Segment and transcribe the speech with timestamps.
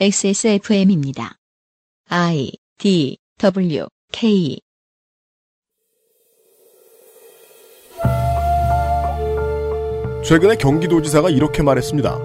[0.00, 1.36] XSFM입니다.
[2.08, 4.58] I D W K
[10.24, 12.18] 최근에 경기도지사가 이렇게 말했습니다.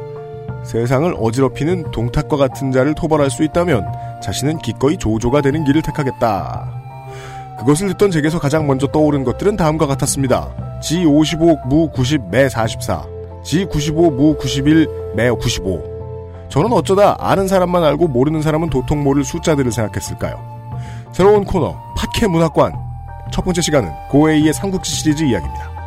[0.64, 3.86] 세상을 어지럽히는 동탁과 같은 자를 토벌할 수 있다면
[4.24, 7.58] 자신은 기꺼이 조조가 되는 길을 택하겠다.
[7.60, 10.80] 그것을 듣던 제게서 가장 먼저 떠오른 것들은 다음과 같았습니다.
[10.82, 13.06] G55 무 90 매 44,
[13.44, 15.97] G95 무 91 매 95.
[16.50, 20.58] 저는 어쩌다 아는 사람만 알고 모르는 사람은 도통 모를 숫자들을 생각했을까요?
[21.12, 22.74] 새로운 코너 파케 문학관
[23.32, 25.78] 첫 번째 시간은 고에이의 삼국지 시리즈 이야기입니다.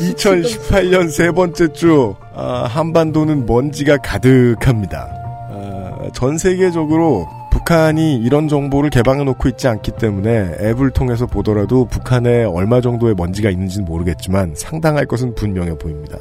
[0.00, 5.08] 2018년 세 번째 주 아, 한반도는 먼지가 가득합니다.
[5.50, 12.44] 아, 전 세계적으로 북한이 이런 정보를 개방해 놓고 있지 않기 때문에 앱을 통해서 보더라도 북한에
[12.44, 16.16] 얼마 정도의 먼지가 있는지는 모르겠지만 상당할 것은 분명해 보입니다.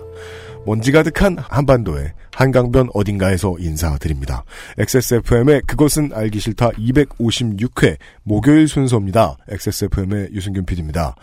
[0.66, 4.44] 먼지 가득한 한반도의 한강변 어딘가에서 인사드립니다.
[4.78, 9.38] XSFM의 그것은 알기 싫다 256회 목요일 순서입니다.
[9.48, 11.16] XSFM의 유승균 PD입니다.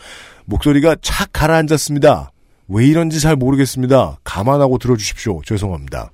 [0.47, 2.31] 목소리가 착 가라앉았습니다.
[2.69, 4.19] 왜 이런지 잘 모르겠습니다.
[4.25, 5.43] 감안하고 들어주십시오.
[5.43, 6.11] 죄송합니다.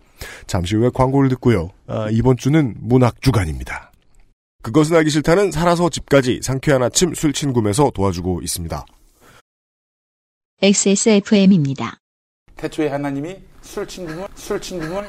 [0.46, 1.70] 잠시 후에 광고를 듣고요.
[1.86, 3.90] 아, 이번 주는 문학 주간입니다.
[4.62, 8.86] 그것은 알기 싫다는 살아서 집까지 상쾌한 아침 술친구에서 도와주고 있습니다.
[10.62, 11.98] XSFM입니다.
[12.56, 15.08] 태초에 하나님이 술친구물 술친구물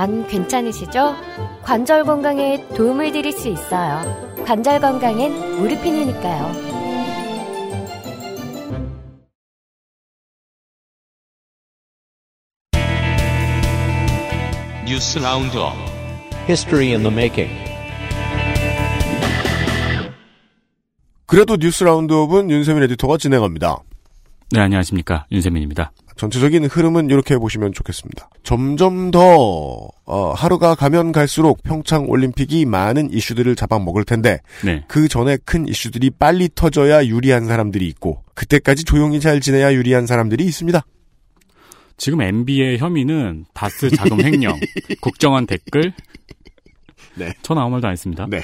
[0.00, 1.14] 안 괜찮으시죠?
[1.62, 4.00] 관절 건강에 도움을 드릴 수 있어요.
[4.46, 6.70] 관절 건강엔 무르핀이니까요.
[14.86, 15.74] 뉴스 라운드업
[16.48, 17.52] History in the making.
[21.26, 23.76] 그래도 뉴스 라운드업은 윤세민 에디터가 진행합니다.
[24.52, 25.26] 네, 안녕하십니까.
[25.30, 25.92] 윤세민입니다.
[26.20, 28.28] 전체적인 흐름은 이렇게 보시면 좋겠습니다.
[28.42, 34.84] 점점 더 어, 하루가 가면 갈수록 평창 올림픽이 많은 이슈들을 잡아먹을 텐데 네.
[34.86, 40.44] 그 전에 큰 이슈들이 빨리 터져야 유리한 사람들이 있고 그때까지 조용히 잘 지내야 유리한 사람들이
[40.44, 40.82] 있습니다.
[41.96, 44.60] 지금 MB의 혐의는 다스 자금 횡령,
[45.00, 45.94] 국정원 댓글,
[47.14, 47.32] 네.
[47.40, 48.26] 전 아무 말도 안 했습니다.
[48.28, 48.42] 네.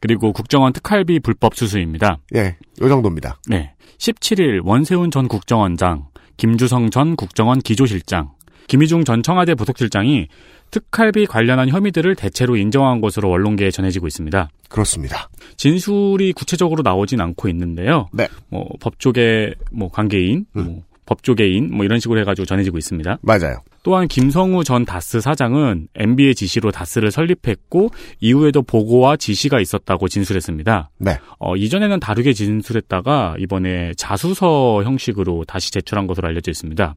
[0.00, 2.18] 그리고 국정원 특활비 불법 수수입니다.
[2.34, 3.38] 예, 요 정도입니다.
[3.46, 3.74] 네.
[3.98, 8.30] 17일 원세훈 전 국정원장, 김주성 전 국정원 기조실장,
[8.68, 10.28] 김희중 전 청와대 부속실장이
[10.70, 14.50] 특활비 관련한 혐의들을 대체로 인정한 것으로 언론계에 전해지고 있습니다.
[14.68, 15.28] 그렇습니다.
[15.56, 18.08] 진술이 구체적으로 나오진 않고 있는데요.
[18.12, 18.28] 네.
[18.48, 20.64] 뭐 법조계 뭐 관계인, 음.
[20.64, 23.18] 뭐 법조계인 뭐 이런 식으로 해가지고 전해지고 있습니다.
[23.22, 23.62] 맞아요.
[23.82, 27.90] 또한 김성우 전 다스 사장은 MB의 지시로 다스를 설립했고
[28.20, 30.90] 이후에도 보고와 지시가 있었다고 진술했습니다.
[30.98, 31.18] 네.
[31.38, 36.96] 어, 이전에는 다르게 진술했다가 이번에 자수서 형식으로 다시 제출한 것으로 알려져 있습니다.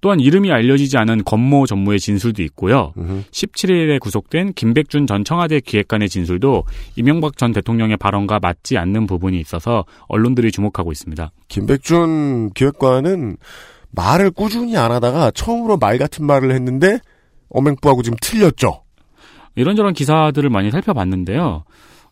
[0.00, 2.92] 또한 이름이 알려지지 않은 건모 전무의 진술도 있고요.
[2.96, 3.22] 음흠.
[3.30, 6.64] 17일에 구속된 김백준 전 청와대 기획관의 진술도
[6.96, 11.30] 이명박 전 대통령의 발언과 맞지 않는 부분이 있어서 언론들이 주목하고 있습니다.
[11.48, 13.36] 김백준 기획관은
[13.90, 16.98] 말을 꾸준히 안 하다가 처음으로 말 같은 말을 했는데
[17.48, 18.82] 어맹부하고 지금 틀렸죠.
[19.54, 21.64] 이런저런 기사들을 많이 살펴봤는데요.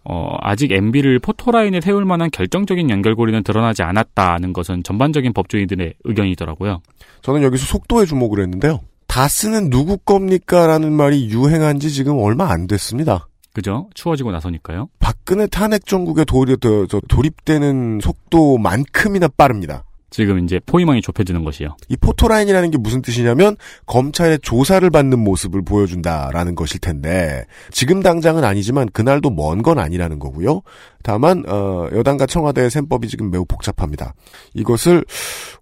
[0.05, 6.83] 어, 아직 MB를 포토라인에 세울 만한 결정적인 연결고리는 드러나지 않았다는 것은 전반적인 법조인들의 의견이더라고요.
[7.23, 8.81] 저는 여기서 속도에 주목을 했는데요.
[9.07, 10.67] 다스는 누구 겁니까?
[10.67, 13.29] 라는 말이 유행한 지 지금 얼마 안 됐습니다.
[13.55, 13.89] 그죠?
[13.95, 14.89] 추워지고 나서니까요.
[14.99, 19.85] 박근혜 탄핵 정국에 도리, 도, 저, 돌입되는 속도만큼이나 빠릅니다.
[20.15, 21.77] 지금 이제 포위망이 좁혀지는 것이요.
[21.89, 23.57] 이 포토라인이라는 게 무슨 뜻이냐면
[23.87, 30.63] 검찰의 조사를 받는 모습을 보여준다라는 것일 텐데 지금 당장은 아니지만 그날도 먼 건 아니라는 거고요.
[31.03, 34.15] 다만 어, 여당과 청와대의 셈법이 지금 매우 복잡합니다.
[34.53, 35.05] 이것을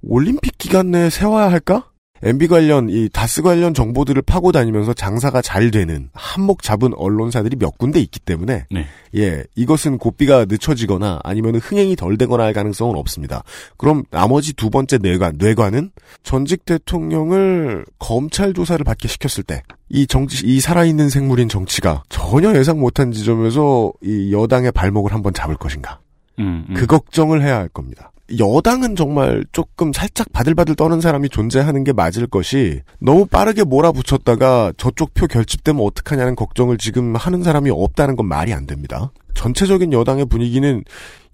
[0.02, 1.86] 올림픽 기간 내에 세워야 할까?
[2.22, 7.78] MB 관련 이 다스 관련 정보들을 파고 다니면서 장사가 잘 되는 한몫 잡은 언론사들이 몇
[7.78, 8.86] 군데 있기 때문에 네.
[9.16, 13.42] 예 이것은 고비가 늦춰지거나 아니면 흥행이 덜 되거나 할 가능성은 없습니다.
[13.76, 15.90] 그럼 나머지 두 번째 뇌관 뇌관은
[16.22, 22.80] 전직 대통령을 검찰 조사를 받게 시켰을 때 이 정치 이 살아있는 생물인 정치가 전혀 예상
[22.80, 26.00] 못한 지점에서 이 여당의 발목을 한번 잡을 것인가
[26.38, 26.74] 음, 음.
[26.74, 28.10] 그 걱정을 해야 할 겁니다.
[28.38, 35.14] 여당은 정말 조금 살짝 바들바들 떠는 사람이 존재하는 게 맞을 것이 너무 빠르게 몰아붙였다가 저쪽
[35.14, 39.12] 표 결집되면 어떡하냐는 걱정을 지금 하는 사람이 없다는 건 말이 안 됩니다.
[39.34, 40.82] 전체적인 여당의 분위기는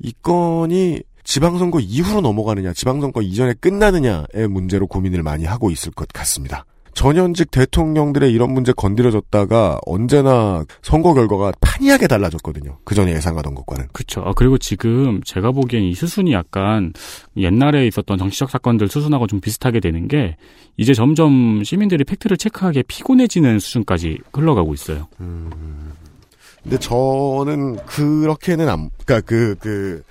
[0.01, 6.65] 이 건이 지방선거 이후로 넘어가느냐, 지방선거 이전에 끝나느냐의 문제로 고민을 많이 하고 있을 것 같습니다.
[6.99, 12.79] 전현직 대통령들의 이런 문제 건드려졌다가 언제나 선거 결과가 판이하게 달라졌거든요.
[12.83, 13.87] 그 전에 예상하던 것과는.
[13.93, 14.21] 그쵸.
[14.23, 16.93] 아, 그리고 지금 제가 보기엔 이 수순이 약간
[17.37, 20.37] 옛날에 있었던 정치적 사건들 수순하고 좀 비슷하게 되는 게
[20.77, 25.07] 이제 점점 시민들이 팩트를 체크하기에 피곤해지는 수준까지 흘러가고 있어요.
[26.65, 30.03] 근데 저는 그렇게는 안, 그니까 그, 그,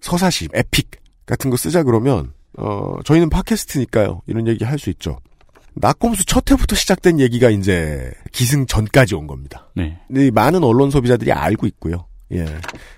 [0.00, 0.90] 서사시, 에픽
[1.24, 4.22] 같은 거 쓰자 그러면, 어, 저희는 팟캐스트니까요.
[4.26, 5.18] 이런 얘기 할 수 있죠.
[5.74, 9.70] 낙검수 첫 회부터 시작된 얘기가 이제 기승 전까지 온 겁니다.
[9.74, 9.98] 네.
[10.32, 12.06] 많은 언론 소비자들이 알고 있고요.
[12.32, 12.46] 예.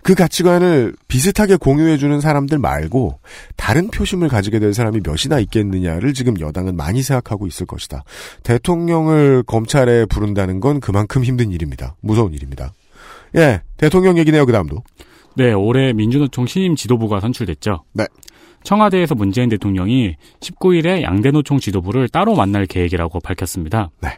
[0.02, 3.18] 그 가치관을 비슷하게 공유해주는 사람들 말고
[3.56, 8.04] 다른 표심을 가지게 될 사람이 몇이나 있겠느냐를 지금 여당은 많이 생각하고 있을 것이다.
[8.44, 11.96] 대통령을 검찰에 부른다는 건 그만큼 힘든 일입니다.
[12.00, 12.72] 무서운 일입니다.
[13.36, 13.62] 예.
[13.76, 14.84] 대통령 얘기네요, 그 다음도.
[15.36, 17.84] 네, 올해 민주노총 신임 지도부가 선출됐죠.
[17.92, 18.06] 네.
[18.64, 23.90] 청와대에서 문재인 대통령이 19일에 양대노총 지도부를 따로 만날 계획이라고 밝혔습니다.
[24.02, 24.10] 네.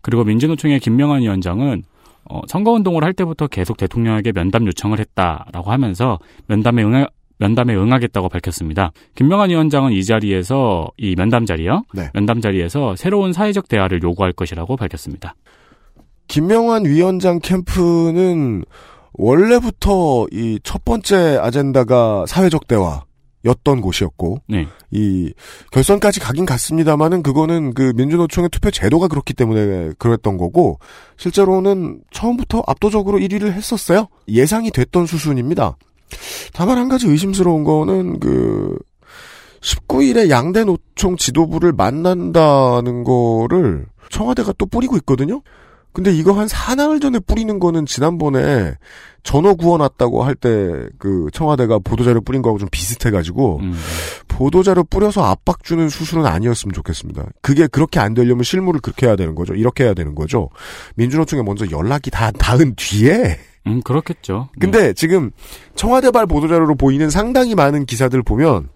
[0.00, 1.82] 그리고 민주노총의 김명환 위원장은
[2.30, 7.06] 어, 선거운동을 할 때부터 계속 대통령에게 면담 요청을 했다라고 하면서 면담에 응하,
[7.38, 8.92] 면담에 응하겠다고 밝혔습니다.
[9.14, 11.82] 김명환 위원장은 이 자리에서 이 면담 자리요.
[11.92, 12.10] 네.
[12.14, 15.34] 면담 자리에서 새로운 사회적 대화를 요구할 것이라고 밝혔습니다.
[16.28, 18.64] 김명환 위원장 캠프는
[19.12, 23.02] 원래부터 이 첫 번째 아젠다가 사회적 대화
[23.44, 24.66] 였던 곳이었고, 네.
[24.90, 25.32] 이
[25.70, 30.78] 결선까지 가긴 갔습니다만은 그거는 그 민주노총의 투표 제도가 그렇기 때문에 그랬던 거고,
[31.16, 34.08] 실제로는 처음부터 압도적으로 1위를 했었어요.
[34.28, 35.76] 예상이 됐던 수순입니다.
[36.52, 38.78] 다만 한 가지 의심스러운 거는 그
[39.60, 45.42] 19일에 양대 노총 지도부를 만난다는 거를 청와대가 또 뿌리고 있거든요.
[45.94, 48.74] 근데 이거 한 사나흘 전에 뿌리는 거는 지난번에
[49.22, 53.74] 전호 구워놨다고 할 때 그 청와대가 보도자료 뿌린 거하고 좀 비슷해가지고 음,
[54.28, 57.24] 보도자료 뿌려서 압박 주는 수순은 아니었으면 좋겠습니다.
[57.40, 59.54] 그게 그렇게 안 되려면 실무를 그렇게 해야 되는 거죠.
[59.54, 60.50] 이렇게 해야 되는 거죠.
[60.96, 64.48] 민주노총에 먼저 연락이 다 닿은 뒤에 음, 그렇겠죠.
[64.56, 64.60] 네.
[64.60, 65.30] 근데 지금
[65.76, 68.68] 청와대발 보도자료로 보이는 상당히 많은 기사들 보면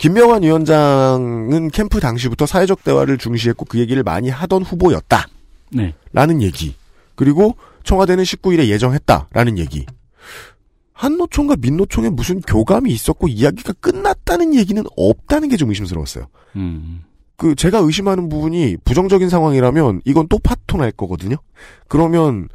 [0.00, 5.26] 김명환 위원장은 캠프 당시부터 사회적 대화를 중시했고 그 얘기를 많이 하던 후보였다.
[5.72, 5.94] 네.
[6.12, 6.74] 라는 얘기.
[7.14, 9.86] 그리고 청와대는 19일에 예정했다라는 얘기.
[10.92, 16.26] 한노총과 민노총에 무슨 교감이 있었고 이야기가 끝났다는 얘기는 없다는 게 좀 의심스러웠어요.
[16.56, 17.02] 음,
[17.36, 21.36] 그 제가 의심하는 부분이 부정적인 상황이라면 이건 또 파토 날 거거든요.
[21.88, 22.48] 그러면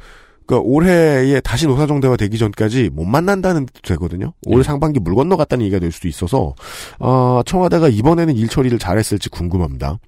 [0.44, 4.32] 그 올해에 다시 노사정대화 되기 전까지 못 만난다는 뜻도 되거든요.
[4.46, 6.54] 올 상반기 물 건너갔다는 얘기가 될 수도 있어서
[6.98, 9.98] 아, 청와대가 이번에는 일 처리를 잘했을지 궁금합니다.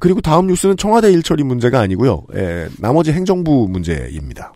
[0.00, 2.24] 그리고 다음 뉴스는 청와대 일 처리 문제가 아니고요.
[2.34, 4.52] 예, 나머지 행정부 문제입니다.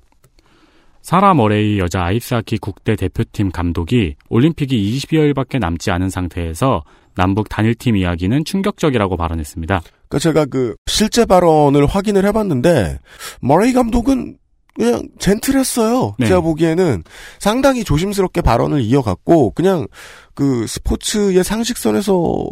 [1.03, 6.85] 사라 머레이 여자 아이스하키 국대 대표팀 감독이 올림픽이 20여일밖에 남지 않은 상태에서
[7.17, 9.83] 남북 단일팀 이야기는 충격적이라고 발언했습니다.
[10.09, 13.01] 그러니까 제가 그 실제 발언을 확인을 해봤는데
[13.41, 14.39] 머레이 감독은
[14.75, 16.15] 그냥 젠틀했어요.
[16.19, 16.27] 네.
[16.27, 17.03] 제가 보기에는
[17.39, 19.87] 상당히 조심스럽게 발언을 이어갔고 그냥
[20.35, 22.47] 그 스포츠의 상식선에서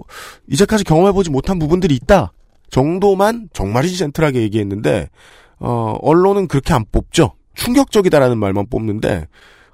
[0.49, 2.33] 이제까지 경험해보지 못한 부분들이 있다
[2.71, 5.09] 정도만 정말이지 젠틀하게 얘기했는데
[5.59, 7.35] 어, 언론은 그렇게 안 뽑죠.
[7.55, 9.27] 충격적이다라는 말만 뽑는데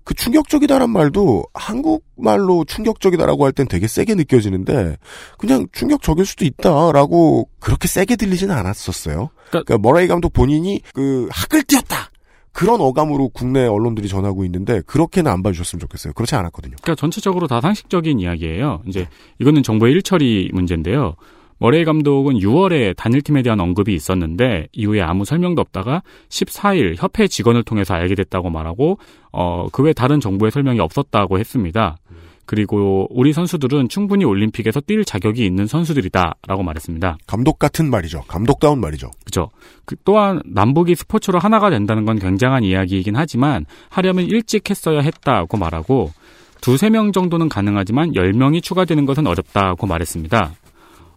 [0.05, 4.97] 그 충격적이다란 말도 한국말로 충격적이다라고 할 땐 되게 세게 느껴지는데
[5.39, 9.31] 그냥 충격적일 수도 있다라고 그렇게 세게 들리지는 않았었어요.
[9.51, 12.11] 그러니까- 그러니까 머레이 감독 본인이 그 학을 띄었다
[12.53, 16.13] 그런 어감으로 국내 언론들이 전하고 있는데 그렇게는 안 봐주셨으면 좋겠어요.
[16.15, 16.77] 그렇지 않았거든요.
[16.83, 18.83] 그러니까 전체적으로 다 상식적인 이야기예요.
[18.87, 21.17] 이제 이거는 정부의 일처리 문제인데요.
[21.59, 27.95] 머레이 감독은 6월에 단일팀에 대한 언급이 있었는데 이후에 아무 설명도 없다가 14일 협회 직원을 통해서
[27.95, 28.99] 알게 됐다고 말하고
[29.33, 31.97] 어, 그 외 다른 정부의 설명이 없었다고 했습니다.
[32.45, 37.19] 그리고 우리 선수들은 충분히 올림픽에서 뛸 자격이 있는 선수들이다라고 말했습니다.
[37.27, 38.23] 감독 같은 말이죠.
[38.29, 39.11] 감독다운 말이죠.
[39.25, 39.51] 그죠.
[39.85, 46.13] 그 또한 남북이 스포츠로 하나가 된다는 건 굉장한 이야기이긴 하지만 하려면 일찍 했어야 했다고 말하고
[46.61, 50.53] 두세 명 정도는 가능하지만 10명이 추가되는 것은 어렵다고 말했습니다.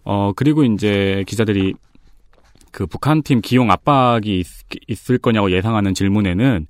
[0.03, 1.74] 어, 그리고 이제 기자들이
[2.72, 4.44] 그 북한 팀 기용 압박이
[4.88, 6.68] 있, 을 거냐고 예상하는 질문에는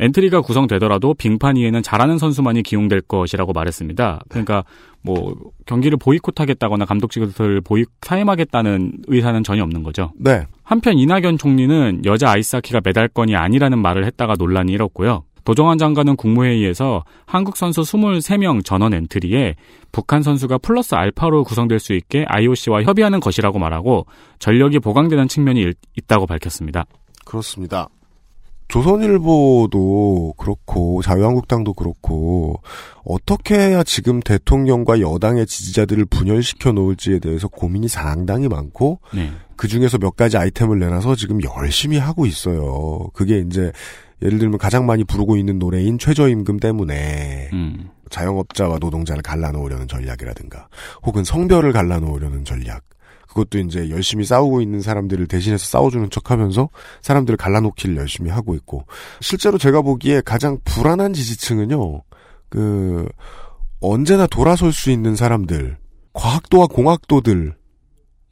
[0.00, 4.20] 엔트리가 구성되더라도 빙판 위에는 잘하는 선수만이 기용될 것이라고 말했습니다.
[4.28, 4.64] 그러니까
[5.02, 5.34] 뭐
[5.66, 10.12] 경기를 보이콧하겠다거나 감독직을 보이 사임하겠다는 의사는 전혀 없는 거죠.
[10.16, 10.46] 네.
[10.62, 15.24] 한편 이낙연 총리는 여자 아이스하키가 메달권이 아니라는 말을 했다가 논란이 일었고요.
[15.48, 19.54] 도종환 장관은 국무회의에서 한국 선수 23명 전원 엔트리에
[19.92, 24.04] 북한 선수가 플러스 알파로 구성될 수 있게 IOC와 협의하는 것이라고 말하고
[24.40, 26.84] 전력이 보강되는 측면이 일- 있다고 밝혔습니다.
[27.24, 27.88] 그렇습니다.
[28.68, 32.60] 조선일보도 그렇고 자유한국당도 그렇고
[33.02, 39.30] 어떻게 해야 지금 대통령과 여당의 지지자들을 분열시켜 놓을지에 대해서 고민이 상당히 많고 네.
[39.56, 43.08] 그 중에서 몇 가지 아이템을 내놔서 지금 열심히 하고 있어요.
[43.14, 43.72] 그게 이제
[44.22, 47.90] 예를 들면 가장 많이 부르고 있는 노래인 최저임금 때문에 음.
[48.10, 50.68] 자영업자와 노동자를 갈라놓으려는 전략이라든가
[51.04, 52.82] 혹은 성별을 갈라놓으려는 전략
[53.28, 56.70] 그것도 이제 열심히 싸우고 있는 사람들을 대신해서 싸워주는 척하면서
[57.02, 58.86] 사람들을 갈라놓기를 열심히 하고 있고
[59.20, 62.02] 실제로 제가 보기에 가장 불안한 지지층은요
[62.48, 63.06] 그
[63.80, 65.76] 언제나 돌아설 수 있는 사람들
[66.14, 67.54] 과학도와 공학도들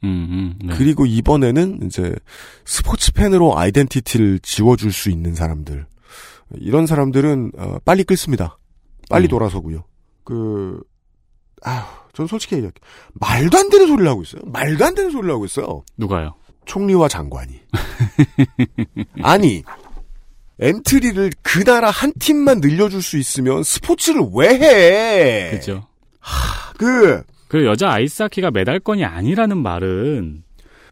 [0.03, 0.27] 음,
[0.61, 0.75] 음, 네.
[0.77, 2.13] 그리고 이번에는 이제
[2.65, 5.85] 스포츠 팬으로 아이덴티티를 지워줄 수 있는 사람들
[6.55, 8.57] 이런 사람들은 어, 빨리 끊습니다.
[9.09, 9.29] 빨리 네.
[9.29, 9.83] 돌아서고요.
[10.23, 10.81] 그
[11.63, 12.79] 아휴, 전 솔직히 얘기할게.
[13.13, 14.41] 말도 안 되는 소리를 하고 있어요.
[14.45, 15.83] 말도 안 되는 소리를 하고 있어요.
[15.97, 16.35] 누가요?
[16.65, 17.59] 총리와 장관이.
[19.23, 19.63] 아니,
[20.59, 25.51] 엔트리를 그 나라 한 팀만 늘려줄 수 있으면 스포츠를 왜 해?
[25.51, 25.87] 그죠.
[26.77, 30.43] 그, 그 여자 아이스하키가 메달권이 아니라는 말은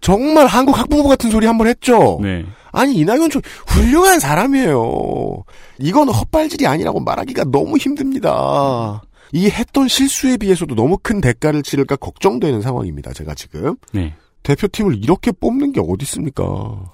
[0.02, 2.20] 정말 한국 학부모 같은 소리 한 번 했죠?
[2.22, 2.46] 네.
[2.72, 5.44] 아니 이낙연 총 훌륭한 사람이에요.
[5.80, 9.02] 이건 헛발질이 아니라고 말하기가 너무 힘듭니다.
[9.32, 13.14] 이 했던 실수에 비해서도 너무 큰 대가를 치를까 걱정되는 상황입니다.
[13.14, 14.14] 제가 지금 네.
[14.44, 16.44] 대표팀을 이렇게 뽑는 게 어디 있습니까?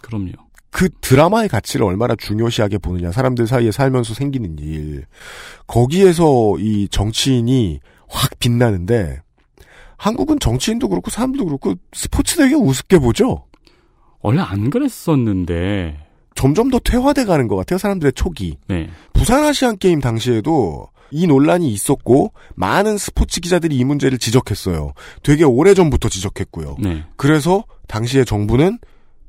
[0.02, 0.32] 그럼요.
[0.70, 3.12] 그 드라마의 가치를 얼마나 중요시하게 보느냐.
[3.12, 5.04] 사람들 사이에 살면서 생기는 일.
[5.68, 9.20] 거기에서 이 정치인이 확 빛나는데
[10.02, 13.46] 한국은 정치인도 그렇고 사람도 그렇고 스포츠 되게 우습게 보죠.
[14.22, 16.08] 원래 안 그랬었는데.
[16.34, 17.78] 점점 더 퇴화돼 가는 것 같아요.
[17.78, 18.58] 사람들의 촉이.
[18.68, 18.90] 네.
[19.14, 24.94] 부산 아시안 게임 당시에도 이 논란이 있었고 많은 스포츠 기자들이 이 문제를 지적했어요.
[25.22, 26.78] 되게 오래 전부터 지적했고요.
[26.80, 27.04] 네.
[27.16, 28.80] 그래서 당시에 정부는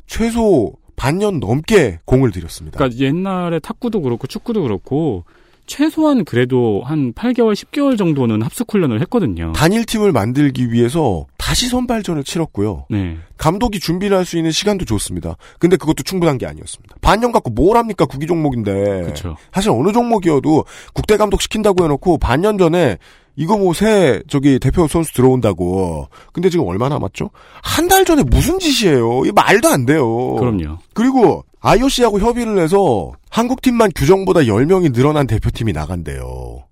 [0.06, 2.78] 최소 반년 넘게 공을 들였습니다.
[2.78, 5.26] 그러니까 옛날에 탁구도 그렇고 축구도 그렇고
[5.66, 9.52] 최소한 그래도 한 8개월, 10개월 정도는 합숙 훈련을 했거든요.
[9.54, 12.86] 단일 팀을 만들기 위해서 다시 선발전을 치렀고요.
[12.90, 13.16] 네.
[13.36, 15.36] 감독이 준비를 할 수 있는 시간도 줬습니다.
[15.58, 16.96] 근데 그것도 충분한 게 아니었습니다.
[17.00, 18.04] 반년 갖고 뭘 합니까?
[18.06, 18.72] 구기 종목인데.
[19.02, 19.36] 그렇죠.
[19.52, 20.64] 사실 어느 종목이어도
[20.94, 22.98] 국대 감독 시킨다고 해놓고 반년 전에
[23.36, 26.08] 이거 뭐 새 저기 대표 선수 들어온다고.
[26.32, 27.30] 근데 지금 얼마 남았죠?
[27.62, 29.22] 한 달 전에 무슨 짓이에요?
[29.26, 30.34] 이 말도 안 돼요.
[30.36, 30.78] 그럼요.
[30.94, 36.66] 그리고 IOC하고 협의를 해서 한국 팀만 규정보다 10명이 늘어난 대표팀이 나간대요.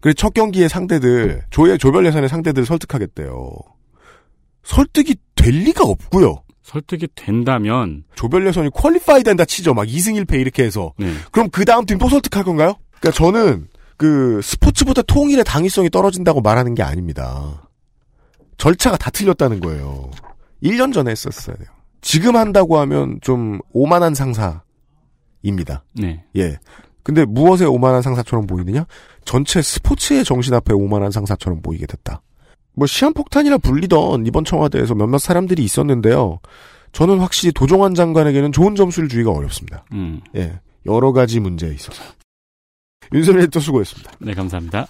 [0.00, 3.52] 그래서 첫 경기의 상대들, 조의 조별 예선의 상대들을 설득하겠대요.
[4.64, 6.42] 설득이 될 리가 없고요.
[6.62, 9.74] 설득이 된다면 조별 예선이 퀄리파이 된다 치죠.
[9.74, 10.92] 막 2승 1패 이렇게 해서.
[10.98, 11.12] 네.
[11.32, 12.74] 그럼 그 다음 팀 또 설득할 건가요?
[13.00, 17.68] 그러니까 저는 그 스포츠보다 통일의 당위성이 떨어진다고 말하는 게 아닙니다.
[18.56, 20.10] 절차가 다 틀렸다는 거예요.
[20.62, 21.68] 1년 전에 했었어야 돼요.
[22.00, 25.84] 지금 한다고 하면 좀 오만한 상사입니다.
[25.94, 26.24] 네.
[26.36, 26.58] 예.
[27.02, 28.86] 근데 무엇에 오만한 상사처럼 보이느냐?
[29.24, 32.22] 전체 스포츠의 정신 앞에 오만한 상사처럼 보이게 됐다.
[32.74, 36.40] 뭐 시한폭탄이라 불리던 이번 청와대에서 몇몇 사람들이 있었는데요.
[36.92, 39.84] 저는 확실히 도종환 장관에게는 좋은 점수를 주기가 어렵습니다.
[39.92, 40.20] 음.
[40.36, 40.60] 예.
[40.86, 42.02] 여러 가지 문제에 있어서.
[43.12, 44.12] 윤석열 에디터 수고했습니다.
[44.20, 44.86] 네, 감사합니다.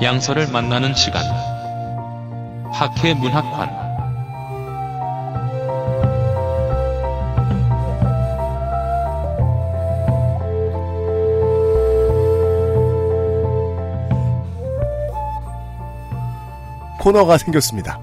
[0.00, 1.24] 양서를 만나는 시간.
[2.72, 3.88] 학회 문학관.
[17.00, 17.98] 코너가 생겼습니다.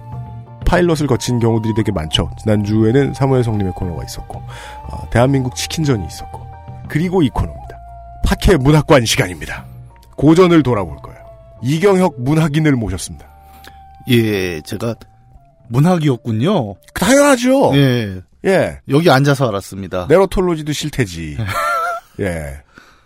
[0.66, 2.30] 파일럿을 거친 경우들이 되게 많죠.
[2.40, 4.42] 지난주에는 사무엘 성님의 코너가 있었고,
[4.90, 6.46] 어, 대한민국 치킨전이 있었고,
[6.90, 7.80] 그리고 이 코너입니다.
[8.26, 9.64] 팟캐문학관 시간입니다.
[10.18, 11.15] 고전을 돌아볼 거예요.
[11.66, 13.28] 이경혁 문학인을 모셨습니다.
[14.10, 14.96] 예, 제가
[15.70, 16.76] 문학인이었군요.
[16.94, 17.72] 당연하죠.
[17.76, 18.22] 예.
[18.46, 18.80] 예.
[18.90, 20.06] 여기 앉아서 알았습니다.
[20.08, 21.38] narratology도 싫대지.
[22.22, 22.62] 예.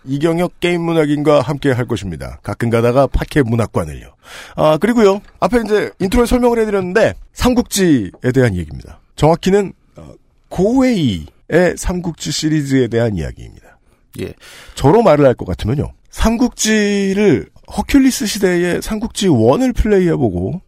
[0.06, 2.40] 이경혁 게임 문학인과 함께 할 것입니다.
[2.44, 4.14] 가끔 가다가 팟캐문학관을요.
[4.56, 5.22] 아, 그리고요.
[5.40, 9.00] 앞에 이제 인트로에 설명을 해드렸는데, 삼국지에 대한 얘기입니다.
[9.16, 10.14] 정확히는, 어,
[10.50, 13.78] 고웨이의 삼국지 시리즈에 대한 이야기입니다.
[14.22, 14.34] 예.
[14.76, 15.92] 저로 말을 할 것 같으면요.
[16.10, 20.62] 삼국지를 허큘리스 시대의 삼국지 1을 플레이해보고,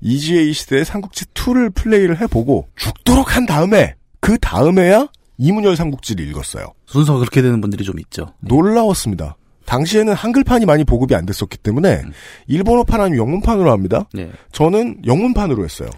[0.00, 5.08] EGA 시대의 삼국지 2를 플레이를 해보고, 죽도록 한 다음에, 그 다음에야
[5.38, 6.72] 이문열 삼국지를 읽었어요.
[6.86, 8.32] 순서가 그렇게 되는 분들이 좀 있죠.
[8.40, 9.36] 놀라웠습니다.
[9.66, 12.02] 당시에는 한글판이 많이 보급이 안 됐었기 때문에
[12.46, 14.08] 일본어판 아니면 영문판으로 합니다.
[14.14, 14.30] 네.
[14.52, 15.90] 저는 영문판으로 했어요.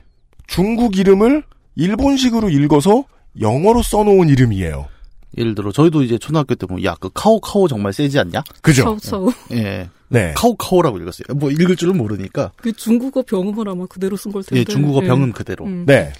[0.46, 1.44] 중국 이름을
[1.76, 3.04] 일본식으로 읽어서
[3.40, 4.86] 영어로 써놓은 이름이에요.
[5.36, 8.42] 예를 들어 저희도 이제 초등학교 때 보면 야 그 카오카오 정말 세지 않냐?
[8.62, 8.96] 그죠?
[9.52, 9.88] 예.
[10.08, 10.32] 네.
[10.36, 11.36] 카오카오라고 읽었어요.
[11.36, 12.52] 뭐 읽을 줄은 모르니까.
[12.56, 14.60] 그 중국어 병음을 아마 그대로 쓴 걸 텐데.
[14.60, 15.64] 예, 중국어 병음 그대로.
[15.66, 15.84] 음.
[15.86, 16.12] 네.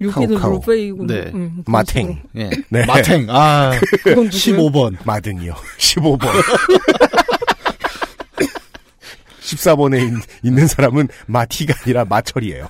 [0.00, 0.52] 여기는 카오카오.
[0.60, 1.06] 루베이고.
[1.06, 1.30] 네.
[1.34, 2.22] 음, 마탱.
[2.36, 2.50] 예.
[2.68, 2.84] 네.
[2.86, 3.26] 마탱.
[3.30, 3.72] 아.
[4.02, 4.30] 그건 누구예요?
[4.70, 4.96] 15번.
[5.04, 5.54] 마등이요.
[5.78, 6.28] 15번.
[9.40, 12.68] 14번에 있, 는 사람은 마티가 아니라 마철이에요.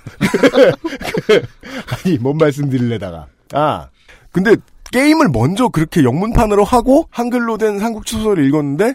[2.04, 3.26] 아니, 뭔 말씀 드릴래다가.
[3.54, 3.88] 아,
[4.30, 4.56] 근데
[4.92, 8.95] 게임을 먼저 그렇게 영문판으로 하고 한글로 된 삼국지 소설을 읽었는데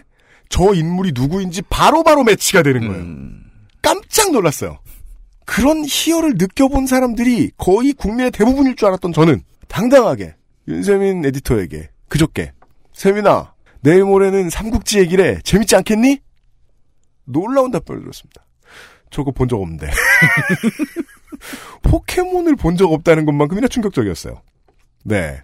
[0.52, 3.02] 저 인물이 누구인지 바로바로 매치가 되는 거예요.
[3.02, 3.42] 음.
[3.80, 4.78] 깜짝 놀랐어요.
[5.46, 10.36] 그런 희열을 느껴본 사람들이 거의 국내의 대부분일 줄 알았던 저는 당당하게
[10.68, 12.52] 윤세민 에디터에게 그저께
[12.92, 16.20] 세민아 내일 모레는 삼국지 얘기래 재밌지 않겠니?
[17.24, 18.44] 놀라운 답변을 들었습니다.
[19.10, 19.90] 저거 본 적 없는데
[21.82, 24.42] 포켓몬을 본 적 없다는 것만큼이나 충격적이었어요.
[25.04, 25.42] 네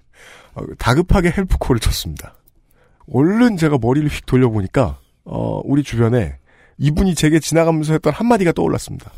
[0.55, 2.35] 어, 다급하게 헬프콜을 쳤습니다.
[3.13, 6.39] 얼른 제가 머리를 휙 돌려보니까 어, 우리 주변에
[6.79, 9.11] 이분이 제게 지나가면서 했던 한마디가 떠올랐습니다.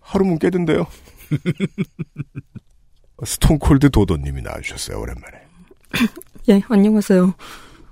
[0.00, 0.86] 하루면 깨든데요.
[3.24, 5.38] 스톤콜드 도도님이 나와주셨어요, 오랜만에.
[6.50, 7.34] 예, 안녕하세요.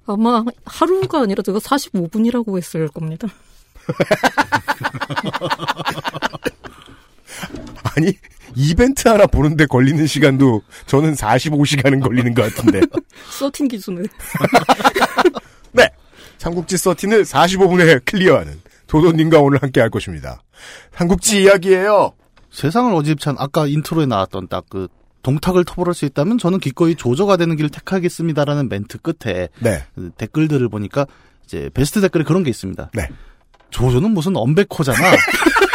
[0.06, 3.28] 아마 하루가 아니라 제가 45분이라고 했을 겁니다.
[7.97, 8.12] 아니,
[8.54, 12.80] 이벤트 하나 보는데 걸리는 시간도 저는 45시간은 걸리는 것 같은데.
[13.30, 14.02] Thirteen 기준에.
[15.73, 15.88] 네.
[16.38, 20.42] 삼국지 Thirteen을 45분에 clear하는 도도님과 오늘 함께 할 것입니다.
[20.95, 22.12] 삼국지 이야기예요.
[22.50, 24.88] 세상을 어집찬 아까 인트로에 나왔던 딱 그
[25.23, 29.85] 동탁을 타도할 수 있다면 저는 기꺼이 조조가 되는 길을 택하겠습니다라는 멘트 끝에 네.
[29.95, 31.07] 그 댓글들을 보니까
[31.45, 32.90] 이제 베스트 댓글에 그런 게 있습니다.
[32.95, 33.09] 네.
[33.71, 34.99] 조조는 무슨 엄백호잖아.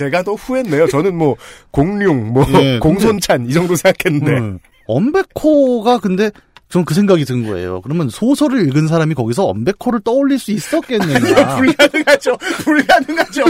[0.00, 0.86] 제가 더 후했네요.
[0.86, 1.36] 저는 뭐,
[1.70, 4.38] 공융, 뭐, 예, 공손찬, 이 정도 생각했는데.
[4.38, 4.58] 음.
[4.86, 6.30] 엄백호가 근데
[6.68, 7.80] 전 그 생각이 든 거예요.
[7.82, 11.18] 그러면 소설을 읽은 사람이 거기서 엄백호를 떠올릴 수 있었겠느냐.
[11.58, 12.36] 불가능하죠.
[12.64, 13.44] 불가능하죠.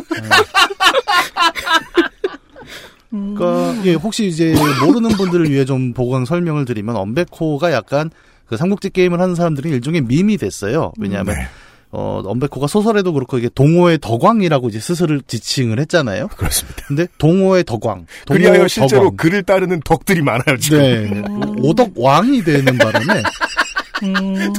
[3.11, 8.11] 그러니까 예, 혹시 이제 모르는 분들을 위해 좀 보강 설명을 드리면 언백호가 약간
[8.47, 10.93] 그 삼국지 게임을 하는 사람들은 일종의 밈이 됐어요.
[10.99, 11.49] 왜냐하면 네.
[11.93, 16.29] 어 언백호가 소설에도 그렇고 이게 동호의 덕왕이라고 이제 스스로 지칭을 했잖아요.
[16.29, 16.85] 그렇습니다.
[16.87, 19.17] 근데 동호의 덕왕, 동호 그리하여 실제로 덕왕.
[19.17, 20.79] 글을 따르는 덕들이 많아요, 지금.
[20.79, 21.23] 네,
[21.61, 23.23] 오덕 왕이 되는 바람에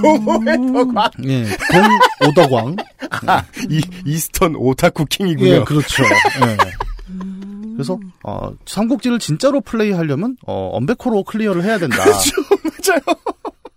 [0.01, 1.09] 동오의 덕왕.
[1.25, 2.75] 예, 동 오덕왕.
[3.27, 5.49] 아, 이, Eastern 오타쿠 king이군요.
[5.49, 6.03] 예, 그렇죠.
[6.03, 6.57] 예.
[7.75, 11.97] 그래서 어 삼국지를 진짜로 플레이하려면 어 엄백호로 clear를 해야 된다.
[12.05, 13.01] 맞아요.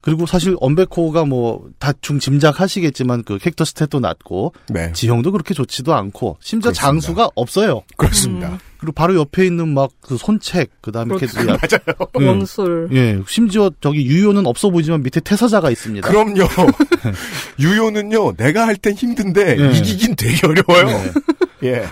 [0.04, 4.92] 그리고 사실 엄백호가 뭐 대충 짐작하시겠지만 그 캐릭터 스탯도 낮고 네.
[4.92, 6.86] 지형도 그렇게 좋지도 않고 심지어 그렇습니다.
[6.86, 7.82] 장수가 없어요.
[7.96, 8.58] 그렇습니다.
[8.76, 11.40] 그리고 바로 옆에 있는 막 그 손책 그다음에 그렇죠.
[11.40, 12.10] 이렇게 맞아요.
[12.20, 12.26] 예.
[12.28, 12.90] 원술.
[12.92, 16.06] 예, 심지어 저기 유요는 없어 보이지만 밑에 태사자가 있습니다.
[16.06, 16.46] 그럼요.
[17.58, 19.70] 유효는요, 내가 할 땐 힘든데, 예.
[19.78, 21.00] 이기긴 되게 어려워요.
[21.62, 21.68] 예.
[21.68, 21.84] 예.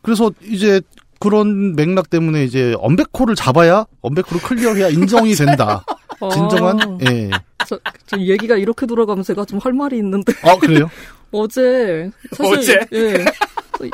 [0.00, 0.80] 그래서 이제
[1.20, 5.84] 그런 맥락 때문에 이제 언백호를 잡아야 언백호를 클리어해야 인정이 된다.
[6.32, 7.30] 진정한 아, 예.
[7.68, 10.90] 저, 저 얘기가 이렇게 돌아가면 제가 좀 할 말이 있는데 아 그래요?
[11.32, 12.80] 어제 사실 어제?
[12.94, 13.24] 예.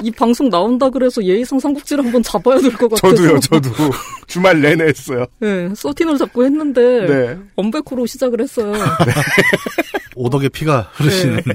[0.02, 3.70] 이 방송 나온다 그래서 예의상 삼국지를 한번 잡아야 될 것 같아서 저도요, 저도.
[4.28, 5.26] 주말 내내 했어요.
[5.42, 7.38] 예, 서틴을 잡고 했는데 네.
[7.56, 8.72] 언백호로 시작을 했어요.
[10.16, 11.42] 오덕의 피가 흐르시는.
[11.44, 11.54] 네.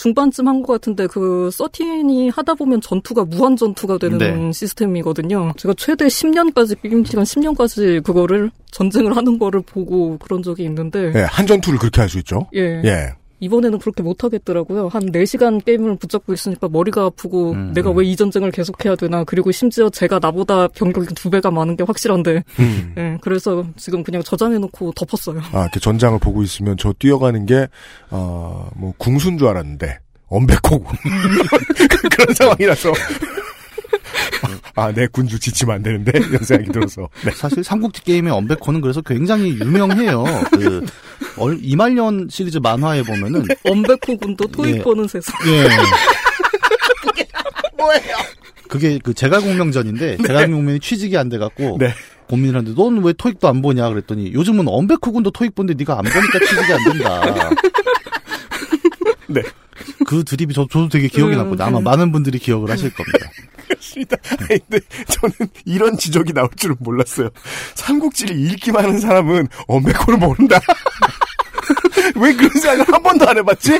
[0.00, 4.52] 중반쯤 한 것 같은데 그 서틴이 하다 보면 전투가 무한 전투가 되는 네.
[4.52, 5.52] 시스템이거든요.
[5.58, 11.20] 제가 최대 10년까지 게임 시간 10년까지 그거를 전쟁을 하는 거를 보고 그런 적이 있는데 예,
[11.22, 12.46] 한 전투를 그렇게 할 수 있죠.
[12.54, 12.80] 예.
[12.84, 13.14] 예.
[13.40, 14.88] 이번에는 그렇게 못 하겠더라고요.
[14.88, 19.22] 한 4시간 게임을 붙잡고 있으니까 머리가 아프고 음, 내가 왜 이 전쟁을 계속해야 되나.
[19.22, 22.42] 그리고 심지어 제가 나보다 병력이 두 배가 많은 게 확실한데.
[22.58, 22.94] 음.
[22.98, 25.40] 예, 그래서 지금 그냥 저장해놓고 덮었어요.
[25.52, 27.68] 아, 이렇게 전장을 보고 있으면 저 뛰어가는 게,
[28.10, 30.84] 어, 뭐, 궁수인 줄 알았는데, 엄백호고.
[32.10, 32.92] 그런 상황이라서.
[34.74, 36.12] 아, 내 군주 지치면 안 되는데?
[36.16, 37.08] 이런 생각이 들어서.
[37.24, 37.30] 네.
[37.32, 40.24] 사실 삼국지 게임의 언백호는 그래서 굉장히 유명해요.
[40.52, 40.84] 그
[41.36, 44.82] 얼- 이말년 시리즈 만화에 보면은 엄백호 군도 토익 예.
[44.82, 45.34] 보는 세상.
[45.46, 45.68] 예.
[47.76, 48.16] 뭐예요?
[48.68, 51.92] 그게 그 제갈공명전인데 제갈공명이 취직이 안 돼갖고 네.
[52.28, 56.04] 고민을 하는데 넌 왜 토익도 안 보냐 그랬더니 요즘은 언백호 군도 토익 보는데 네가 안
[56.04, 57.50] 보니까 취직이 안 된다.
[59.26, 59.42] 네.
[60.06, 61.84] 그 드립이 저, 저도 되게 기억이 음, 났고 아마 음.
[61.84, 63.30] 많은 분들이 기억을 하실 겁니다.
[64.38, 67.30] 아니, 근데 저는 이런 지적이 나올 줄은 몰랐어요.
[67.74, 70.60] 삼국지를 읽기만 하는 사람은 엄백호를 모른다.
[72.16, 73.78] 왜 그런 생각을 한 번도 안 해봤지?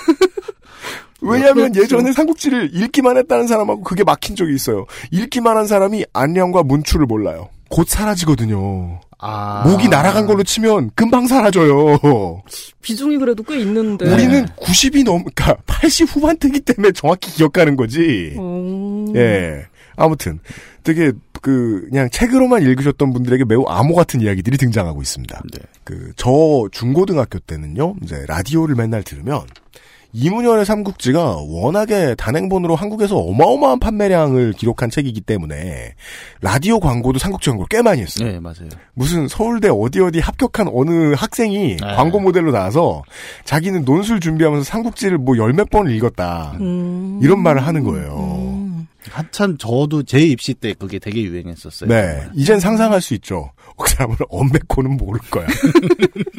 [1.22, 1.82] 왜냐하면 그렇죠.
[1.82, 4.86] 예전에 삼국지를 읽기만 했다는 사람하고 그게 막힌 적이 있어요.
[5.10, 7.48] 읽기만 한 사람이 안녕과 문추를 몰라요.
[7.68, 9.00] 곧 사라지거든요.
[9.18, 9.62] 아.
[9.66, 12.42] 목이 날아간 걸로 치면 금방 사라져요.
[12.82, 14.10] 비중이 그래도 꽤 있는데.
[14.10, 18.34] 우리는 90이 넘, 그러니까 80 후반대기 때문에 정확히 기억하는 거지.
[18.38, 19.12] 음.
[19.14, 19.66] 예.
[20.00, 20.40] 아무튼
[20.82, 25.42] 되게 그 그냥 책으로만 읽으셨던 분들에게 매우 암호 같은 이야기들이 등장하고 있습니다.
[25.52, 25.60] 네.
[25.84, 27.94] 그저 중고등학교 때는요.
[28.02, 29.42] 이제 라디오를 맨날 들으면
[30.12, 35.94] 이문열의 삼국지가 워낙에 단행본으로 한국에서 어마어마한 판매량을 기록한 책이기 때문에
[36.40, 38.28] 라디오 광고도 삼국지 광고를 꽤 많이 했어요.
[38.28, 38.68] 네, 맞아요.
[38.94, 41.94] 무슨 서울대 어디 어디 합격한 어느 학생이 네.
[41.94, 43.04] 광고 모델로 나와서
[43.44, 46.56] 자기는 논술 준비하면서 삼국지를 뭐 열 몇 번을 읽었다.
[46.60, 47.20] 음.
[47.22, 48.49] 이런 말을 하는 거예요.
[49.08, 51.88] 한참 저도 제 입시 때 그게 되게 유행했었어요.
[51.88, 52.28] 네.
[52.34, 53.50] 이젠 상상할 수 있죠.
[53.78, 55.46] 그 사람은 엄백코는 모를 거야.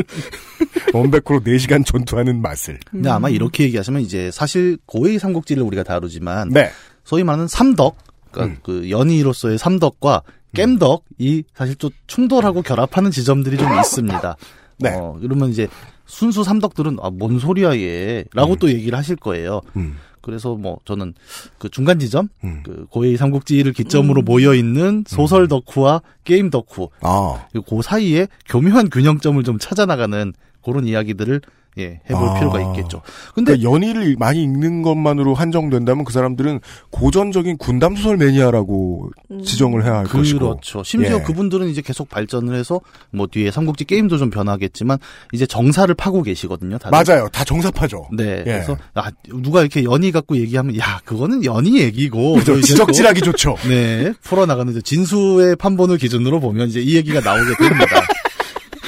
[0.94, 2.80] 엄백코로 4시간 전투하는 맛을.
[2.90, 6.70] 근데 아마 이렇게 얘기하시면 이제 사실 고의 삼국지를 우리가 다루지만 네.
[7.04, 7.98] 소위 말하는 삼덕,
[8.32, 14.36] 그러니까 그 연희로서의 삼덕과 겜덕이 사실 좀 충돌하고 결합하는 지점들이 좀 있습니다.
[14.80, 14.90] 네.
[14.94, 15.68] 어, 그러면 이제
[16.06, 19.62] 순수 삼덕들은 아, 뭔 소리야 얘라고 또 얘기를 하실 거예요.
[19.78, 19.98] 음.
[20.22, 21.14] 그래서 뭐 저는
[21.58, 22.62] 그 중간 지점, 음.
[22.64, 27.48] 그 고의 삼국지를 기점으로 모여 있는 소설 덕후와 게임 덕후, 아.
[27.54, 31.42] 그 사이에 교묘한 균형점을 좀 찾아 나가는 그런 이야기들을
[31.78, 32.34] 예, 해볼 아.
[32.34, 33.02] 필요가 있겠죠.
[33.34, 39.10] 근데 그러니까 연희를 많이 읽는 것만으로 한정된다면 그 사람들은 고전적인 군담 소설 매니아라고
[39.44, 40.40] 지정을 해야 할 것이고.
[40.40, 40.84] 그렇죠.
[40.84, 41.22] 심지어 예.
[41.22, 42.82] 그분들은 이제 계속 발전을 해서
[43.12, 44.98] 뭐 뒤에 삼국지 게임도 좀 변하겠지만
[45.32, 46.78] 이제 정사를 파고 계시거든요.
[46.78, 46.92] 다들.
[46.92, 47.30] 맞아요.
[47.30, 48.10] 다 정사파죠.
[48.18, 48.40] 네.
[48.40, 48.44] 예.
[48.44, 49.10] 그래서 아,
[49.42, 52.58] 누가 이렇게 연희 갖고 얘기하면 야 그거는 연희 얘기고 그죠.
[52.58, 53.56] 이제 지적질하기 또, 좋죠.
[53.68, 54.12] 네.
[54.24, 58.02] 풀어나가는 진수의 판본을 기준으로 보면 이제 이 얘기가 나오게 됩니다.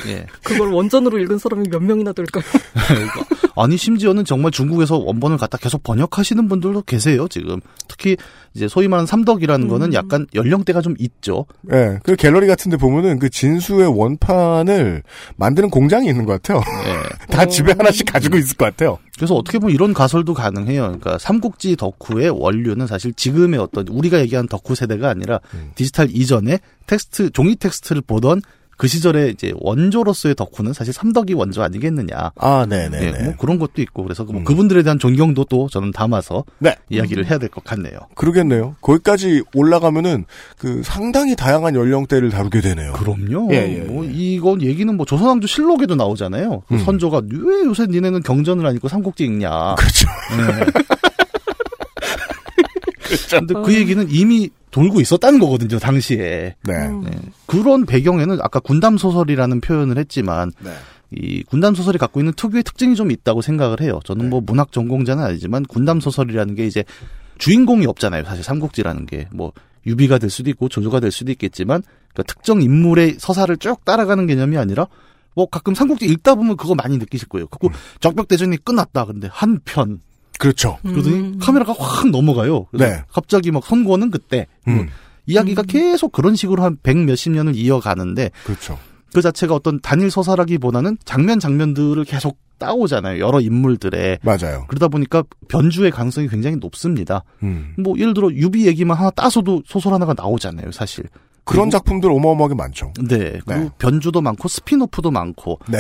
[0.07, 0.25] 예.
[0.43, 2.43] 그걸 원전으로 읽은 사람이 몇 명이나 될까요?
[3.55, 8.17] 아니 심지어는 정말 중국에서 원본을 갖다 계속 번역하시는 분들도 계세요 지금 특히
[8.55, 11.99] 이제 소위 말하는 삼덕이라는 거는 약간 연령대가 좀 있죠 예.
[12.03, 15.03] 그 갤러리 같은 데 보면은 그 진수의 원판을
[15.35, 16.61] 만드는 공장이 있는 것 같아요.
[16.85, 17.25] 예.
[17.33, 18.99] 다 집에 하나씩 가지고 있을 것 같아요.
[19.15, 24.47] 그래서 어떻게 보면 이런 가설도 가능해요 그러니까 삼국지 덕후의 원류는 사실 지금의 어떤 우리가 얘기하는
[24.47, 25.39] 덕후 세대가 아니라
[25.75, 28.41] 디지털 이전에 텍스트 종이 텍스트를 보던
[28.83, 32.97] 그 시절에 이제 원조로서의 덕후는 사실 삼덕이 원조 아니겠느냐 아, 네네.
[33.01, 36.75] 예, 뭐 그런 것도 있고 그래서 뭐 그분들에 대한 존경도 또 저는 담아서 네.
[36.89, 37.97] 이야기를 해야 될 것 같네요.
[38.15, 38.75] 그러겠네요.
[38.81, 40.25] 거기까지 올라가면은
[40.57, 42.91] 그 상당히 다양한 연령대를 다루게 되네요.
[42.91, 43.53] 그럼요.
[43.53, 46.63] 예, 예, 뭐 이건 얘기는 뭐 조선왕조 실록에도 나오잖아요.
[46.67, 46.79] 그 음.
[46.79, 49.75] 선조가 왜 요새 니네는 경전을 안 읽고 삼국지 읽냐.
[49.77, 50.07] 그렇죠.
[53.29, 56.55] 근데 그 얘기는 이미 돌고 있었다는 거거든요, 당시에.
[56.63, 56.73] 네.
[56.89, 57.11] 네.
[57.45, 60.71] 그런 배경에는 아까 군담 소설이라는 표현을 했지만 네.
[61.11, 63.99] 이 군담 소설이 갖고 있는 특유의 특징이 좀 있다고 생각을 해요.
[64.03, 66.83] 저는 뭐 문학 전공자는 아니지만 군담 소설이라는 게 이제
[67.37, 68.23] 주인공이 없잖아요.
[68.23, 69.51] 사실 삼국지라는 게 뭐
[69.85, 74.57] 유비가 될 수도 있고 조조가 될 수도 있겠지만 그러니까 특정 인물의 서사를 쭉 따라가는 개념이
[74.57, 74.87] 아니라
[75.35, 77.47] 뭐 가끔 삼국지 읽다 보면 그거 많이 느끼실 거예요.
[77.47, 79.05] 그거 적벽대전이 끝났다.
[79.05, 79.99] 근데 한 편.
[80.39, 80.77] 그렇죠.
[80.83, 82.67] 그러더니 카메라가 확 넘어가요.
[82.73, 83.03] 네.
[83.11, 84.47] 갑자기 막 손권은 그때.
[84.67, 84.89] 음.
[85.25, 88.77] 이야기가 계속 그런 식으로 한 백 몇십 년을 이어가는데 그렇죠.
[89.13, 93.19] 그 자체가 어떤 단일 서사라기보다는 장면 장면들을 계속 따오잖아요.
[93.19, 94.19] 여러 인물들의.
[94.23, 94.65] 맞아요.
[94.67, 97.23] 그러다 보니까 변주의 가능성이 굉장히 높습니다.
[97.43, 97.73] 음.
[97.77, 101.05] 뭐 예를 들어 유비 얘기만 하나 따서도 소설 하나가 나오잖아요, 사실.
[101.45, 102.93] 그런 작품들 어마어마하게 많죠.
[103.08, 103.39] 네.
[103.45, 103.69] 그리고 네.
[103.77, 105.60] 변주도 많고 spin-off도 많고.
[105.67, 105.79] 네.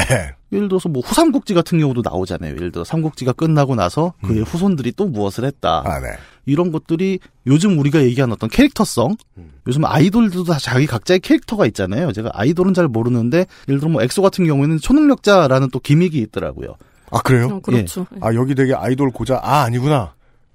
[0.51, 2.53] 예를 들어서 뭐 후삼국지 같은 경우도 나오잖아요.
[2.55, 5.81] 예를 들어 삼국지가 끝나고 나서 그의 후손들이 또 무엇을 했다.
[5.81, 5.87] 음.
[5.87, 6.09] 아, 네.
[6.45, 9.51] 이런 것들이 요즘 우리가 얘기하는 어떤 캐릭터성, 음.
[9.65, 12.11] 요즘 아이돌들도 다 자기 각자의 캐릭터가 있잖아요.
[12.11, 16.75] 제가 아이돌은 잘 모르는데 예를 들어 뭐 엑소 같은 경우에는 초능력자라는 또 gimmick이 있더라고요.
[17.11, 17.47] 아, 그래요?
[17.47, 18.05] 어, 그렇죠.
[18.21, 20.13] 아, 여기 되게 아이돌 고자, 아, 아니구나.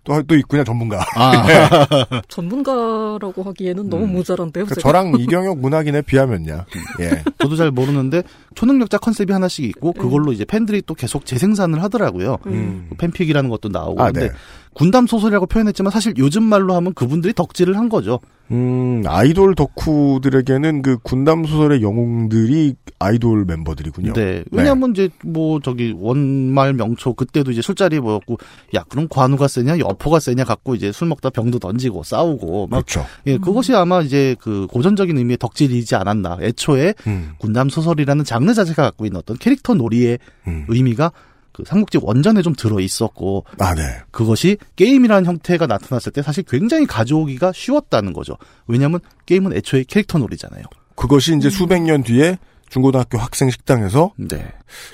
[0.09, 1.05] 또, 또 있구나, 전문가.
[1.15, 1.47] 아,
[2.29, 4.65] 전문가라고 하기에는 너무 모자란데요.
[4.65, 4.81] 그러니까?
[4.81, 6.65] 저랑 이경혁 문학인에 비하면야.
[7.01, 7.23] 예.
[7.39, 8.23] 저도 잘 모르는데
[8.55, 12.39] 초능력자 컨셉이 하나씩 있고 그걸로 이제 팬들이 또 계속 재생산을 하더라고요.
[12.47, 12.89] 음.
[12.97, 14.35] 팬픽이라는 것도 나오고 아, 근데 네.
[14.75, 18.21] 군담 소설이라고 표현했지만 사실 요즘 말로 하면 그분들이 덕질을 한 거죠.
[18.51, 24.15] 음, 아이돌 덕후들에게는 그 군담 소설의 영웅들이 아이돌 멤버들이군요.
[24.15, 24.43] 네.
[24.51, 28.39] 왜냐하면 이제 뭐 저기 원말 명초 그때도 이제 술자리에 모였고
[28.75, 33.07] 야 그럼 관우가 세냐 여포가 세냐 갖고 이제 술 먹다 병도 던지고 싸우고 막 그렇죠.
[33.27, 36.39] 예, 그것이 아마 이제 그 고전적인 의미의 덕질이지 않았나.
[36.41, 40.65] 애초에 음, 군담 소설이라는 장르 자체가 갖고 있는 어떤 캐릭터 놀이의 음.
[40.69, 41.13] 의미가
[41.59, 43.83] 그 삼국지 원전에 좀 들어 있었고 아, 네.
[44.13, 48.39] 그것이 게임이라는 형태가 나타났을 때 사실 굉장히 가져오기가 쉬웠다는 거죠.
[48.69, 50.63] 왜냐하면 게임은 애초에 캐릭터 놀이잖아요.
[50.95, 52.39] 그것이 이제 수백 년 뒤에
[52.71, 54.53] 중고등학교 학생 식당에서 네.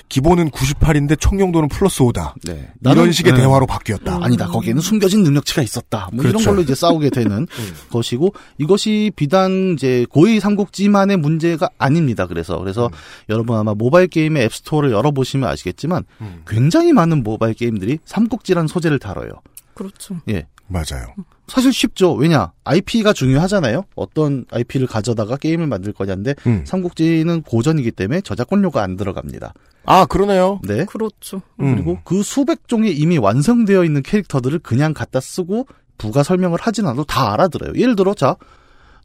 [0.09, 2.33] 기본은 98인데 총용도는 플러스 5다.
[2.43, 2.69] 네.
[2.85, 3.39] 이런 식의 네.
[3.39, 4.19] 대화로 바뀌었다.
[4.21, 4.47] 아니다.
[4.47, 6.09] 거기에는 숨겨진 능력치가 있었다.
[6.13, 6.49] 뭐 이런 그렇죠.
[6.49, 7.47] 걸로 이제 싸우게 되는
[7.91, 12.27] 것이고 이것이 비단 이제 고의 삼국지만의 문제가 아닙니다.
[12.27, 12.89] 그래서 그래서
[13.29, 16.03] 여러분 아마 모바일 게임의 앱스토어를 열어보시면 아시겠지만
[16.47, 19.29] 굉장히 많은 모바일 게임들이 삼국지라는 소재를 다뤄요.
[19.73, 20.21] 그렇죠.
[20.29, 20.47] 예.
[20.67, 21.13] 맞아요.
[21.47, 22.13] 사실 쉽죠.
[22.13, 22.51] 왜냐?
[22.63, 23.85] IP가 중요하잖아요.
[23.95, 26.63] 어떤 IP를 가져다가 게임을 만들 거냐인데 음.
[26.65, 29.53] 삼국지는 고전이기 때문에 저작권료가 안 들어갑니다.
[29.85, 30.59] 아, 그러네요.
[30.63, 30.85] 네.
[30.85, 31.41] 그렇죠.
[31.59, 31.75] 음.
[31.75, 37.03] 그리고 그 수백 종의 이미 완성되어 있는 캐릭터들을 그냥 갖다 쓰고 부가 설명을 하진 않아도
[37.03, 37.73] 다 알아들어요.
[37.75, 38.35] 예를 들어 자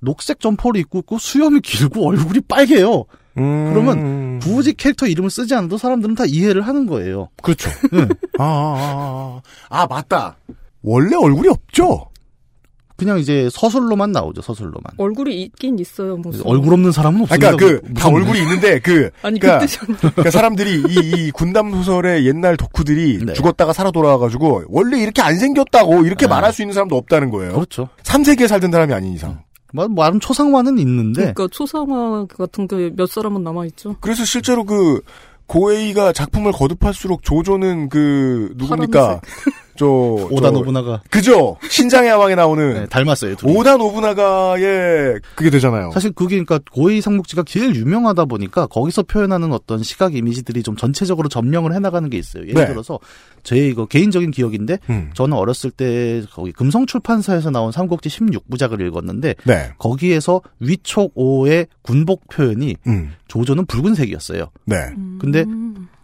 [0.01, 3.05] 녹색 점퍼를 입고 있고 수염이 길고 얼굴이 빨개요.
[3.37, 3.71] 음.
[3.73, 7.29] 그러면 굳이 캐릭터 이름을 쓰지 않아도 사람들은 다 이해를 하는 거예요.
[7.43, 7.71] 그렇죠.
[7.93, 8.09] 네.
[8.39, 10.37] 아, 아, 아, 아, 맞다.
[10.83, 12.07] 원래 얼굴이 없죠?
[12.97, 14.43] 그냥 이제 서술로만 나오죠.
[14.43, 14.83] 서술로만.
[14.99, 16.19] 얼굴이 있긴 있어요.
[16.19, 16.45] 무슨.
[16.45, 17.57] 얼굴 없는 사람은 아, 없습니다.
[17.57, 18.09] 그러니까 그, 다.
[18.11, 19.97] 얼굴이 있는데, 그, 아니 그러니까, 그.
[19.97, 23.33] 그러니까 사람들이 이, 이 군담 소설의 옛날 덕후들이 네.
[23.33, 26.29] 죽었다가 살아 돌아와가지고, 원래 이렇게 안 생겼다고 이렇게 네.
[26.29, 27.55] 말할 수 있는 사람도 없다는 거예요.
[27.55, 27.89] 그렇죠.
[28.03, 29.45] 3세기에 살던 사람이 아닌 이상.
[29.73, 33.97] 뭐, 말은 초상화는 있는데 그러니까 초상화 같은 게 몇 사람은 남아 있죠.
[34.01, 35.01] 그래서 실제로 그,
[35.47, 39.21] 고에이가 작품을 거듭할수록 조조는 그, 누굽니까?
[39.81, 41.57] 저, 오다 저- 노부나가 그죠?
[41.71, 43.35] 신장의 왕에 나오는 네, 닮았어요.
[43.37, 43.57] 둘이.
[43.57, 45.91] 오다 노부나가의 그게 되잖아요.
[45.93, 51.31] 사실 그게 그러니까 고의 삼국지가 제일 유명하다 보니까 거기서 표현하는 어떤 시각 이미지들이 좀 전체적으로
[51.31, 52.43] 점령을 해나가는 게 있어요.
[52.43, 52.67] 예를 네.
[52.67, 52.99] 들어서
[53.43, 55.11] 제 이거 개인적인 기억인데 음.
[55.15, 59.71] 저는 어렸을 때 거기 금성 출판사에서 나온 삼국지 16부작을 읽었는데 네.
[59.79, 63.13] 거기에서 위촉 5의 군복 표현이 음.
[63.29, 64.51] 조조는 붉은색이었어요.
[64.67, 64.77] 네.
[65.19, 65.45] 근데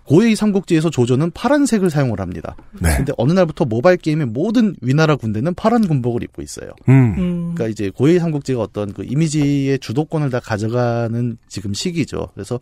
[0.07, 0.09] 음.
[0.09, 2.55] 고의 삼국지에서 조조는 파란색을 사용을 합니다.
[2.81, 2.97] 네.
[2.97, 6.71] 근데 어느 날부터 모바일 게임의 모든 위나라 군대는 파란 군복을 입고 있어요.
[6.89, 7.15] 음.
[7.19, 7.53] 음.
[7.55, 12.29] 그러니까 이제 고의 삼국지가 어떤 그 이미지의 주도권을 다 가져가는 지금 시기죠.
[12.35, 12.61] 그래서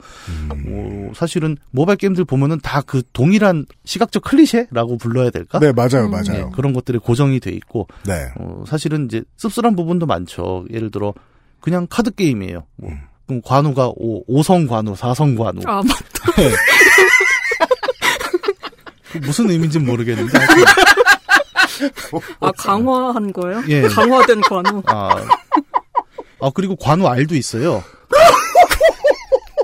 [0.64, 5.58] 뭐 사실은 모바일 게임들 보면은 다 그 동일한 시각적 클리셰라고 불러야 될까?
[5.58, 6.10] 네, 맞아요, 음.
[6.10, 6.24] 맞아요.
[6.26, 8.26] 네, 그런 것들이 고정이 돼 있고 네.
[8.38, 10.66] 어, 사실은 이제 씁쓸한 부분도 많죠.
[10.70, 11.14] 예를 들어
[11.60, 12.64] 그냥 카드 게임이에요.
[12.76, 12.98] 뭐 음.
[13.26, 15.60] 그럼 관우가 오, 5성 관우, 4성 관우.
[15.64, 15.96] 아, 맞-
[16.36, 16.42] 그
[19.22, 20.38] 무슨 의미인지는 모르겠는데.
[22.40, 23.62] 아 강화한 거예요?
[23.68, 23.82] 예.
[23.82, 24.82] 강화된 관우.
[24.86, 25.16] 아,
[26.40, 27.82] 아 그리고 관우 알도 있어요.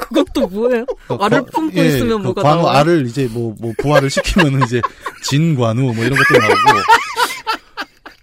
[0.00, 0.84] 그것도 뭐예요?
[1.06, 2.78] 그 알을 관- 품고 예, 있으면 그 뭐가 관우 나와요?
[2.78, 4.80] 알을 이제 뭐, 뭐 부활을 시키면은 이제
[5.24, 6.56] 진관우 뭐 이런 것도 나오고.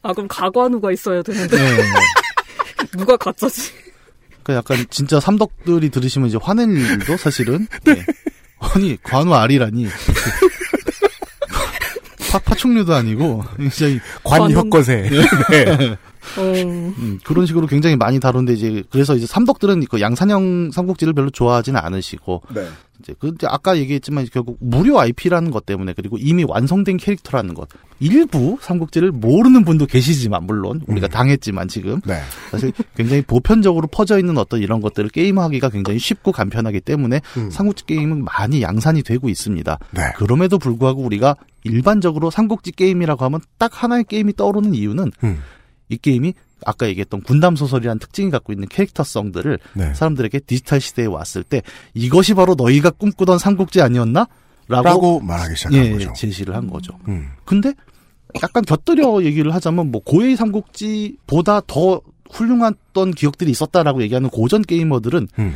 [0.04, 1.84] 아 그럼 가관우가 있어야 되는데 네.
[2.98, 3.72] 누가 가짜지?
[4.44, 7.68] 그 약간 진짜 삼덕들이 들으시면 이제 화낼 일도 사실은.
[7.86, 8.04] 네.
[8.60, 9.88] 아니 관우 알이라니.
[12.30, 15.10] 파, 파충류도 아니고 굉장히 관혁거세.
[15.50, 15.98] 네.
[16.38, 21.30] 어, 음, 그런 식으로 굉장히 많이 다룬데 이제 그래서 이제 삼덕들은 그 양산형 삼국지를 별로
[21.30, 22.68] 좋아하지는 않으시고 네.
[23.00, 27.68] 이제 그 이제 아까 얘기했지만 결국 무료 IP라는 것 때문에 그리고 이미 완성된 캐릭터라는 것
[28.00, 32.20] 일부 삼국지를 모르는 분도 계시지만 물론 우리가 당했지만 지금 네.
[32.52, 37.50] 사실 굉장히 보편적으로 퍼져 있는 어떤 이런 것들을 게임하기가 굉장히 쉽고 간편하기 때문에 음.
[37.50, 39.80] 삼국지 게임은 많이 양산이 되고 있습니다.
[39.92, 40.02] 네.
[40.18, 45.42] 그럼에도 불구하고 우리가 일반적으로 삼국지 게임이라고 하면 딱 하나의 게임이 떠오르는 이유는 음.
[45.90, 46.34] 이 게임이
[46.66, 49.94] 아까 얘기했던 군담 소설이라는 특징이 갖고 있는 캐릭터성들을 네.
[49.94, 51.62] 사람들에게 디지털 시대에 왔을 때
[51.94, 54.28] 이것이 바로 너희가 꿈꾸던 삼국지 아니었나?
[54.68, 56.14] 라고, 라고 말하기 시작한 예, 거죠.
[56.14, 56.98] 제시를 한 거죠.
[57.08, 57.30] 음.
[57.46, 57.74] 근데
[58.42, 65.56] 약간 곁들여 얘기를 하자면 뭐 고해의 삼국지보다 더 훌륭했던 기억들이 있었다라고 얘기하는 고전 게이머들은 음.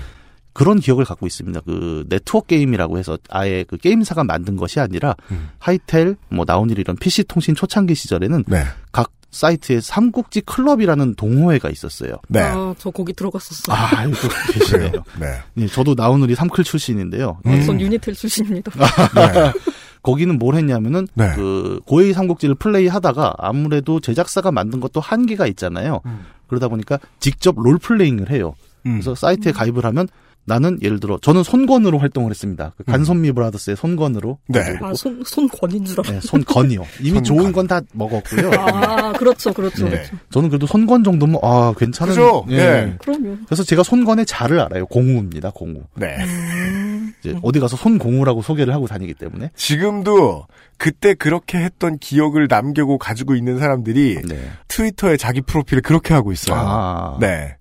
[0.53, 1.61] 그런 기억을 갖고 있습니다.
[1.61, 5.49] 그 네트워크 게임이라고 해서 아예 그 게임사가 만든 것이 아니라 음.
[5.59, 8.63] 하이텔, 뭐 나온일 이런 PC 통신 초창기 시절에는 네.
[8.91, 12.17] 각 사이트에 삼국지 클럽이라는 동호회가 있었어요.
[12.27, 12.41] 네.
[12.41, 13.75] 아, 저 거기 들어갔었어요.
[13.75, 14.15] 아, 알고
[14.53, 14.91] 계시네요.
[15.19, 15.39] 네.
[15.53, 17.39] 네, 저도 나온우리 삼클 출신인데요.
[17.45, 17.65] 음.
[17.65, 18.71] 전 유니텔 출신입니다.
[19.15, 19.51] 네.
[20.03, 21.31] 거기는 뭘 했냐면은 네.
[21.35, 26.01] 그 고해의 삼국지를 플레이하다가 아무래도 제작사가 만든 것도 한계가 있잖아요.
[26.05, 26.25] 음.
[26.47, 28.55] 그러다 보니까 직접 롤플레잉을 해요.
[28.85, 28.93] 음.
[28.93, 30.07] 그래서 사이트에 가입을 하면
[30.45, 32.73] 나는 예를 들어 저는 손건으로 활동을 했습니다.
[32.77, 34.59] 그 간선미 브라더스의 손건으로 네.
[34.81, 36.19] 아, 손, 손권인 줄 알았어요.
[36.19, 36.81] 네, 손건이요.
[36.99, 37.23] 이미 손건.
[37.23, 38.51] 좋은 건 다 먹었고요.
[38.59, 39.91] 아, 그렇죠, 그렇죠, 네.
[39.91, 40.15] 그렇죠.
[40.31, 42.13] 저는 그래도 손건 정도면 아 괜찮은.
[42.13, 42.45] 그죠?
[42.49, 42.57] 예.
[42.57, 42.95] 네.
[42.99, 43.37] 그럼요.
[43.45, 44.87] 그래서 제가 손건의 자를 알아요.
[44.87, 45.51] 공우입니다.
[45.51, 45.83] 공우.
[45.95, 46.17] 네.
[47.19, 49.51] 이제 어디 가서 손공우라고 소개를 하고 다니기 때문에.
[49.55, 54.49] 지금도 그때 그렇게 했던 기억을 남기고 가지고 있는 사람들이 네.
[54.67, 56.57] 트위터에 자기 프로필을 그렇게 하고 있어요.
[56.59, 57.17] 아.
[57.19, 57.55] 네.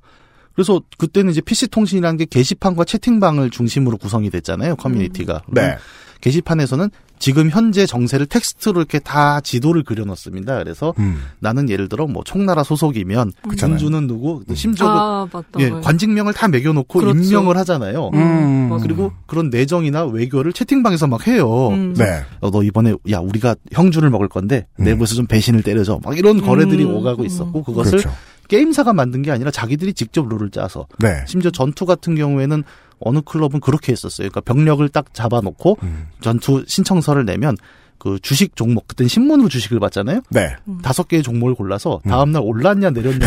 [0.61, 4.77] 그래서 그때는 이제 PC 통신이라는 게 게시판과 채팅방을 중심으로 구성이 됐잖아요.
[4.77, 5.40] 커뮤니티가.
[5.49, 5.79] 네.
[6.20, 10.59] 게시판에서는 지금 현재 정세를 텍스트로 이렇게 다 지도를 그려놓습니다.
[10.59, 11.23] 그래서 음.
[11.38, 13.33] 나는 예를 들어 뭐 총나라 소속이면.
[13.57, 15.29] 군주는 누구, 심지어 아.
[15.61, 17.18] 예, 관직명을 다 매겨놓고 그렇죠.
[17.18, 18.11] 임명을 하잖아요.
[18.12, 18.68] 음.
[18.68, 18.83] 맞아.
[18.83, 21.68] 그리고 그런 내정이나 외교를 채팅방에서 막 해요.
[21.70, 21.94] 음.
[21.94, 22.23] 네.
[22.40, 24.85] 어, 너 이번에 야 우리가 형주를 먹을 건데 음.
[24.85, 26.01] 내부에서 좀 배신을 때려줘.
[26.05, 26.96] 막 이런 거래들이 음.
[26.96, 28.11] 오가고 있었고 그것을 그렇죠.
[28.50, 31.24] 게임사가 만든 게 아니라 자기들이 직접 룰을 짜서 네.
[31.24, 32.64] 심지어 전투 같은 경우에는
[32.98, 34.28] 어느 클럽은 그렇게 했었어요.
[34.28, 36.08] 그러니까 병력을 딱 잡아놓고 음.
[36.20, 37.56] 전투 신청서를 내면
[37.98, 40.22] 그 주식 종목 그때는 신문으로 주식을 받잖아요.
[40.30, 40.56] 네.
[40.82, 42.10] 다섯 개의 종목을 골라서 음.
[42.10, 43.24] 다음 날 올랐냐 내렸냐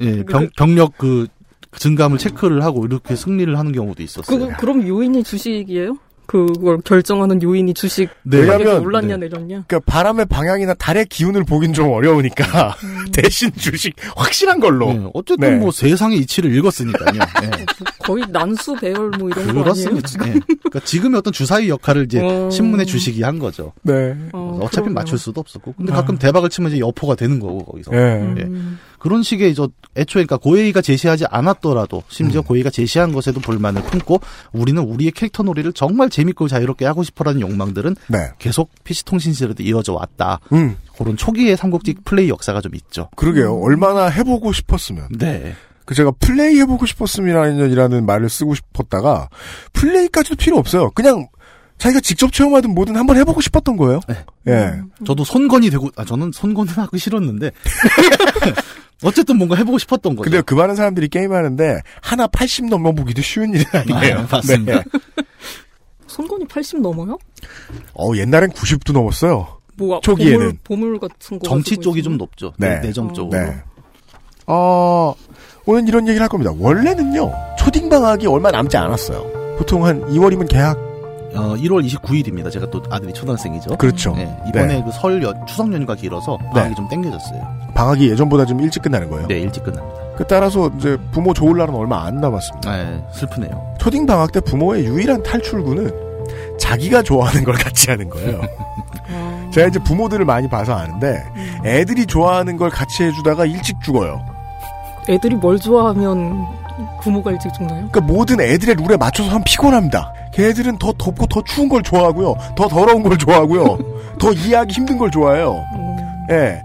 [0.00, 1.26] 예, 병, 병력 그
[1.72, 4.38] 증감을 체크를 하고 이렇게 승리를 하는 경우도 있었어요.
[4.38, 5.98] 그, 그럼 요인이 주식이에요?
[6.26, 8.38] 그걸 결정하는 요인이 주식 네.
[8.38, 9.26] 왜냐면- 올랐냐 네.
[9.28, 9.64] 내렸냐?
[9.66, 12.76] 그러니까 바람의 방향이나 달의 기운을 보긴 좀 어려우니까
[13.12, 14.92] 대신 주식 확실한 걸로.
[14.92, 15.56] 네, 어쨌든 네.
[15.56, 17.20] 뭐 세상의 이치를 읽었으니까요.
[17.44, 17.50] 예.
[18.04, 19.62] 거의 난수 배열 뭐 이런 거 아니에요?
[19.64, 20.08] 그렇습니다.
[20.28, 20.40] 예.
[20.46, 22.50] 그러니까 지금의 어떤 주사위 역할을 이제 어.
[22.50, 23.72] 신문의 주식이 한 거죠.
[23.82, 24.14] 네.
[24.32, 24.94] 어, 어차피 그러네요.
[24.94, 25.74] 맞출 수도 없었고.
[25.76, 27.92] 근데 가끔 대박을 치면 이제 여포가 되는 거고 거기서.
[27.92, 27.96] 예.
[27.98, 28.78] 음.
[29.06, 34.18] 그런 식의 저 애초에 그러니까 고에이가 제시하지 않았더라도 심지어 고에이가 제시한 것에도 불만을 품고
[34.50, 38.18] 우리는 우리의 캐릭터 놀이를 정말 재밌고 자유롭게 하고 싶어라는 욕망들은 네.
[38.40, 40.40] 계속 PC 통신 시절에도 이어져 왔다.
[40.52, 40.76] 음.
[40.98, 43.08] 그런 초기의 삼국지 플레이 역사가 좀 있죠.
[43.14, 43.56] 그러게요.
[43.60, 45.06] 얼마나 해보고 싶었으면.
[45.16, 45.54] 네.
[45.84, 49.28] 그 제가 플레이 해보고 싶었음이라는 말을 쓰고 싶었다가
[49.72, 50.90] 플레이까지도 필요 없어요.
[50.90, 51.28] 그냥
[51.78, 54.00] 자기가 직접 체험하든 뭐든 한번 해보고 싶었던 거예요.
[54.08, 54.16] 네.
[54.48, 54.80] 예.
[55.04, 57.50] 저도 손건이 되고 아 저는 손건은 하기 싫었는데
[59.04, 60.30] 어쨌든 뭔가 해보고 싶었던 거죠.
[60.30, 64.18] 근데 그 많은 사람들이 게임하는데 하나 80 넘어보기도 쉬운 일은 아니에요.
[64.20, 64.74] 아, 맞습니다.
[64.76, 64.82] 네.
[66.06, 67.18] 손건이 80 넘어요?
[67.94, 69.56] 어 옛날엔 90도 넘었어요.
[69.76, 70.38] 뭐 초기에는.
[70.64, 72.04] 보물, 보물 같은 거 정치 쪽이 있어요?
[72.10, 72.54] 좀 높죠.
[72.56, 72.80] 네.
[72.80, 73.38] 내정 쪽으로.
[73.38, 73.62] 네.
[74.46, 75.14] 어,
[75.66, 76.52] 오늘 이런 얘기를 할 겁니다.
[76.56, 79.56] 원래는요, 초딩방학이 얼마 남지 않았어요.
[79.58, 80.78] 보통 한 2월이면 개학?
[81.36, 82.50] 어, 1월 29일입니다.
[82.50, 83.76] 제가 또 아들이 초등학생이죠.
[83.76, 84.14] 그렇죠.
[84.14, 84.82] 네, 이번에 네.
[84.82, 87.56] 그설 연, 추석 연휴가 길어서 방학이 좀 땡겨졌어요.
[87.74, 89.26] 방학이 예전보다 좀 일찍 끝나는 거예요.
[89.26, 89.96] 네, 일찍 끝납니다.
[90.16, 92.76] 그 따라서 이제 부모 좋을 날은 얼마 안 남았습니다.
[92.76, 93.74] 네, 슬프네요.
[93.78, 96.06] 초딩 방학 때 부모의 유일한 탈출구는
[96.58, 98.40] 자기가 좋아하는 걸 같이 하는 거예요.
[99.12, 101.22] 아, 제가 이제 부모들을 많이 봐서 아는데
[101.64, 104.24] 애들이 좋아하는 걸 같이 해주다가 일찍 죽어요.
[105.08, 106.46] 애들이 뭘 좋아하면
[107.02, 107.88] 부모가 일찍 죽나요?
[107.90, 110.12] 그러니까 모든 애들의 룰에 맞춰서 하면 피곤합니다.
[110.32, 112.36] 걔네들은 더 덥고 더 추운 걸 좋아하고요.
[112.56, 113.78] 더 더러운 걸 좋아하고요.
[114.18, 115.64] 더 이해하기 힘든 걸 좋아해요.
[115.74, 116.62] 음, 예.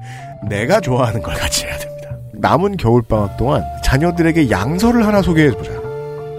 [0.48, 2.10] 내가 좋아하는 걸 같이 해야 됩니다.
[2.34, 5.72] 남은 겨울방학 동안 자녀들에게 양서를 하나 소개해보자.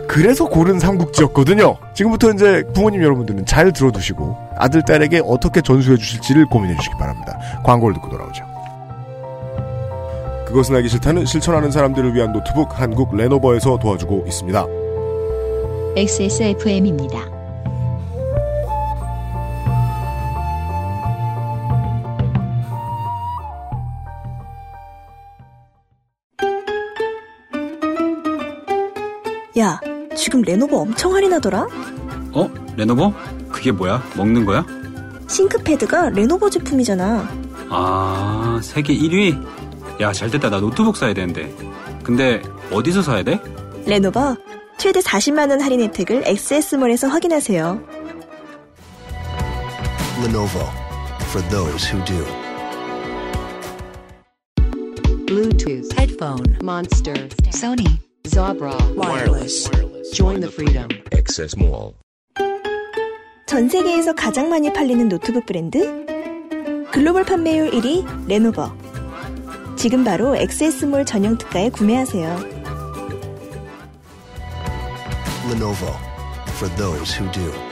[0.09, 1.77] 그래서 고른 삼국지였거든요.
[1.95, 7.39] 지금부터 이제 부모님 여러분들은 잘 들어두시고 아들, 딸에게 어떻게 전수해 주실지를 고민해 주시기 바랍니다.
[7.65, 8.52] 광고를 듣고 돌아오죠.
[10.53, 14.67] 그것은 알기 싫다는 실천하는 사람들을 위한 노트북 한국 레노버에서 도와주고 있습니다.
[15.97, 17.21] XSFM입니다.
[29.59, 29.81] 야,
[30.15, 31.67] 지금 레노버 엄청 할인하더라?
[32.33, 32.51] 어?
[32.77, 33.15] 레노버?
[33.51, 34.03] 그게 뭐야?
[34.19, 34.67] 먹는 거야?
[35.29, 37.27] 싱크패드가 레노버 제품이잖아.
[37.71, 39.62] 아, 세계 1위?
[40.01, 40.51] 야, 잘 됐다.
[40.51, 41.55] 나 노트북 사야 되는데.
[42.03, 43.41] 근데 어디서 사야 돼?
[43.87, 44.37] 레노버
[44.79, 47.81] 최대 40만원 할인 혜택을 엑세스몰에서 확인하세요.
[50.23, 50.67] Lenovo
[51.31, 52.25] for those who do.
[55.27, 57.15] Bluetooth, headphone, Monster,
[57.51, 59.71] Sony, Jabra, wireless.
[60.13, 60.89] Join the freedom.
[61.13, 61.95] XS Mall.
[63.47, 66.05] 전 세계에서 가장 많이 팔리는 노트북 브랜드?
[66.91, 68.75] 글로벌 판매율 1위 레노버.
[69.77, 72.63] 지금 바로 엑세스몰 전용 특가에 구매하세요.
[75.49, 75.93] Lenovo
[76.57, 77.72] for those who do.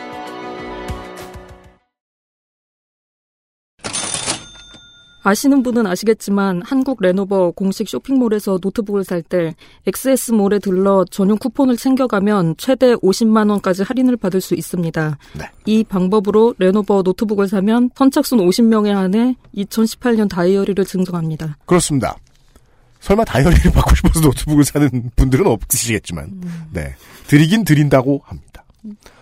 [5.23, 9.55] 아시는 분은 아시겠지만 한국 레노버 공식 쇼핑몰에서 노트북을 살 때
[9.87, 15.19] XS몰에 들러 전용 쿠폰을 챙겨가면 최대 50만 원까지 할인을 받을 수 있습니다.
[15.67, 21.59] 이 방법으로 레노버 노트북을 사면 선착순 50명에 한해 2018년 다이어리를 증정합니다.
[21.67, 22.17] 그렇습니다.
[23.01, 26.41] 설마 다이어리를 받고 싶어서 노트북을 사는 분들은 없으시겠지만,
[26.73, 26.95] 네.
[27.29, 28.65] 드리긴 드린다고 합니다.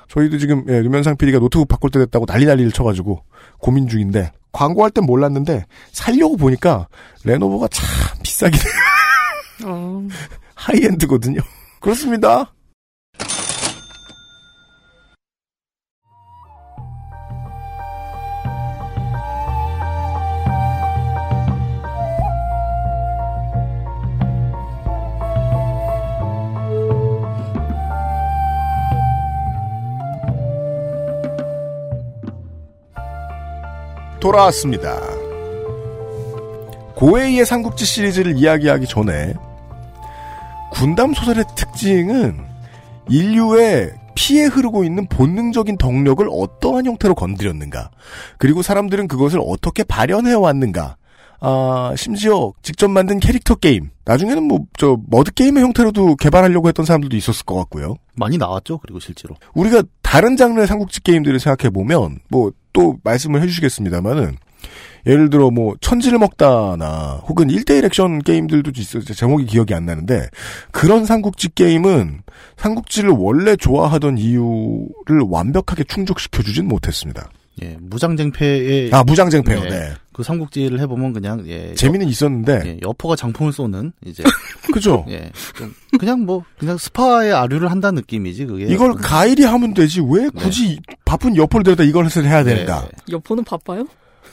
[0.08, 3.22] 저희도 지금, 예, 유면상 PD가 노트북 바꿀 때 됐다고 난리 난리를 쳐가지고
[3.58, 6.88] 고민 중인데, 광고할 땐 몰랐는데, 살려고 보니까,
[7.24, 7.86] 레노버가 참
[8.22, 8.72] 비싸긴 해요.
[9.66, 10.08] 어,
[10.54, 11.40] 하이엔드거든요.
[11.80, 12.52] 그렇습니다.
[34.20, 34.98] 돌아왔습니다.
[36.94, 39.34] 고에이의 삼국지 시리즈를 이야기하기 전에
[40.72, 42.44] 군담 소설의 특징은
[43.08, 47.90] 인류의 피해 흐르고 있는 본능적인 덕력을 어떠한 형태로 건드렸는가,
[48.36, 50.96] 그리고 사람들은 그것을 어떻게 발현해 왔는가,
[51.40, 57.16] 아, 심지어 직접 만든 캐릭터 게임, 나중에는 뭐, 저, 머드 게임의 형태로도 개발하려고 했던 사람들도
[57.16, 57.94] 있었을 것 같고요.
[58.16, 58.78] 많이 나왔죠.
[58.78, 59.36] 그리고 실제로.
[59.54, 64.36] 우리가 다른 장르의 삼국지 게임들을 생각해 보면, 뭐, 또 말씀을 해주시겠습니다만은,
[65.06, 69.02] 예를 들어 뭐 천지를 먹다나 혹은 1대1 액션 게임들도 있어요.
[69.02, 70.28] 제목이 기억이 안 나는데
[70.72, 72.22] 그런 삼국지 게임은
[72.56, 77.30] 삼국지를 원래 좋아하던 이유를 완벽하게 충족시켜 주진 못했습니다.
[77.62, 79.62] 예, 무장쟁패의 아 무장쟁패요.
[79.64, 79.92] 네.
[80.12, 84.22] 그 삼국지를 해보면 그냥 예 재미는 있었는데 예, 여포가 장풍을 쏘는 이제
[84.72, 85.04] 그죠.
[85.08, 90.28] 예, 좀 그냥 뭐 그냥 스파의 아류를 한다는 느낌이지 그게 이걸 가일이 하면 되지 왜
[90.30, 92.88] 굳이 바쁜 여포를 데려다 이걸 해서 해야 되는가?
[93.10, 93.86] 여포는 바빠요?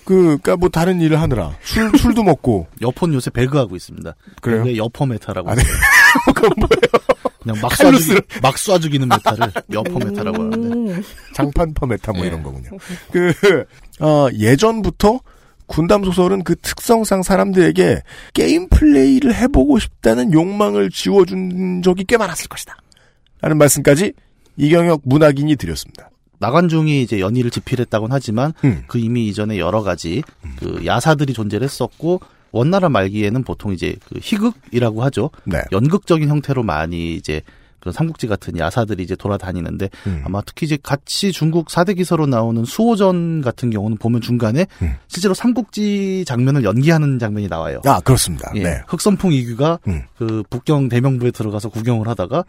[0.06, 1.52] 그, 그니까 뭐 다른 일을 하느라.
[1.64, 2.68] 술, 술도 먹고.
[2.82, 4.16] 여포는 요새 배그하고 있습니다.
[4.40, 4.78] 그래요?
[4.78, 5.50] 여포 meta라고.
[5.50, 5.64] 아, 네.
[6.34, 7.34] 그건 뭐예요?
[7.46, 11.02] 그냥 막 칼로 쏴, 죽이, 막 쏴 죽이는 meta를 여포 meta라고 하는데.
[11.34, 12.28] 장판파 meta 뭐 예.
[12.28, 12.70] 이런 거군요.
[13.12, 13.34] 그,
[14.00, 15.20] 어, 예전부터
[15.68, 18.02] 군담 소설은 그 특성상 사람들에게
[18.34, 22.76] 게임 플레이를 해보고 싶다는 욕망을 지워준 적이 꽤 많았을 것이다.
[23.42, 24.14] 라는 말씀까지
[24.58, 26.10] 이경혁 문학인이 드렸습니다.
[26.40, 28.84] 나관중이 이제 연희를 집필했다곤 하지만 음.
[28.88, 30.22] 그 이미 이전에 여러 가지
[30.60, 32.22] 그 야사들이 존재를 했었고
[32.56, 35.30] 원나라 말기에는 보통 이제 그 희극이라고 하죠.
[35.44, 35.62] 네.
[35.74, 37.42] 연극적인 형태로 많이 이제
[37.82, 40.22] 그런 삼국지 같은 야사들이 이제 돌아다니는데 음.
[40.26, 44.94] 아마 특히 이제 같이 중국 사대 기서로 나오는 수호전 같은 경우는 보면 중간에 음.
[45.08, 47.82] 실제로 삼국지 장면을 연기하는 장면이 나와요.
[47.86, 48.50] 아, 그렇습니다.
[48.56, 48.64] 예.
[48.64, 48.82] 네.
[48.88, 50.04] 흑선풍 이규가 음.
[50.18, 52.46] 그 북경 대명부에 들어가서 구경을 하다가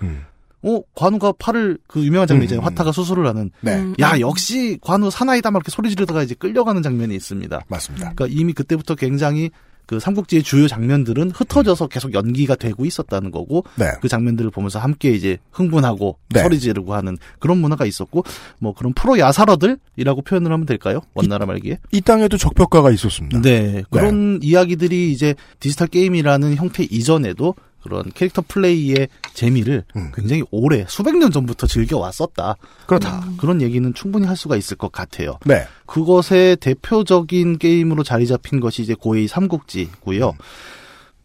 [0.62, 2.64] 어 관우가 팔을 그 유명한 장면 있잖아요.
[2.64, 3.50] 화타가 수술을 하는.
[3.60, 3.92] 네.
[4.00, 7.64] 야 역시 관우 사나이다 막 이렇게 소리 지르다가 이제 끌려가는 장면이 있습니다.
[7.66, 8.12] 맞습니다.
[8.14, 9.50] 그러니까 이미 그때부터 굉장히
[9.86, 13.86] 그 삼국지의 주요 장면들은 흩어져서 계속 연기가 되고 있었다는 거고 네.
[14.02, 16.42] 그 장면들을 보면서 함께 이제 흥분하고 네.
[16.42, 18.24] 소리 지르고 하는 그런 문화가 있었고
[18.58, 21.00] 뭐 그런 프로 야사러들이라고 표현을 하면 될까요?
[21.14, 21.78] 원나라 말기에?
[21.92, 23.40] 이 땅에도 적벽가가 있었습니다.
[23.40, 23.84] 네.
[23.90, 27.54] 그런 이야기들이 이제 디지털 게임이라는 형태 이전에도
[27.86, 29.84] 그런 캐릭터 플레이의 재미를
[30.14, 32.56] 굉장히 오래 수백 년 전부터 즐겨 왔었다.
[32.86, 33.24] 그렇다.
[33.38, 35.38] 그런 얘기는 충분히 할 수가 있을 것 같아요.
[35.44, 35.66] 네.
[35.86, 40.34] 그것의 대표적인 게임으로 자리 잡힌 것이 이제 고의 삼국지고요.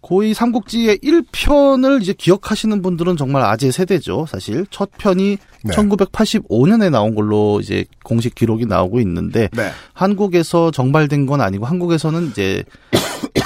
[0.01, 4.65] 고의 삼국지의 1편을 이제 기억하시는 분들은 정말 아재 세대죠, 사실.
[4.71, 5.73] 첫 편이 네.
[5.73, 9.69] 1985년에 나온 걸로 이제 공식 기록이 나오고 있는데 네.
[9.93, 12.63] 한국에서 정발된 건 아니고 한국에서는 이제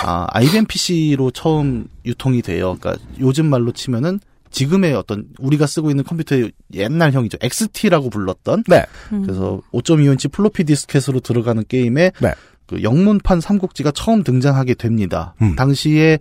[0.04, 2.78] 아, IBM PC로 처음 유통이 돼요.
[2.80, 4.20] 그러니까 요즘 말로 치면은
[4.52, 7.38] 지금의 어떤 우리가 쓰고 있는 컴퓨터의 옛날형이죠.
[7.42, 8.64] XT라고 불렀던.
[8.68, 8.86] 네.
[9.10, 12.34] 그래서 5.25인치 플로피 디스켓으로 들어가는 게임에 네.
[12.68, 15.34] 그 영문판 삼국지가 처음 등장하게 됩니다.
[15.42, 15.56] 음.
[15.56, 16.20] 당시에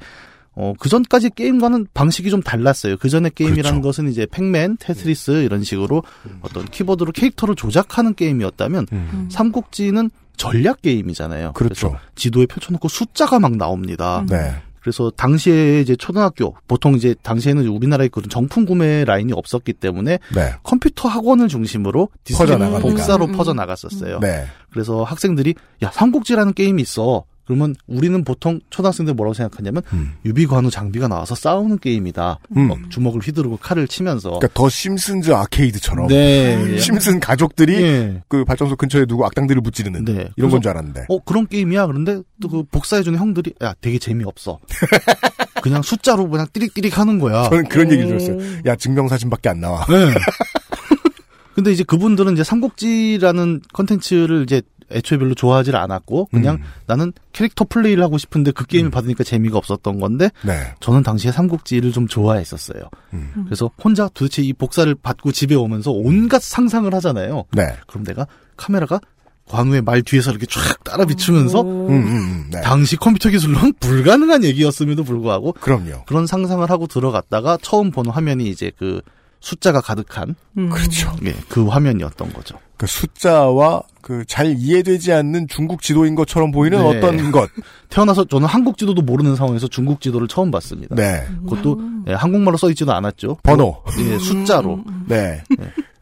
[0.57, 2.97] 어, 그 전까지 게임과는 방식이 좀 달랐어요.
[2.99, 3.83] 그 전에 게임이라는 그렇죠.
[3.83, 6.05] 것은 이제 팩맨, 테트리스 이런 식으로
[6.43, 8.87] 어떤 키보드로 캐릭터를 조작하는 게임이었다면
[9.31, 11.49] 삼국지는 전략 게임이잖아요.
[11.49, 11.53] 음.
[11.55, 11.89] 그렇죠.
[11.89, 14.25] 래서 지도에 펼쳐놓고 숫자가 막 나옵니다.
[14.29, 14.55] 네.
[14.85, 20.55] 그래서 당시에 이제 초등학교 보통 이제 당시에는 우리나라에 그런 정품 구매 라인이 없었기 때문에 네.
[20.63, 22.59] 컴퓨터 학원을 중심으로 디스켓.
[22.83, 23.35] 복사로 음, 음.
[23.35, 24.21] 퍼져 나갔었어요.
[24.21, 24.45] 네.
[24.71, 27.25] 그래서 학생들이 야 삼국지라는 게임이 있어.
[27.47, 29.83] 그러면 우리는 보통 초등학생들 뭐라고 생각하냐면
[30.25, 32.39] 유비관우 장비가 나와서 싸우는 게임이다.
[32.57, 32.69] 음.
[32.69, 36.79] 막 주먹을 휘두르고 칼을 치면서 그러니까 The Simpsons 아케이드처럼 네.
[36.81, 38.23] 심슨 가족들이 예.
[38.29, 40.29] 그 발전소 근처에 두고 악당들을 무찌르는 네.
[40.37, 41.07] 이런 건 줄 알았는데.
[41.09, 41.87] 어 그런 게임이야.
[41.87, 44.59] 그런데 또 그 복사해주는 형들이 야 되게 재미없어.
[45.63, 47.49] 그냥 숫자로 그냥 띠릭띠릭 하는 거야.
[47.51, 48.39] 저는 그런 얘기 들었어요.
[48.67, 49.85] 야 증명사진밖에 안 나와.
[49.87, 50.15] 네.
[51.55, 54.61] 근데 이제 그분들은 이제 삼국지라는 컨텐츠를 이제
[54.91, 56.63] 애초에 별로 좋아하지 않았고 그냥 음.
[56.87, 60.75] 나는 캐릭터 플레이를 하고 싶은데 그 게임을 받으니까 재미가 없었던 건데 네.
[60.81, 62.83] 저는 당시에 삼국지를 좀 좋아했었어요.
[63.13, 63.45] 음.
[63.47, 67.45] 그래서 혼자 도대체 이 복사를 받고 집에 오면서 온갖 상상을 하잖아요.
[67.53, 67.77] 네.
[67.87, 68.27] 그럼 내가
[68.57, 69.01] 카메라가
[69.49, 72.61] 관우의 말 뒤에서 이렇게 쫙 따라 비추면서 음, 음, 음, 네.
[72.63, 76.05] 당시 컴퓨터 기술로는 불가능한 얘기였음에도 불구하고 그럼요.
[76.07, 79.03] 그런 상상을 하고 들어갔다가 처음 본 화면이 이제 그
[79.45, 80.71] 숫자가 가득한 음.
[80.71, 81.15] 그렇죠.
[81.25, 82.59] 예, 그 화면이었던 거죠.
[82.77, 86.85] 그 숫자와 그 잘 이해되지 않는 중국 지도인 것처럼 보이는 네.
[86.85, 87.49] 어떤 것.
[87.89, 90.95] 태어나서 저는 한국 지도도 모르는 상황에서 중국 지도를 처음 봤습니다.
[90.95, 91.27] 네.
[91.45, 93.39] 그것도 예, 한국말로 써 있지도 않았죠.
[93.43, 93.83] 번호.
[94.01, 94.83] 예, 숫자로.
[95.07, 95.43] 네.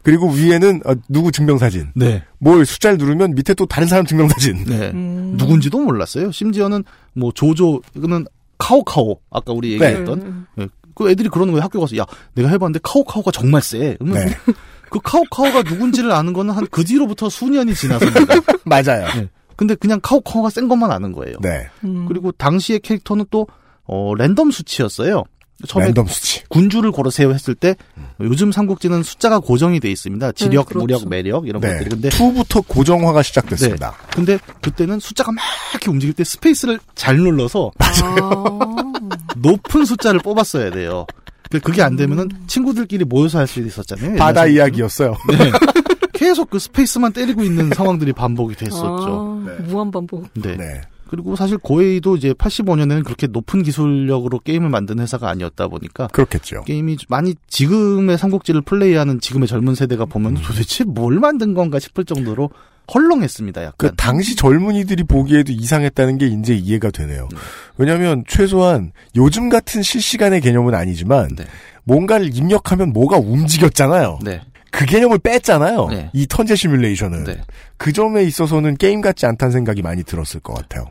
[0.02, 1.90] 그리고 위에는 어, 누구 증명사진.
[1.94, 2.22] 네.
[2.38, 4.64] 뭘 숫자를 누르면 밑에 또 다른 사람 증명사진.
[4.64, 4.92] 네.
[4.92, 6.32] 누군지도 몰랐어요.
[6.32, 6.84] 심지어는
[7.14, 8.26] 뭐 조조는
[8.58, 11.62] 카오카오 아까 우리 얘기했던 예, 그 애들이 그러는 거예요.
[11.64, 13.96] 학교 가서 야 내가 해봤는데 카오카오가 정말 세.
[13.98, 14.34] 그러면 네.
[14.90, 18.34] 그 카오카오가 누군지를 아는 거는 한 그 뒤로부터 수년이 지나서입니다.
[18.64, 19.06] 맞아요.
[19.16, 19.28] 네.
[19.56, 21.36] 근데 그냥 카우카우가 센 것만 아는 거예요.
[21.40, 21.68] 네.
[21.84, 22.06] 음.
[22.08, 23.46] 그리고 당시의 캐릭터는 또
[23.84, 25.24] 어, 랜덤 수치였어요.
[25.66, 26.42] 처음에 랜덤 수치.
[26.48, 27.76] 군주를 걸으세요 했을 때
[28.20, 30.32] 요즘 삼국지는 숫자가 고정이 돼 있습니다.
[30.32, 30.80] 지력, 그렇죠.
[30.80, 31.72] 무력, 매력 이런 네.
[31.72, 31.90] 것들이.
[31.90, 33.90] 근데 2부터 고정화가 시작됐습니다.
[33.90, 33.96] 네.
[34.14, 35.42] 근데 그때는 숫자가 막
[35.72, 37.70] 이렇게 움직일 때 스페이스를 잘 눌러서
[39.36, 41.06] 높은 숫자를 뽑았어야 돼요.
[41.50, 44.16] 근데 그게 안 되면은 친구들끼리 모여서 할 수 있었잖아요.
[44.16, 45.14] 바다 이야기였어요.
[45.30, 45.50] 네.
[46.14, 49.44] 계속 그 스페이스만 때리고 있는 상황들이 반복이 됐었죠.
[49.48, 50.28] 아, 무한 반복.
[50.34, 50.56] 네.
[51.12, 56.62] 그리고 사실 고에이도 이제 85년에는 그렇게 높은 기술력으로 게임을 만든 회사가 아니었다 보니까 그렇겠죠.
[56.62, 62.48] 게임이 많이 지금의 삼국지를 플레이하는 지금의 젊은 세대가 보면 도대체 뭘 만든 건가 싶을 정도로
[62.94, 63.62] 헐렁했습니다.
[63.62, 63.74] 약간.
[63.76, 67.28] 그 당시 젊은이들이 보기에도 이상했다는 게 이제 이해가 되네요.
[67.76, 71.28] 왜냐하면 최소한 요즘 같은 실시간의 개념은 아니지만
[71.84, 74.20] 뭔가를 입력하면 뭐가 움직였잖아요.
[74.24, 74.40] 네.
[74.70, 75.88] 그 개념을 뺐잖아요.
[75.88, 76.10] 네.
[76.14, 77.26] 이 턴제 시뮬레이션은
[77.76, 80.86] 그 점에 있어서는 게임 같지 않다는 생각이 많이 들었을 것 같아요.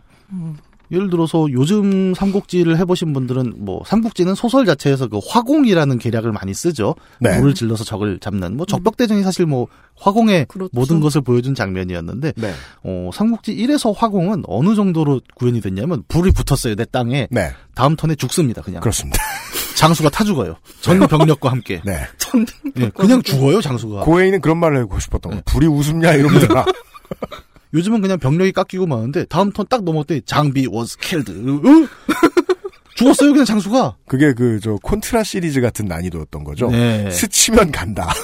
[0.92, 6.96] 예를 들어서 요즘 삼국지를 해보신 분들은 뭐 삼국지는 소설 자체에서 그 화공이라는 계략을 많이 쓰죠.
[7.20, 7.38] 네.
[7.40, 12.54] 물을 질러서 적을 잡는 뭐 적벽대전이 사실 뭐 화공의 모든 것을 보여준 장면이었는데 네.
[12.84, 17.52] 어, 삼국지 1에서 화공은 어느 정도로 구현이 됐냐면 불이 붙었어요 내 땅에 네.
[17.74, 19.18] 다음 턴에 죽습니다 그냥 그렇습니다.
[19.78, 22.02] 장수가 타 죽어요 전 병력과 함께 네.
[22.78, 25.42] 예, 그냥 죽어요 장수가 고에이는 그런 말을 하고 싶었던 거.
[25.46, 26.66] 불이 웃음냐 이러면 되나.
[27.74, 31.88] 요즘은 그냥 병력이 깎이고 마는데 다음 턴 딱 넘어올 때 장비 was killed 어?
[32.96, 36.70] 죽었어요 그냥 장수가 그게 그 저 콘트라 시리즈 같은 난이도였던 거죠.
[36.70, 37.10] 네.
[37.10, 38.14] 스치면 간다.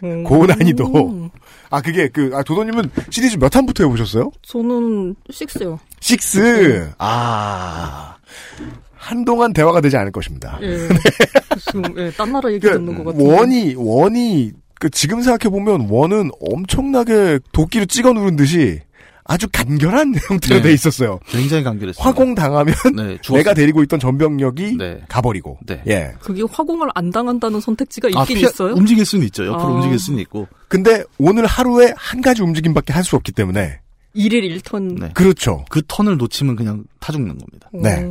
[0.26, 1.30] 고난이도.
[1.70, 4.30] 아 그게 그 아, 도도님은 시리즈 몇 탄부터 해보셨어요?
[4.42, 5.78] 저는 식스요.
[6.00, 6.92] 식스.
[6.98, 8.16] 아
[8.94, 10.58] 한동안 대화가 되지 않을 것입니다.
[10.62, 10.88] 예.
[11.60, 13.24] 지금 예, 딴 나라 얘기 듣는 것 같은데.
[13.24, 18.80] 그러니까 원이 원이 그 지금 생각해 보면 원은 엄청나게 도끼로 찍어 누른 듯이
[19.24, 20.62] 아주 간결한 형태로 네.
[20.62, 21.18] 돼 있었어요.
[21.26, 23.18] 굉장히 간결했어요 화공 당하면 네.
[23.34, 25.58] 내가 데리고 있던 전병력이 가버리고.
[25.66, 25.82] 네.
[25.86, 26.14] 예.
[26.20, 28.72] 그게 화공을 안 당한다는 선택지가 있긴 아, 피하- 있어요?
[28.74, 29.74] 움직일 수는 있죠 옆으로 아.
[29.74, 33.80] 움직일 수는 있고 근데 오늘 하루에 한 가지 움직임밖에 할 수 없기 때문에
[34.14, 34.98] 일일 1턴.
[34.98, 35.10] 네.
[35.14, 35.64] 그렇죠.
[35.68, 37.68] 그 턴을 놓치면 그냥 타 죽는 겁니다.
[37.72, 38.02] 네.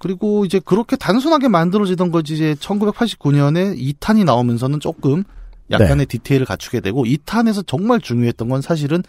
[0.00, 5.24] 그리고 이제 그렇게 단순하게 만들어지던 거지 이제 1989년에 2탄이 나오면서는 조금
[5.70, 9.02] 약간의 디테일을 갖추게 되고 2탄에서 정말 중요했던 건 사실은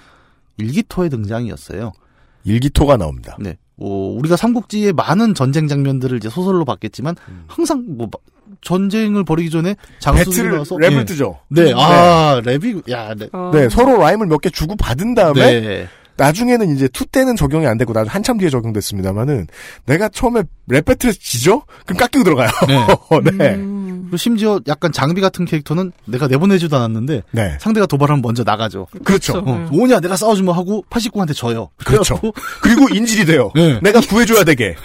[0.58, 1.94] 일기토의 등장이었어요.
[2.44, 3.38] 일기토가 나옵니다.
[3.40, 3.58] 네.
[3.78, 3.88] 어,
[4.18, 7.16] 우리가 삼국지의 많은 전쟁 장면들을 이제 소설로 봤겠지만
[7.48, 8.20] 항상 뭐 마-
[8.62, 11.06] 전쟁을 벌이기 전에 장수들이 나와서 랩을 예.
[11.06, 11.40] 뜨죠.
[11.48, 11.72] 네.
[11.74, 13.30] 아, 랩이 야, 네.
[13.54, 15.88] 네, 서로 rhyme을 몇 개 주고 받은 다음에 네.
[16.22, 19.48] 나중에는 이제 two 때는 적용이 안 되고 나중 한참 뒤에 적용됐습니다만은
[19.86, 21.64] 내가 처음에 랩 battle에서 지죠?
[21.86, 22.50] 그럼 깎이고 들어가요.
[23.38, 23.58] 네.
[24.02, 27.58] 그리고 심지어 약간 장비 같은 캐릭터는 내가 내보내지도 않았는데 네.
[27.60, 28.88] 상대가 도발하면 먼저 나가죠.
[29.04, 29.40] 그렇죠.
[29.40, 31.70] 어, 뭐냐 내가 싸워주면 하고 89한테 져요.
[31.78, 32.20] 그렇죠.
[32.62, 33.52] 그리고 인질이 돼요.
[33.56, 33.80] 네.
[33.82, 34.76] 내가 구해줘야 되게.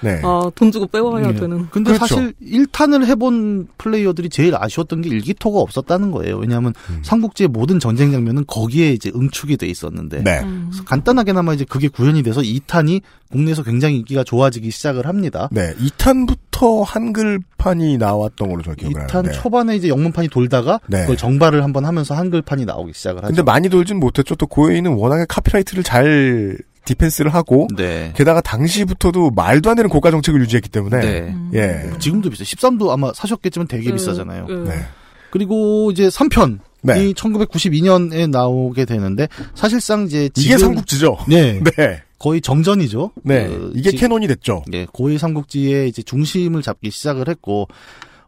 [0.00, 0.20] 네.
[0.22, 1.34] 아, 돈 주고 빼와야 네.
[1.34, 1.68] 되는.
[1.70, 2.06] 근데 그렇죠.
[2.06, 6.36] 사실 1탄을 해본 플레이어들이 제일 아쉬웠던 게 일기토가 없었다는 거예요.
[6.36, 7.00] 왜냐하면 음.
[7.02, 10.40] 삼국지의 모든 전쟁 장면은 거기에 이제 응축이 돼 있었는데 네.
[10.40, 15.48] 그래서 간단하게나마 이제 그게 구현이 돼서 2탄이 국내에서 굉장히 인기가 좋아지기 시작을 합니다.
[15.50, 15.74] 네.
[15.76, 19.32] 2탄부터 한글판이 나왔던 걸로 저 기억을 2탄 하는데.
[19.32, 21.00] 초반에 이제 영문판이 돌다가 네.
[21.02, 23.28] 그걸 정발을 한번 하면서 한글판이 나오기 시작을 하죠.
[23.28, 24.34] 근데 많이 돌진 못했죠.
[24.36, 28.12] 또 고에이는 워낙에 카피라이트를 잘 defense를 하고 네.
[28.16, 31.36] 게다가 당시부터도 말도 안 되는 고가 정책을 유지했기 때문에 네.
[31.54, 31.98] 예.
[31.98, 32.44] 지금도 비싸요.
[32.46, 34.46] 13도 아마 사셨겠지만 되게 네, 비싸잖아요.
[34.46, 34.54] 네.
[34.70, 34.82] 네.
[35.30, 37.12] 그리고 이제 3편이 네.
[37.12, 41.18] 1992년에 나오게 되는데 사실상 이제 이게 삼국지죠.
[41.28, 41.60] 네.
[41.76, 42.02] 네.
[42.18, 43.10] 거의 정전이죠.
[43.24, 43.46] 네.
[43.48, 44.62] 그 이게 지- canon이 됐죠.
[44.68, 47.68] 네, 코에이 삼국지의 이제 중심을 잡기 시작을 했고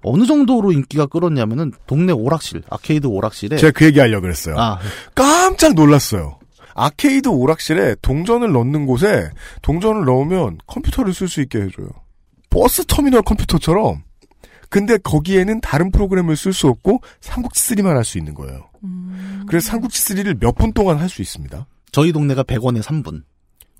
[0.02, 4.56] 어느 정도로 인기가 끌었냐면은 동네 오락실, 아케이드 오락실에 제가 그 얘기 하려고 그랬어요.
[4.58, 4.78] 아,
[5.14, 6.37] 깜짝 놀랐어요.
[6.78, 9.30] 아케이드 오락실에 동전을 넣는 곳에
[9.62, 11.88] 동전을 넣으면 컴퓨터를 쓸 수 있게 해줘요.
[12.50, 14.02] 버스 터미널 컴퓨터처럼.
[14.70, 18.68] 근데 거기에는 다른 프로그램을 쓸 수 없고 삼국지 3만 할 수 있는 거예요.
[19.48, 21.66] 그래서 삼국지 3를 몇 분 동안 할 수 있습니다.
[21.90, 23.22] 저희 동네가 100원에 3분.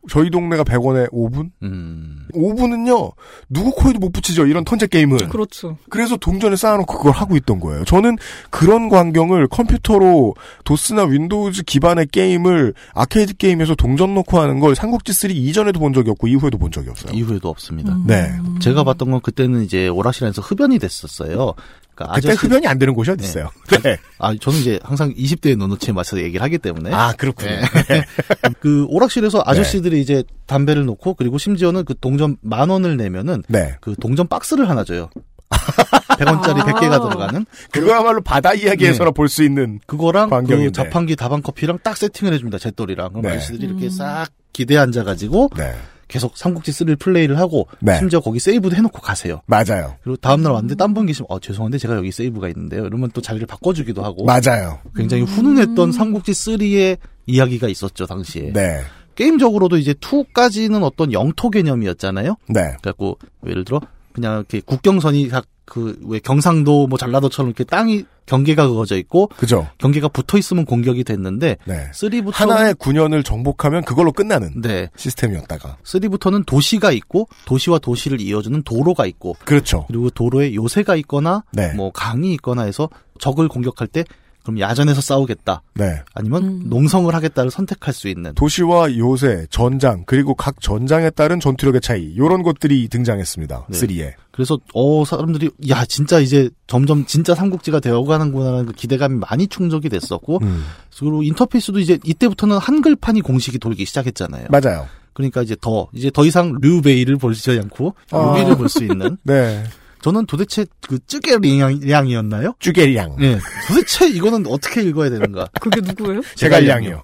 [0.09, 1.51] 저희 동네가 100원에 5분?
[1.63, 2.27] 음.
[2.35, 3.13] 5분은요,
[3.49, 5.29] 누구 코에도 못 붙이죠, 이런 턴제 게임은.
[5.29, 5.77] 그렇죠.
[5.89, 7.85] 그래서 동전을 쌓아놓고 그걸 하고 있던 거예요.
[7.85, 8.17] 저는
[8.51, 10.35] 그런 광경을 컴퓨터로
[10.65, 16.11] 도스나 윈도우즈 기반의 게임을 아케이드 게임에서 동전 넣고 하는 걸 삼국지 3 이전에도 본 적이
[16.11, 17.13] 없고 이후에도 본 적이 없어요.
[17.15, 17.97] 이후에도 없습니다.
[18.07, 18.31] 네.
[18.61, 21.55] 제가 봤던 건 그때는 이제 오락실 안에서 흡연이 됐었어요.
[21.99, 23.51] 그러니까 그때 아저씨- 흡연이 안 되는 곳이 어디 있어요?
[23.83, 23.97] 네.
[24.19, 26.93] 아, 저는 이제 항상 20대의 노노치에 맞춰서 얘기를 하기 때문에.
[26.93, 27.51] 아, 그렇군요.
[27.89, 28.05] 네.
[28.61, 33.77] 그 오락실에서 아저씨들이 이제 담배를 놓고 그리고 심지어는 그 동전 만 원을 내면은 네.
[33.81, 35.11] 그 동전 박스를 하나 줘요.
[35.51, 36.65] 100원짜리 아.
[36.65, 40.67] 100개가 들어가는 그거야말로 바다 이야기에서나 볼수 있는 그거랑 광경인데.
[40.67, 43.31] 그 자판기 다방 커피랑 딱 세팅을 해줍니다 잿돌이랑 그럼 네.
[43.31, 45.75] 아저씨들이 이렇게 싹 기대에 앉아가지고 네.
[46.09, 47.97] 계속 삼국지 3를 플레이를 하고 네.
[47.99, 49.43] 심지어 거기 세이브도 해놓고 가세요.
[49.47, 49.97] 맞아요.
[50.03, 52.87] 그리고 다음날 왔는데 딴 분 계시면 어 죄송한데 제가 여기 세이브가 있는데요.
[52.87, 54.81] 이러면 또 자리를 바꿔주기도 하고 맞아요.
[54.97, 58.53] 굉장히 훈훈했던 삼국지 3의 이야기가 있었죠 당시에.
[58.53, 58.81] 네.
[59.15, 62.37] 게임적으로도 이제 2까지는 어떤 영토 개념이었잖아요.
[62.49, 62.61] 네.
[62.81, 63.81] 그래갖고 예를 들어
[64.13, 65.29] 그냥 이렇게 국경선이
[65.69, 69.69] 그 왜 경상도 뭐 전라도처럼 이렇게 땅이 경계가 그어져 있고 그죠.
[69.79, 71.91] 경계가 붙어 있으면 공격이 됐는데 네.
[71.93, 74.89] 3부터 하나의 군현을 정복하면 그걸로 끝나는 네.
[74.97, 79.85] 시스템이었다가 3부터는 도시가 있고 도시와 도시를 이어주는 도로가 있고 그렇죠.
[79.89, 81.73] 그리고 도로에 요새가 있거나 네.
[81.75, 82.89] 뭐 강이 있거나 해서
[83.19, 84.05] 적을 공격할 때
[84.49, 85.61] 그럼 야전에서 싸우겠다.
[85.75, 86.01] 네.
[86.15, 92.17] 아니면 농성을 하겠다를 선택할 수 있는 도시와 요새, 전장, 그리고 각 전장에 따른 전투력의 차이,
[92.17, 93.67] 요런 것들이 등장했습니다.
[93.69, 93.79] 네.
[93.79, 94.13] 3에.
[94.31, 100.39] 그래서 어 사람들이 야 진짜 이제 점점 진짜 삼국지가 되어가는구나라는 그 기대감이 많이 충족이 됐었고
[100.41, 100.65] 음.
[100.99, 104.47] 그리고 인터페이스도 이제 이때부터는 한글판이 공식이 돌기 시작했잖아요.
[104.49, 104.87] 맞아요.
[105.13, 108.35] 그러니까 이제 더 이제 더 이상 류베이를 보지 않고 아.
[108.39, 109.19] 루비를 볼 수 있는.
[109.25, 109.65] 네.
[110.03, 112.55] 저는 도대체 그 쯔게량이었나요?
[112.59, 113.17] 쭈게리양.
[113.19, 113.39] 네.
[113.67, 115.49] 도대체 이거는 어떻게 읽어야 되는가?
[115.61, 116.23] 그게 누구예요?
[116.35, 117.03] 제갈량이요.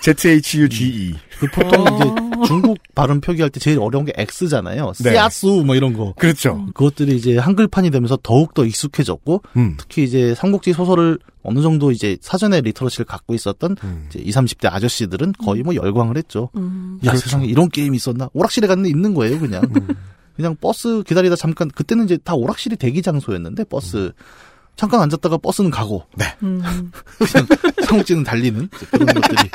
[0.00, 1.14] ZHUGE.
[1.40, 4.92] 그 보통 이제 중국 발음 표기할 때 제일 어려운 게 X잖아요.
[5.02, 5.10] 네.
[5.10, 6.14] 씨앗수 뭐 이런 거.
[6.18, 6.66] 그렇죠.
[6.74, 9.76] 그것들이 이제 한글판이 되면서 더욱 더 익숙해졌고 음.
[9.78, 14.06] 특히 이제 삼국지 소설을 어느 정도 이제 사전에 리터러시를 갖고 있었던 음.
[14.08, 16.50] 이제 20, 30대 아저씨들은 거의 뭐 열광을 했죠.
[16.56, 16.98] 음.
[17.04, 17.24] 야 그렇죠.
[17.24, 18.28] 세상에 이런 게임이 있었나?
[18.34, 19.62] 오락실에 갔는데 있는 거예요, 그냥.
[20.40, 20.42] 음.
[20.42, 24.12] 그냥 버스 기다리다 잠깐 그때는 이제 다 오락실이 대기 장소였는데 버스
[24.76, 26.24] 잠깐 앉았다가 버스는 가고 네.
[26.42, 26.62] 음.
[27.18, 27.46] 그냥
[27.84, 29.50] 삼국지는 달리는 그런 것들이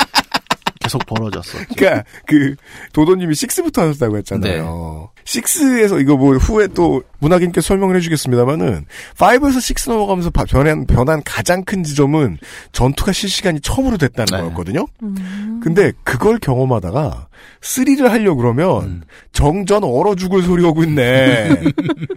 [0.85, 1.57] 계속 벌어졌어.
[1.75, 2.55] 그니까, 그,
[2.93, 5.09] 도도님이 6부터 하셨다고 했잖아요.
[5.25, 8.85] 6에서 이거 뭐 후에 또 문학인께 설명을 해주겠습니다만은
[9.17, 12.37] 5에서 6 넘어가면서 바- 변한, 변한 가장 큰 지점은
[12.71, 14.37] 전투가 실시간이 처음으로 됐다는 네.
[14.43, 14.85] 거였거든요.
[15.01, 15.59] 음.
[15.63, 17.27] 근데 그걸 경험하다가
[17.61, 19.01] 3를 하려고 그러면 음.
[19.33, 21.49] 정전 얼어 죽을 소리 하고 있네.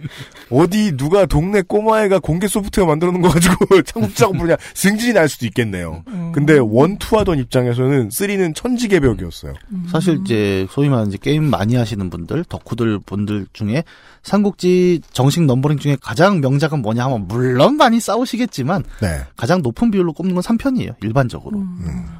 [0.51, 5.45] 어디 누가 동네 꼬마애가 공개 소프트웨어 만들어 놓은 거 가지고 창국자고 부르냐 승진이 날 수도
[5.47, 6.03] 있겠네요.
[6.39, 9.53] 근데 one, two 하던 입장에서는 3는 천지개벽이었어요.
[9.91, 13.83] 사실 이제 소위 말하는 이제 게임 많이 하시는 분들, 덕후들 분들 중에
[14.23, 19.21] 삼국지 정식 numbering 중에 가장 명작은 뭐냐 하면 물론 많이 싸우시겠지만 네.
[19.35, 20.95] 가장 높은 비율로 꼽는 건 3편이에요.
[21.03, 21.63] 일반적으로.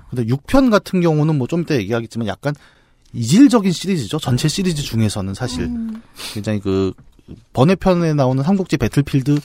[0.10, 2.54] 근데 6편 같은 경우는 뭐 좀 이따 얘기하겠지만 약간
[3.14, 4.20] 이질적인 시리즈죠.
[4.20, 5.68] 전체 시리즈 중에서는 사실
[6.34, 6.94] 굉장히 그
[7.54, 9.40] 번외편에 나오는 삼국지 배틀필드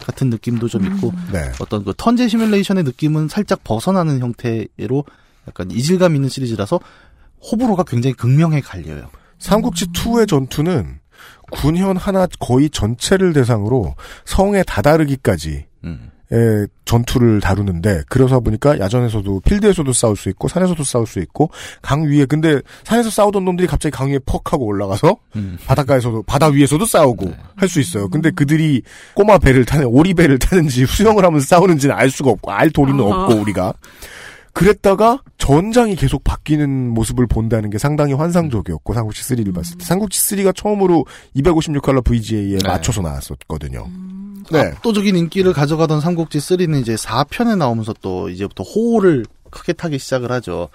[0.00, 1.52] 같은 느낌도 좀 있고 네.
[1.60, 5.04] 어떤 그 턴제 시뮬레이션의 느낌은 살짝 벗어나는 형태로
[5.48, 6.80] 약간 이질감 있는 시리즈라서
[7.40, 9.08] 호불호가 굉장히 극명하게 갈려요.
[9.38, 11.00] 삼국지 2의 전투는
[11.50, 13.94] 군현 하나 거의 전체를 대상으로
[14.24, 16.09] 성에 다다르기까지 음.
[16.32, 21.50] 의 전투를 다루는데 그러다 보니까 야전에서도 필드에서도 싸울 수 있고 산에서도 싸울 수 있고
[21.82, 25.58] 강 위에 근데 산에서 싸우던 놈들이 갑자기 강 위에 퍽 하고 올라가서 음.
[25.66, 27.36] 바닷가에서도 바다 위에서도 싸우고 네.
[27.56, 28.08] 할수 있어요.
[28.08, 28.82] 근데 그들이
[29.14, 33.24] 꼬마 배를 타는 오리 배를 타는지 수영을 하면서 싸우는지는 알 수가 없고 알 도리는 아.
[33.24, 33.74] 없고 우리가
[34.52, 40.54] 그랬다가 전장이 계속 바뀌는 모습을 본다는 게 상당히 환상적이었고 삼국지 3를 봤을 때 삼국지 3가
[40.54, 42.68] 처음으로 256칼라 VGA에 네.
[42.68, 43.86] 맞춰서 나왔었거든요.
[44.50, 44.60] 네.
[44.60, 50.68] 압도적인 인기를 가져가던 삼국지 3는 이제 4편에 나오면서 또 이제부터 호를 크게 타기 시작을 하죠.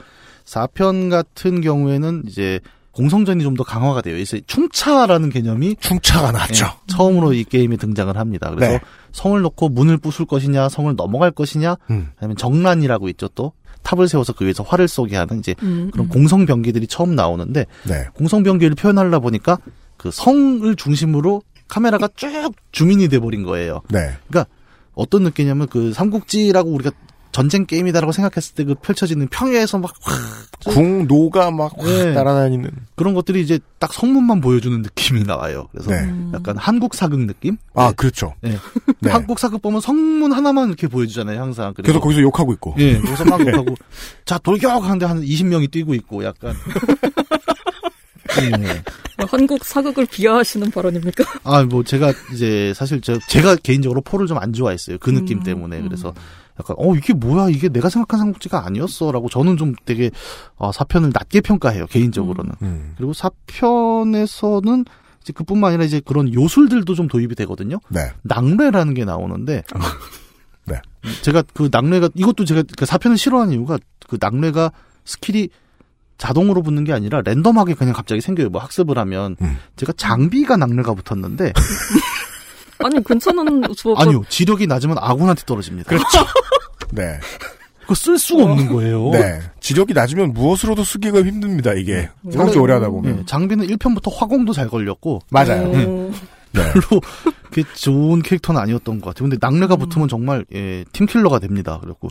[0.45, 2.59] 4편 같은 경우에는 이제
[2.91, 4.17] 공성전이 좀 더 강화가 돼요.
[4.17, 6.65] 이제 충차라는 개념이 충차가 나왔죠.
[6.65, 8.49] 예, 처음으로 이 게임에 등장을 합니다.
[8.51, 8.79] 그래서 네.
[9.11, 12.09] 성을 놓고 문을 부술 것이냐, 성을 넘어갈 것이냐, 음.
[12.19, 13.27] 아니면 정란이라고 있죠.
[13.29, 13.51] 또
[13.83, 16.09] 탑을 세워서 그 위에서 활을 쏘게 하는 이제 음, 그런 음.
[16.09, 18.07] 공성 병기들이 처음 나오는데 네.
[18.13, 19.57] 공성 병기를 표현하려 보니까
[19.97, 23.81] 그 성을 중심으로 카메라가 쭉 주민이 돼버린 거예요.
[23.89, 24.11] 네.
[24.27, 24.45] 그러니까
[24.93, 26.91] 어떤 느낌이냐면 그 삼국지라고 우리가
[27.35, 30.15] 전쟁 게임이다라고 생각했을 때 그 펼쳐지는 평야에서 막 확,
[30.63, 32.13] 궁노가 막확 네.
[32.13, 35.67] 날아다니는 그런 것들이 이제 딱 성문만 보여주는 느낌이 나와요.
[35.73, 35.99] 그래서 네.
[36.03, 36.31] 음.
[36.33, 37.57] 약간 한국 사극 느낌?
[37.73, 38.35] 아 그렇죠.
[38.39, 38.57] 네.
[39.01, 39.11] 네.
[39.11, 41.73] 한국 사극 보면 성문 하나만 이렇게 보여주잖아요, 항상.
[41.83, 42.73] 계속 거기서 욕하고 있고.
[42.77, 43.51] 예, 거기서 막 네.
[43.51, 43.75] 욕하고
[44.23, 46.55] 자 돌격 하는데 한 20명이 뛰고 있고 약간.
[48.41, 48.83] 예.
[49.27, 51.23] 한국 사극을 비하하시는 발언입니까?
[51.43, 54.97] 아, 뭐 제가 이제 사실 저 제가 개인적으로 four를 좀 안 좋아했어요.
[54.99, 55.79] 그 느낌 음, 때문에.
[55.79, 55.83] 음.
[55.85, 56.13] 그래서
[56.59, 57.49] 약간 어 이게 뭐야?
[57.49, 60.11] 이게 내가 생각한 삼국지가 아니었어라고 저는 좀 되게
[60.57, 61.87] 아, 4편을 낮게 평가해요.
[61.87, 62.51] 개인적으로는.
[62.61, 62.93] 음.
[62.97, 64.85] 그리고 4편에서는
[65.21, 67.79] 이제 그뿐만 아니라 이제 그런 요술들도 좀 도입이 되거든요.
[67.89, 68.11] 네.
[68.23, 69.63] 낙뢰라는 게 나오는데
[70.65, 70.81] 네.
[71.23, 74.71] 제가 그 낙뢰가 이것도 제가 그 4편을 싫어하는 이유가 그 낙뢰가
[75.05, 75.49] skill이
[76.17, 78.49] 자동으로 붙는 게 아니라 random하게 그냥 갑자기 생겨요.
[78.49, 79.57] 뭐 학습을 하면 음.
[79.75, 81.53] 제가 장비가 낙뢰가 붙었는데
[82.83, 84.01] 아니 괜찮은 조합.
[84.01, 85.89] 아니요, 지력이 낮으면 아군한테 떨어집니다.
[85.89, 86.25] 그렇죠.
[86.91, 87.19] 네.
[87.81, 89.11] 그거 쓸 수가 없는 거예요.
[89.11, 89.39] 네.
[89.59, 92.09] 지력이 낮으면 무엇으로도 쓰기가 힘듭니다, 이게.
[92.21, 92.31] 네.
[92.31, 93.17] 상지 오래 하다 보면.
[93.17, 95.21] 네, 장비는 1편부터 화공도 잘 걸렸고.
[95.29, 95.67] 맞아요.
[95.67, 95.85] 네.
[96.51, 96.63] 네.
[96.71, 97.01] 별로
[97.51, 99.29] 그 좋은 캐릭터는 아니었던 것 같아요.
[99.29, 101.79] 근데 낙뢰가 붙으면 정말 예, 팀킬러가 됩니다.
[101.81, 102.09] 그래고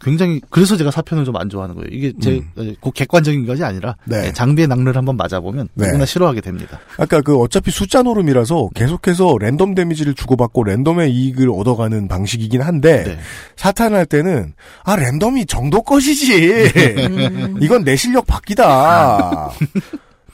[0.00, 1.88] 굉장히 그래서 제가 사편을 좀 안 좋아하는 거예요.
[1.90, 4.26] 이게 제 예, 그 객관적인 것이 아니라 네.
[4.26, 5.86] 예, 장비의 낙뢰를 한번 맞아보면 네.
[5.86, 6.78] 누구나 싫어하게 됩니다.
[6.98, 13.18] 아까 그 어차피 숫자 노름이라서 계속해서 랜덤 데미지를 주고받고 랜덤의 이익을 얻어가는 방식이긴 한데 네.
[13.56, 14.52] 사탄할 때는
[14.84, 16.70] 아 랜덤이 정도 것이지
[17.60, 19.50] 이건 내 실력 밖이다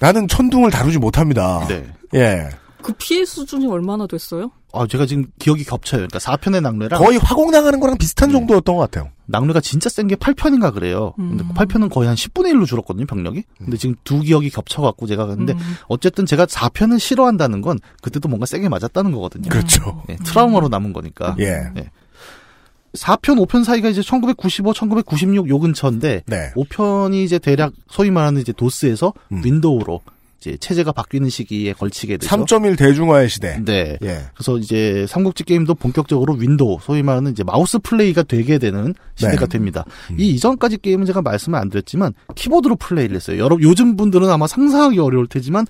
[0.01, 1.85] 나는 천둥을 다루지 못합니다 네.
[2.15, 2.49] 예
[2.83, 4.51] 그 피해 수준이 얼마나 됐어요?
[4.73, 6.07] 아, 제가 지금 기억이 겹쳐요.
[6.07, 10.73] 그러니까 4편의 낙뢰랑 거의 화공당하는 거랑 비슷한 정도였던 것 같아요 낙뢰가 진짜 센 게 8편인가
[10.75, 11.13] 그래요.
[11.17, 13.45] 근데 8편은 거의 한 10분의 1로 줄었거든요, 병력이.
[13.59, 15.55] 근데 지금 두 기억이 겹쳐갖고 제가 근데
[15.89, 19.49] 어쨌든 제가 4편을 싫어한다는 건 그때도 뭔가 세게 맞았다는 거거든요.
[19.49, 20.03] 그렇죠.
[20.11, 21.35] 예, 트라우마로 남은 거니까.
[21.41, 21.71] 예.
[22.95, 26.53] 4편, 5편 사이가 이제 1995, 1996 요 근처인데 네.
[26.57, 30.01] 5편이 이제 대략 소위 말하는 이제 도스에서 윈도우로
[30.41, 32.37] 이제 체제가 바뀌는 시기에 걸치게 되죠.
[32.37, 33.99] 3.1 대중화의 시대 네.
[34.03, 34.23] 예.
[34.35, 39.49] 그래서 이제 삼국지 게임도 본격적으로 윈도우, 소위 말하는 이제 마우스 플레이가 되게 되는 시대가 네.
[39.49, 39.85] 됩니다.
[40.17, 43.43] 이 이전까지 게임은 제가 말씀을 안 드렸지만 키보드로 플레이를 했어요.
[43.43, 45.67] 여러 요즘 분들은 아마 상상하기 어려울 테지만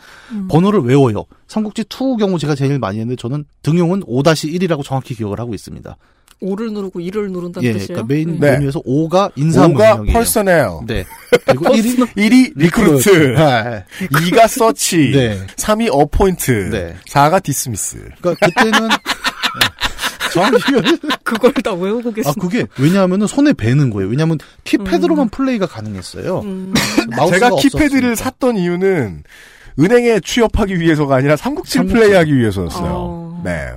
[0.48, 1.24] 번호를 외워요.
[1.46, 5.96] 삼국지 2 경우 제가 제일 많이 했는데 저는 등용은 5-1이라고 정확히 기억을 하고 있습니다.
[6.42, 7.86] 5를 누르고 2를 누른다는 예, 뜻이에요?
[7.88, 8.52] 그러니까 메인 네.
[8.52, 10.12] 메뉴에서 5가 인사 5가 명령이에요.
[10.18, 11.04] personnel 네.
[11.46, 13.84] 그리고 1이 1이 recruit 네.
[14.08, 15.46] 2가 서치 네.
[15.56, 16.96] 3이 appoint 네.
[17.10, 18.88] 4가 dismiss 그러니까 그때는
[21.24, 24.08] 그걸 다 외우고 계신 아 그게 왜냐하면은 손에 배는 거예요.
[24.10, 26.42] 왜냐하면 키패드로만 플레이가 가능했어요.
[27.08, 27.58] 마우스가 제가 없었으니까.
[27.78, 29.24] 키패드를 샀던 이유는
[29.80, 31.94] 은행에 취업하기 위해서가 아니라 삼국지 삼국지.
[31.98, 33.40] 플레이하기 위해서였어요.
[33.44, 33.70] 네.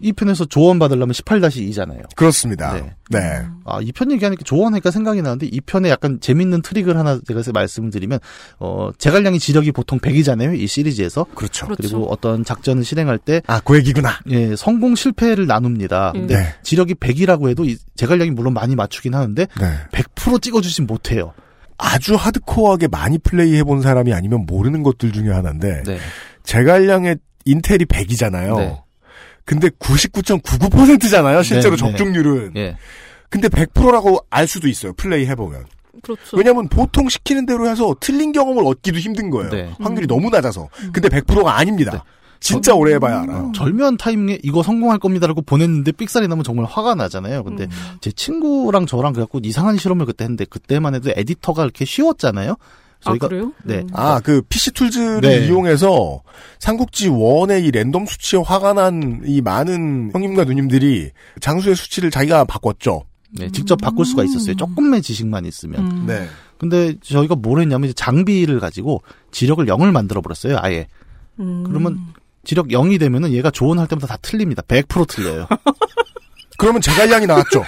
[0.00, 2.14] 이 편에서 조언 받으려면 18-2잖아요.
[2.16, 2.74] 그렇습니다.
[2.74, 2.92] 네.
[3.10, 3.18] 네.
[3.64, 7.90] 아, 이 편 얘기하니까 조언하니까 생각이 나는데 이 편에 약간 재밌는 트릭을 하나 제가 말씀을
[7.90, 8.18] 드리면
[8.58, 10.58] 어 제갈량이 지력이 보통 100이잖아요.
[10.58, 11.24] 이 시리즈에서.
[11.34, 11.66] 그렇죠.
[11.66, 12.02] 그리고 그렇죠.
[12.04, 14.10] 어떤 작전을 실행할 때 아, 그 얘기구나.
[14.30, 16.12] 예, 성공 실패를 나눕니다.
[16.12, 16.54] 근데 네.
[16.62, 19.66] 지력이 100이라고 해도 이 제갈량이 물론 많이 맞추긴 하는데 네.
[19.92, 21.32] 100% 찍어 주진 못해요.
[21.78, 25.98] 아주 하드코어하게 많이 플레이 해 본 사람이 아니면 모르는 것들 중에 하나인데 네.
[26.44, 28.82] 제갈량의 인텔이 100이잖아요.
[29.42, 29.44] 네.
[29.44, 31.42] 근데 99.99%잖아요.
[31.42, 31.90] 실제로 네, 네.
[31.90, 32.52] 적중률은.
[32.56, 32.76] 예.
[33.28, 34.92] 근데 100%라고 알 수도 있어요.
[34.94, 35.64] 플레이 해보면.
[36.02, 36.36] 그렇죠.
[36.36, 39.50] 왜냐면 보통 시키는 대로 해서 틀린 경험을 얻기도 힘든 거예요.
[39.50, 39.74] 네.
[39.80, 40.68] 확률이 너무 낮아서.
[40.92, 42.04] 근데 100%가 아닙니다.
[42.40, 43.52] 진짜 오래 해봐야 알아요.
[43.54, 47.44] 절묘한 타이밍에 이거 성공할 겁니다라고 보냈는데 삑살이 나면 정말 화가 나잖아요.
[47.44, 47.68] 근데
[48.00, 52.56] 제 친구랑 저랑 그래갖고 이상한 실험을 그때 했는데 그때만 해도 에디터가 이렇게 쉬웠잖아요.
[53.02, 53.52] 저희가 그래요?
[53.64, 53.84] 네.
[53.92, 55.46] 아, 그 PC 툴즈를 네.
[55.46, 56.22] 이용해서
[56.58, 63.04] 삼국지 원의 이 랜덤 수치에 화가 난 이 많은 형님과 누님들이 장수의 수치를 자기가 바꿨죠.
[63.38, 64.56] 네, 직접 바꿀 수가 있었어요.
[64.56, 65.80] 조금의 지식만 있으면.
[65.90, 66.04] 음.
[66.06, 66.26] 네.
[66.58, 70.58] 근데 저희가 뭘 했냐면 이제 장비를 가지고 지력을 0을 만들어 버렸어요.
[70.60, 70.86] 아예.
[71.40, 71.64] 음.
[71.66, 71.98] 그러면
[72.44, 74.62] 지력 0이 되면은 얘가 조언할 때마다 다 틀립니다.
[74.62, 75.46] 100% 틀려요.
[76.58, 77.64] 그러면 제갈량이 나왔죠.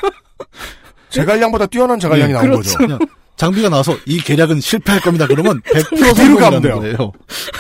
[1.11, 2.79] 제갈량보다 뛰어난 제갈량이 네, 나온 그렇죠.
[2.79, 2.99] 거죠.
[3.37, 5.27] 장비가 나와서 이 계략은 실패할 겁니다.
[5.27, 6.79] 그러면 100% 뒤로 가면 성공이라는 돼요.
[6.81, 7.13] 거예요.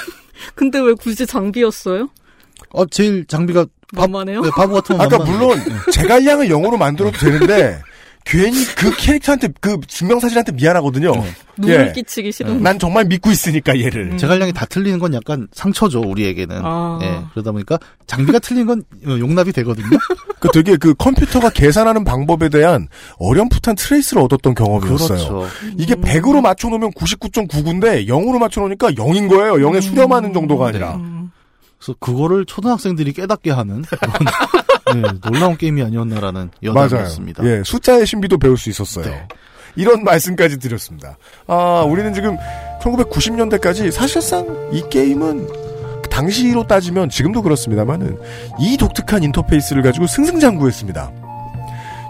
[0.54, 2.08] 근데 왜 굳이 장비였어요?
[2.70, 4.40] 어, 제일 장비가 바, 만만해요?
[4.42, 5.38] 네, 바보 같으면 아까 만만해요.
[5.38, 5.60] 물론
[5.92, 7.80] 제갈량을 영어로 만들어도 되는데
[8.24, 11.12] 괜히 그 캐릭터한테 그 증명사진한테 미안하거든요.
[11.58, 11.92] 눈을 예.
[11.92, 12.62] 끼치기 싫은.
[12.62, 14.16] 난 정말 믿고 있으니까 얘를.
[14.16, 16.60] 제갈량이 다 틀리는 건 약간 상처죠 우리에게는.
[16.64, 16.98] 아.
[17.02, 19.86] 예, 그러다 보니까 장비가 틀린 건 어, 용납이 되거든요.
[20.40, 25.08] 그 되게 그 컴퓨터가 계산하는 방법에 대한 어렴풋한 트레이스를 얻었던 경험이었어요.
[25.08, 25.46] 그렇죠.
[25.76, 29.54] 이게 100으로 맞춰놓으면 99.99인데 0으로 맞춰놓으니까 0인 거예요.
[29.54, 30.98] 0에 수렴하는 정도가 아니라.
[31.84, 33.84] 그래서 그거를 초등학생들이 깨닫게 하는
[34.94, 37.44] 네, 놀라운 게임이 아니었나라는 여담이었습니다.
[37.44, 39.04] 예, 숫자의 신비도 배울 수 있었어요.
[39.76, 41.18] 이런 말씀까지 드렸습니다.
[41.46, 42.36] 아, 우리는 지금
[42.80, 45.48] 1990년대까지 사실상 이 게임은
[46.10, 48.18] 당시로 따지면 지금도 그렇습니다만은
[48.60, 51.12] 이 독특한 인터페이스를 가지고 승승장구했습니다.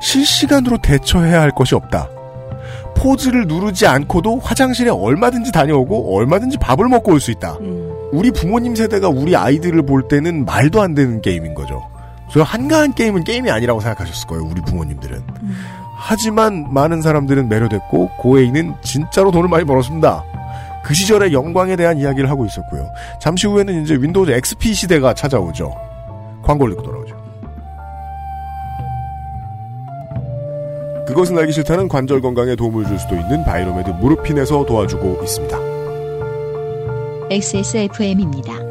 [0.02, 2.10] 실시간으로 대처해야 할 것이 없다.
[2.96, 7.58] 포즈를 누르지 않고도 화장실에 얼마든지 다녀오고 얼마든지 밥을 먹고 올 수 있다.
[8.12, 11.82] 우리 부모님 세대가 우리 아이들을 볼 때는 말도 안 되는 게임인 거죠.
[12.30, 15.22] 저 한가한 게임은 게임이 아니라고 생각하셨을 거예요, 우리 부모님들은.
[15.96, 20.22] 하지만 많은 사람들은 매료됐고 고에이는 진짜로 돈을 많이 벌었습니다.
[20.84, 22.86] 그 시절의 영광에 대한 이야기를 하고 있었고요.
[23.20, 25.72] 잠시 후에는 이제 윈도우즈 XP 시대가 찾아오죠.
[26.42, 27.16] 광고를 듣고 돌아오죠.
[31.06, 35.58] 그것은 알기 싫다는 관절 건강에 도움을 줄 수도 있는 바이로메드 무르핀에서 도와주고 있습니다.
[37.30, 38.63] XSFM입니다.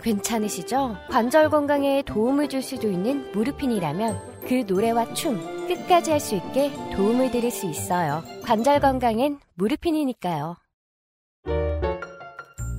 [0.00, 0.96] 괜찮으시죠?
[1.10, 7.30] 관절 건강에 도움을 줄 수도 있는 무르핀이라면 그 노래와 춤 끝까지 할 수 있게 도움을
[7.30, 8.22] 드릴 수 있어요.
[8.44, 10.56] 관절 건강엔 무르핀이니까요.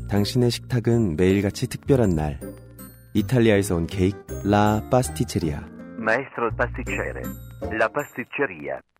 [0.09, 2.39] 당신의 식탁은 매일같이 특별한 날.
[3.13, 5.61] 이탈리아에서 온 케이크 라 파스티체리아.
[5.97, 7.21] Maestro il pasticcere,
[7.71, 8.75] la pasticceria.
[8.75, 8.94] 아,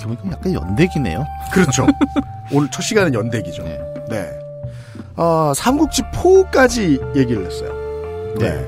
[0.00, 1.26] 이렇게 보니까 약간 연대기네요.
[1.52, 1.86] 그렇죠.
[2.52, 3.62] 오늘 첫 시간은 연대기죠.
[3.64, 4.30] 네.
[5.16, 7.70] 아, 삼국지 4까지 얘기를 했어요.
[8.38, 8.66] 네.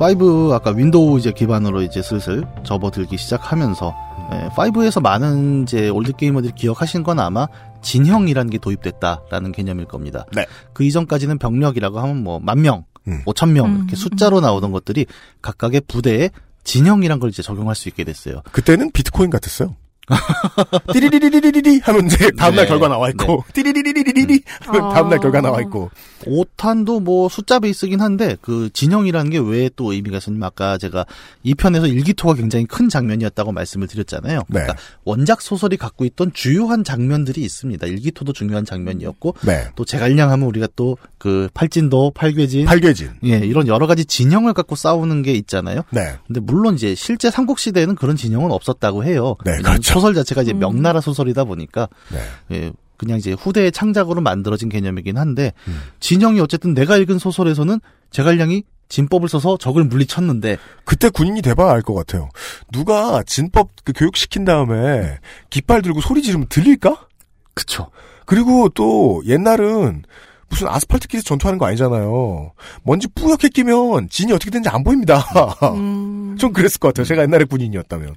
[0.00, 3.94] 5 아까 윈도우 이제 기반으로 이제 슬슬 접어들기 시작하면서
[4.32, 7.48] 예, 5에서 많은 이제 올드 게이머들이 기억하신 건 아마
[7.82, 10.24] 진형이라는 게 도입됐다라는 개념일 겁니다.
[10.36, 10.46] 네.
[10.72, 12.84] 그 이전까지는 병력이라고 하면 뭐 만 명,
[13.24, 15.06] 오천 명 이렇게 숫자로 나오던 것들이
[15.42, 16.30] 각각의 부대에
[16.62, 18.42] 진형이란 걸 이제 적용할 수 있게 됐어요.
[18.52, 19.74] 그때는 비트코인 같았어요.
[20.92, 22.68] 띠리리리리리리 하면 이제 다음날 네.
[22.68, 25.90] 결과 나와 있고 띠리리리리리리 하면 다음날 결과 나와 있고
[26.24, 31.04] 5탄도 뭐 숫자 베이스긴 한데 그 진영이라는 게 왜 또 의미가 있었냐면 아까 제가
[31.42, 34.42] 이 편에서 일기토가 굉장히 큰 장면이었다고 말씀을 드렸잖아요.
[34.48, 37.86] 그러니까 원작 소설이 갖고 있던 주요한 장면들이 있습니다.
[37.86, 39.68] 일기토도 중요한 장면이었고 네.
[39.76, 45.32] 또 제갈량하면 우리가 또그 팔진도 팔괴진 팔괴진 예 이런 여러 가지 진영을 갖고 싸우는 게
[45.32, 45.82] 있잖아요.
[45.90, 46.14] 네.
[46.26, 49.36] 근데 물론 이제 실제 삼국 시대에는 그런 진영은 없었다고 해요.
[49.44, 49.94] 네, 그렇죠.
[49.94, 52.56] 소설 자체가 이제 명나라 소설이다 보니까 네.
[52.56, 55.80] 예, 그냥 이제 후대의 창작으로 만들어진 개념이긴 한데 음.
[56.00, 62.28] 진영이 어쨌든 내가 읽은 소설에서는 제갈량이 진법을 써서 적을 물리쳤는데 그때 군인이 돼봐야 알것 같아요.
[62.72, 65.18] 누가 진법 그 교육시킨 다음에
[65.50, 67.06] 깃발 들고 소리 지르면 들릴까?
[67.54, 67.90] 그쵸.
[68.24, 70.04] 그리고 또 옛날은
[70.48, 72.52] 무슨 아스팔트 길에서 전투하는 거 아니잖아요.
[72.82, 75.24] 먼지 뿌옇게 끼면 진이 어떻게 되는지 안 보입니다.
[76.38, 77.04] 좀 그랬을 것 같아요.
[77.04, 78.16] 제가 옛날에 군인이었다면.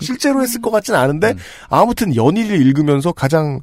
[0.00, 1.34] 실제로 했을 것 같진 않은데
[1.68, 3.60] 아무튼 연일을 읽으면서 가장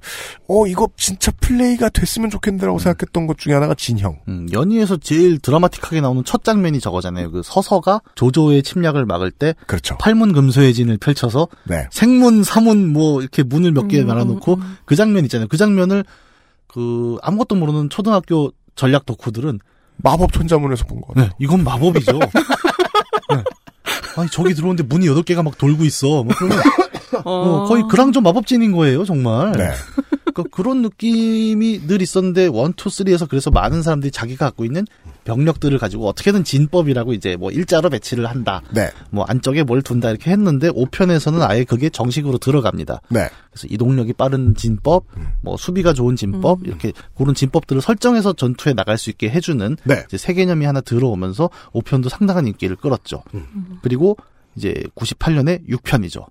[0.48, 4.20] 어 이거 진짜 플레이가 됐으면 좋겠는데라고 생각했던 것 중에 하나가 진형.
[4.28, 7.32] 음, 연희에서 제일 드라마틱하게 나오는 첫 장면이 저거잖아요.
[7.32, 9.98] 그 서서가 조조의 침략을 막을 때 그렇죠.
[9.98, 11.88] 팔문 금소의 진을 펼쳐서 네.
[11.92, 15.48] 생문, 사문 뭐 이렇게 문을 몇개 말아놓고 그 장면 있잖아요.
[15.48, 16.04] 그 장면을
[16.76, 19.60] 그 아무것도 모르는 초등학교 전략 덕후들은
[19.96, 21.14] 마법 천자문에서 본 거.
[21.16, 22.20] 네, 이건 마법이죠.
[22.20, 23.44] 네.
[24.18, 26.26] 아니 저기 들어오는데 문이 여덟 개가 막 돌고 있어.
[26.26, 26.60] 뭐 그러면
[27.24, 29.54] 어, 거의 그랑죠 마법진인 거예요, 정말.
[29.54, 29.72] 네.
[30.36, 34.86] 그러니까 그런 느낌이 늘 있었는데 one, two, three에서 그래서 많은 사람들이 자기가 갖고 있는
[35.24, 38.62] 병력들을 가지고 어떻게든 진법이라고 이제 뭐 일자로 배치를 한다.
[38.72, 38.90] 네.
[39.10, 43.02] 뭐 안쪽에 뭘 둔다 이렇게 했는데 5편에서는 아예 그게 정식으로 들어갑니다.
[43.10, 43.30] 네.
[43.50, 45.06] 그래서 이동력이 빠른 진법,
[45.42, 50.04] 뭐 수비가 좋은 진법 이렇게 그런 진법들을 설정해서 전투에 나갈 수 있게 해주는 네.
[50.06, 53.24] 이제 새 개념이 하나 들어오면서 5편도 상당한 인기를 끌었죠.
[53.82, 54.18] 그리고
[54.56, 56.26] 이제 98년에 6편이죠.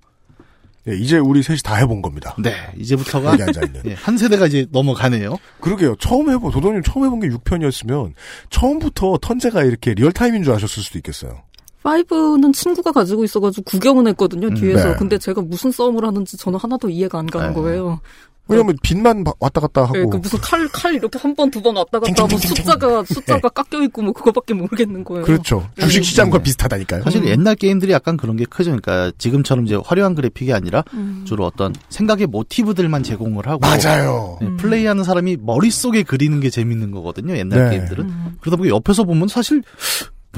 [0.89, 2.37] 예, 이제 우리 셋이 다 해본 겁니다.
[2.39, 3.37] 네, 이제부터가.
[3.87, 5.39] 예, 한 세대가 이제 넘어가네요.
[5.61, 5.97] 그러게요.
[5.97, 8.13] 처음 해본, 도도님 처음 해본 게 6편이었으면,
[8.51, 11.43] 처음부터 턴제가 이렇게 real time인 줄 아셨을 수도 있겠어요.
[11.85, 14.91] 5는 친구가 가지고 있어가지고 구경은 했거든요, 뒤에서.
[14.91, 14.97] 네.
[14.97, 17.55] 근데 제가 무슨 싸움을 하는지 저는 하나도 이해가 안 가는 네.
[17.55, 18.01] 거예요.
[18.47, 19.99] 왜냐면 빛만 바- 왔다 갔다 하고.
[19.99, 23.49] 예, 그 무슨 칼, 칼 이렇게 한 번, 두 번 왔다 갔다 하고 숫자가, 숫자가
[23.49, 25.25] 깎여있고 뭐 그거밖에 모르겠는 거예요.
[25.25, 25.67] 그렇죠.
[25.81, 27.03] 주식시장과 비슷하다니까요.
[27.05, 28.77] 사실 옛날 게임들이 약간 그런 게 크죠.
[28.79, 31.25] 그러니까 지금처럼 이제 화려한 그래픽이 아니라 음.
[31.27, 34.39] 주로 어떤 생각의 모티브들만 제공을 하고 맞아요.
[34.43, 37.37] 네, 플레이하는 사람이 머릿속에 그리는 게 재밌는 거거든요.
[37.37, 37.77] 옛날 네.
[37.79, 38.11] 게임들은.
[38.43, 39.63] 그러다 보니 옆에서 보면 사실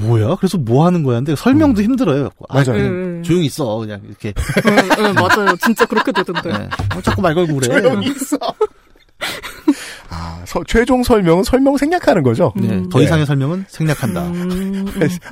[0.01, 0.35] 뭐야?
[0.35, 1.17] 그래서 뭐 하는 거야?
[1.17, 2.29] 근데 설명도 힘들어요.
[2.49, 2.65] 아, 맞아요.
[2.77, 3.23] 그냥 음.
[3.23, 3.77] 조용히 있어.
[3.77, 4.29] 그냥 이렇게.
[4.29, 5.55] 예, 예, 맞아요.
[5.63, 6.49] 진짜 그렇게 되던데.
[6.51, 6.69] 네.
[6.95, 7.81] 어, 자꾸 말 걸고 그래.
[7.81, 8.37] 조용히 있어.
[10.09, 12.53] 아, 서- 최종 설명은 설명 생략하는 거죠.
[12.55, 14.27] 네, 더 이상의 설명은 생략한다.
[14.27, 14.85] 음,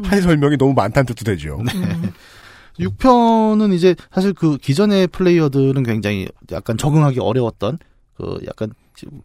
[0.03, 1.61] 한 설명이 너무 많다는 뜻도 되죠.
[1.65, 2.11] 네.
[2.79, 7.77] 6편은 이제 사실 그 기존의 플레이어들은 굉장히 약간 적응하기 어려웠던
[8.17, 8.71] 그 약간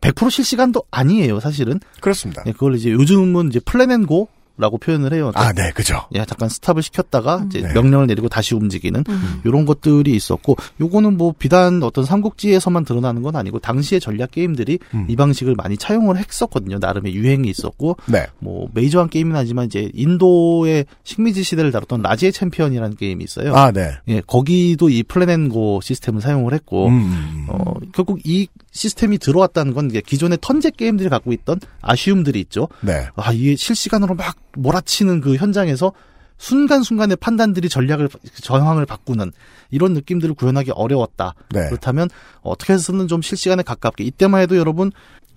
[0.00, 1.80] 100% 실시간도 아니에요, 사실은.
[2.00, 2.42] 그렇습니다.
[2.46, 4.28] 예, 그걸 이제 요즘은 이제 plan and
[4.60, 5.32] go라고 표현을 해요.
[5.34, 6.02] 아, 네, 그죠.
[6.14, 7.72] 예, 잠깐 stop을 시켰다가 이제 네.
[7.72, 9.40] 명령을 내리고 다시 움직이는 음.
[9.44, 15.06] 이런 것들이 있었고 요거는 뭐 비단 어떤 삼국지에서만 드러나는 건 아니고 당시의 전략 게임들이 음.
[15.08, 16.78] 이 방식을 많이 차용을 했었거든요.
[16.78, 18.26] 나름의 유행이 있었고 네.
[18.38, 23.54] 뭐 메이저한 게임은 아니지만 이제 인도의 식민지 시대를 다뤘던 라지의 챔피언이라는 게임이 있어요.
[23.54, 23.92] 아, 네.
[24.08, 27.46] 예, 거기도 이 plan and go 시스템을 사용을 했고 음.
[27.48, 32.68] 어, 결국 이 시스템이 들어왔다는 건 이제 기존의 턴제 게임들이 갖고 있던 아쉬움들이 있죠.
[32.80, 33.08] 네.
[33.16, 35.92] 아, 이게 실시간으로 막 몰아치는 그 현장에서
[36.38, 38.08] 순간순간의 판단들이 전략을,
[38.42, 39.30] 정황을 바꾸는
[39.70, 41.34] 이런 느낌들을 구현하기 어려웠다.
[41.50, 41.66] 네.
[41.68, 42.08] 그렇다면
[42.40, 44.90] 어떻게 해서는 좀 실시간에 가깝게 이때만 해도 여러분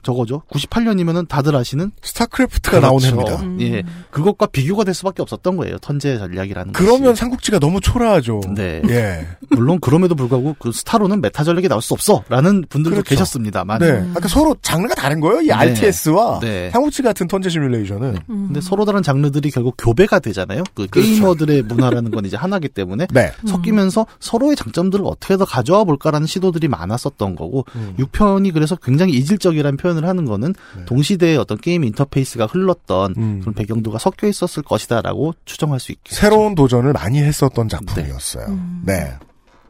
[0.04, 0.44] 저거죠.
[0.52, 3.44] 98년이면은 다들 아시는 스타크래프트가 나온 해입니다.
[3.62, 5.78] 예, 그것과 비교가 될 수밖에 없었던 거예요.
[5.80, 6.86] 턴제 전략이라는 것이.
[6.86, 8.42] 그러면 삼국지가 너무 초라하죠.
[8.56, 8.82] 네.
[8.90, 9.28] 예.
[9.50, 13.10] 물론 그럼에도 불구하고 그 스타로는 메타 전략이 나올 수 없어라는 분들도 그렇죠.
[13.10, 13.80] 계셨습니다만.
[13.80, 14.06] 네.
[14.16, 15.42] 아까 서로 장르가 다른 거예요.
[15.42, 15.54] 이 네.
[15.54, 16.70] RTS와 네.
[16.72, 18.18] 삼국지 같은 턴제 시뮬레이션은.
[18.28, 20.64] 근데 서로 다른 장르들이 결국 교배가 되잖아요.
[20.74, 21.10] 그 그렇죠.
[21.10, 23.32] 게이머들의 문화라는 건 이제 하나기 때문에 네.
[23.46, 27.96] 섞이면서 서로의 장점들을 어떻게 더 가져와 볼까라는 시도들이 많았었던 거고 음.
[28.00, 30.86] 6편이 그래서 굉장히 이질적이라는 표현 을 하는 거는 네.
[30.86, 33.40] 동시대의 어떤 게임 인터페이스가 흘렀던 음.
[33.42, 36.16] 그런 배경도가 섞여 있었을 것이다라고 추정할 수 있겠죠.
[36.16, 38.60] 새로운 도전을 많이 했었던 작품이었어요.
[38.86, 39.14] 네.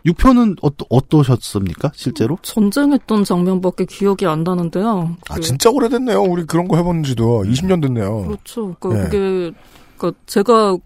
[0.06, 1.92] 6편은 어떠, 어떠셨습니까?
[1.96, 2.38] 실제로?
[2.42, 5.16] 전쟁했던 장면밖에 기억이 안 나는데요.
[5.30, 6.22] 아 그- 진짜 오래됐네요.
[6.22, 8.26] 우리 그런 거 해본 지도 20년 됐네요.
[8.26, 8.76] 그렇죠.
[8.80, 9.04] 그, 네.
[9.06, 9.52] 그게,
[9.98, 10.78] 그, 제가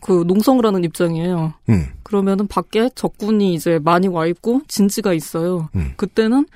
[0.00, 1.54] 그 농성을 하는 입장이에요.
[1.68, 1.86] 음.
[2.02, 5.68] 그러면은 밖에 적군이 이제 많이 와 있고 진지가 있어요.
[5.76, 5.92] 음.
[5.96, 6.46] 그때는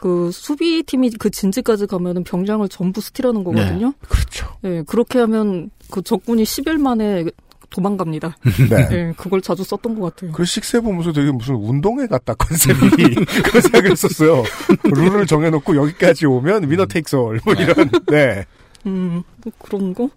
[0.00, 3.92] 그 수비팀이 그 진지까지 가면은 병량을 전부 스틸하는 거거든요.
[4.08, 4.46] 그렇죠.
[4.62, 7.24] 예, 그렇게 하면 그 적군이 10일 만에
[7.70, 8.36] 도망갑니다.
[8.70, 8.88] 네.
[8.92, 10.30] 예, 그걸 자주 썼던 것 같아요.
[10.30, 12.76] 그 식세 보면서 되게 무슨 운동회 같다 컨셉이
[13.42, 14.44] 그런 생각을 했었어요.
[14.84, 17.90] 룰을 정해놓고 여기까지 오면 winner takes all 뭐 이런.
[18.06, 18.46] 네.
[18.86, 20.08] 음, 뭐 그런 거?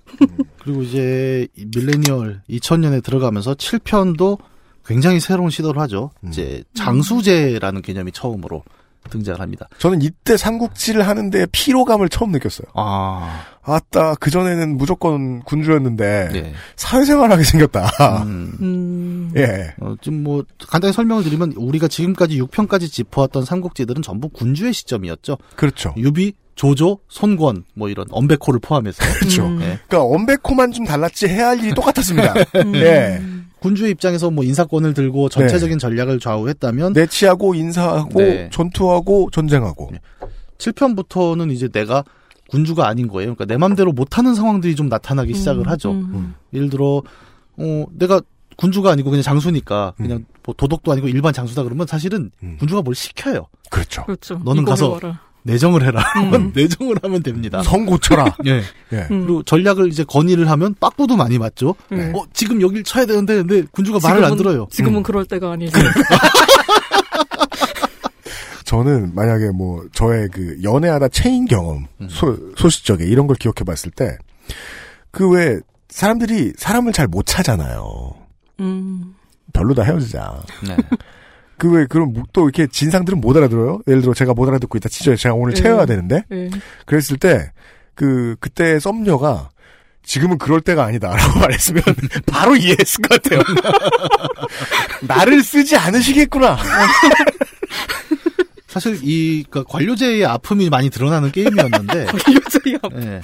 [0.60, 4.38] 그리고 이제 이 밀레니엄 2000년에 들어가면서 7편도
[4.86, 6.12] 굉장히 새로운 시도를 하죠.
[6.24, 6.30] 음.
[6.30, 8.64] 이제 장수제라는 개념이 처음으로
[9.10, 9.68] 등장을 합니다.
[9.78, 12.68] 저는 이때 삼국지를 하는데 피로감을 처음 느꼈어요.
[12.76, 16.54] 아, 아따 그 전에는 무조건 군주였는데 네.
[16.76, 17.89] 사회생활하게 생겼다.
[18.24, 18.58] 음.
[18.62, 19.74] 음, 예.
[19.80, 25.38] 어, 좀뭐 간단히 설명을 드리면 우리가 지금까지 6편까지 짚어왔던 삼국지들은 전부 군주의 시점이었죠.
[25.56, 25.93] 그렇죠.
[25.97, 29.47] 유비, 조조, 손권 뭐 이런 엄백호를 포함해서 그렇죠.
[29.47, 29.62] 음.
[29.62, 29.80] 예.
[29.88, 32.34] 그러니까 엄백호만 좀 달랐지 해야 할 일이 똑같았습니다.
[32.64, 32.76] 음.
[32.76, 33.22] 예.
[33.62, 38.49] 군주의 입장에서 뭐 인사권을 들고 전체적인 전략을 좌우했다면 내치하고 인사하고 네.
[38.51, 39.91] 전투하고 전쟁하고.
[40.57, 42.03] 7편부터는 이제 내가
[42.49, 43.36] 군주가 아닌 거예요.
[43.36, 45.91] 그러니까 내 맘대로 못하는 상황들이 좀 나타나기 시작을 하죠.
[45.91, 46.34] 음.
[46.53, 47.03] 예를 들어
[47.57, 48.20] 어 내가
[48.57, 52.57] 군주가 아니고 그냥 장수니까 그냥 뭐 도덕도 아니고 일반 장수다 그러면 사실은 음.
[52.59, 53.45] 군주가 뭘 시켜요.
[53.70, 54.03] 그렇죠.
[54.05, 54.41] 그렇죠.
[54.43, 55.22] 너는 가서 해와라.
[55.44, 56.04] 내정을 해라.
[56.18, 56.52] 음.
[56.56, 57.64] 내정을 하면 됩니다.
[57.64, 58.36] 성 고쳐라.
[58.46, 58.62] 예.
[58.94, 58.98] 예.
[59.12, 59.26] 음.
[59.26, 61.76] 그리고 전략을 이제 건의를 하면 빠꾸도 많이 맞죠.
[61.89, 62.12] 네.
[62.16, 64.68] 어 지금 여길 쳐야 되는데 근데 군주가 말을 안 지금은- 들어요.
[64.72, 65.04] 지금은 음.
[65.04, 65.74] 그럴 때가 아니지.
[68.66, 74.18] 저는 만약에 뭐 저의 그 연애하다 체인 경험 소, 소시적에 이런 걸 기억해 봤을 때
[75.12, 78.14] 그 왜 사람들이 사람을 잘 못 찾잖아요.
[78.62, 79.14] 음.
[79.52, 80.42] 별로다 헤어지자.
[80.66, 80.78] 네.
[81.62, 83.82] 그 왜 그런 무- 또 이렇게 진상들은 못 알아들어요.
[83.88, 85.16] 예를 들어 제가 못 알아듣고 있다 치죠.
[85.16, 85.62] 제가 오늘 네.
[85.62, 86.49] 채워야 되는데 네.
[86.88, 87.51] 그랬을 때
[87.93, 89.49] 그 그때 썸녀가
[90.03, 91.84] 지금은 그럴 때가 아니다라고 말했으면
[92.26, 93.41] 바로 이해했을 것 같아요.
[95.07, 96.57] 나를 쓰지 않으시겠구나.
[98.68, 103.03] 사실 이 그러니까 관료제의 아픔이 많이 드러나는 게임이었는데 관료제의 아픔.
[103.03, 103.22] 예.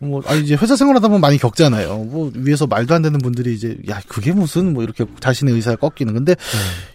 [0.00, 2.04] 뭐 아니 이제 회사 생활하다 보면 많이 겪잖아요.
[2.04, 6.12] 뭐 위에서 말도 안 되는 분들이 이제 야 그게 무슨 뭐 이렇게 자신의 의사가 꺾이는
[6.12, 6.36] 근데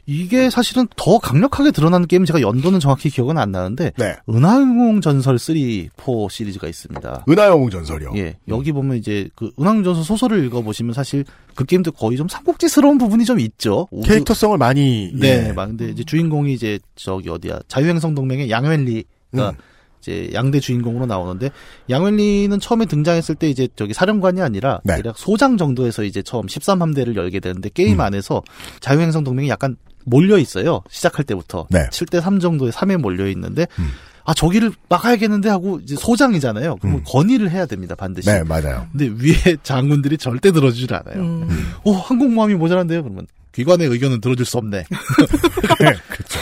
[0.05, 4.15] 이게 사실은 더 강력하게 드러나는 게임 제가 연도는 정확히 기억은 안 나는데 네.
[4.29, 5.55] 은하영웅 전설 3,
[5.97, 7.25] 4 시리즈가 있습니다.
[7.27, 8.11] 은하영웅 전설이요.
[8.17, 11.25] 예, 여기 보면 이제 그 은하영웅 전설 소설을 읽어보시면 사실
[11.55, 13.87] 그 게임도 거의 좀 삼국지스러운 부분이 좀 있죠.
[14.05, 15.53] 캐릭터성을 많이 네, 예.
[15.53, 19.55] 막 근데 이제 주인공이 이제 저기 어디야 자유행성 동맹의 양웬리 가 음.
[20.01, 21.51] 이제 양대 주인공으로 나오는데
[21.89, 24.95] 양웬리는 처음에 등장했을 때 이제 저기 사령관이 아니라 네.
[24.97, 28.01] 대략 소장 정도에서 이제 처음 13함대를 열게 되는데 게임 음.
[28.01, 28.41] 안에서
[28.79, 30.81] 자유행성 동맹이 약간 몰려 있어요.
[30.89, 31.87] 시작할 때부터 네.
[31.91, 33.89] 7대 3 정도의 3에 몰려 있는데 음.
[34.23, 36.77] 아 저기를 막아야겠는데 하고 이제 소장이잖아요.
[36.77, 37.03] 그러면 음.
[37.05, 38.29] 건의를 해야 됩니다 반드시.
[38.29, 38.87] 네, 맞아요.
[38.91, 41.21] 근데 위에 장군들이 절대 들어주질 않아요.
[41.21, 41.71] 음.
[41.83, 43.03] 어, 항공모함이 모자란데요?
[43.03, 44.85] 그러면 기관의 의견은 들어줄 수 없네.
[45.79, 46.39] 네, 그렇죠.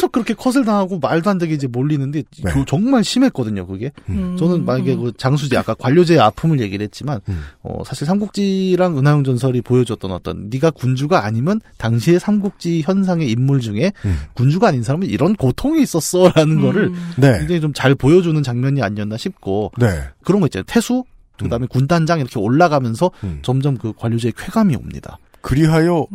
[0.00, 2.52] 계속 그렇게 컷을 당하고 말도 안 되게 이제 몰리는데 네.
[2.52, 3.92] 그 정말 심했거든요, 그게.
[4.08, 4.34] 음.
[4.38, 7.42] 저는 만약에 그 장수지 아까 관료제의 아픔을 얘기를 했지만 음.
[7.62, 13.92] 어, 사실 삼국지랑 은하용 전설이 보여줬던 어떤 네가 군주가 아니면 당시의 삼국지 현상의 인물 중에
[14.06, 14.20] 음.
[14.32, 16.62] 군주가 아닌 사람은 이런 고통이 있었어라는 음.
[16.62, 17.38] 거를 네.
[17.38, 19.86] 굉장히 좀 잘 보여주는 장면이 아니었나 싶고 네.
[20.24, 20.64] 그런 거 있잖아요.
[20.66, 21.04] 태수
[21.38, 23.38] 그다음에 군단장 이렇게 올라가면서 음.
[23.42, 25.18] 점점 그 관료제의 쾌감이 옵니다.
[25.40, 26.06] 그리하여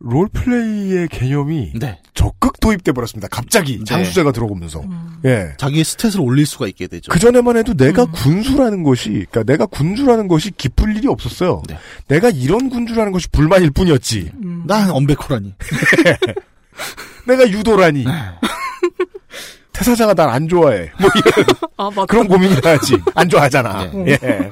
[0.00, 1.98] 롤플레이의 개념이 네.
[2.14, 3.26] 적극 도입돼 버렸습니다.
[3.28, 3.84] 갑자기 네.
[3.84, 4.80] 장수제가 들어오면서.
[4.80, 5.18] 음.
[5.24, 5.52] 예.
[5.56, 7.10] 자기의 스탯을 올릴 수가 있게 되죠.
[7.10, 8.12] 그 전에만 해도 내가 음.
[8.12, 11.62] 군수라는 것이, 그러니까 내가 군주라는 것이 기쁠 일이 없었어요.
[11.68, 11.78] 네.
[12.06, 14.30] 내가 이런 군주라는 것이 불만일 뿐이었지.
[14.42, 14.64] 음.
[14.66, 15.54] 난 엄베코라니.
[17.26, 18.04] 내가 유도라니.
[19.72, 20.90] 태사자가 날 안 좋아해.
[21.00, 21.46] 뭐 이런
[21.98, 22.06] 아.
[22.06, 22.96] 그런 고민을 하지.
[23.14, 23.90] 안 좋아하잖아.
[23.92, 24.18] 네.
[24.22, 24.50] 예.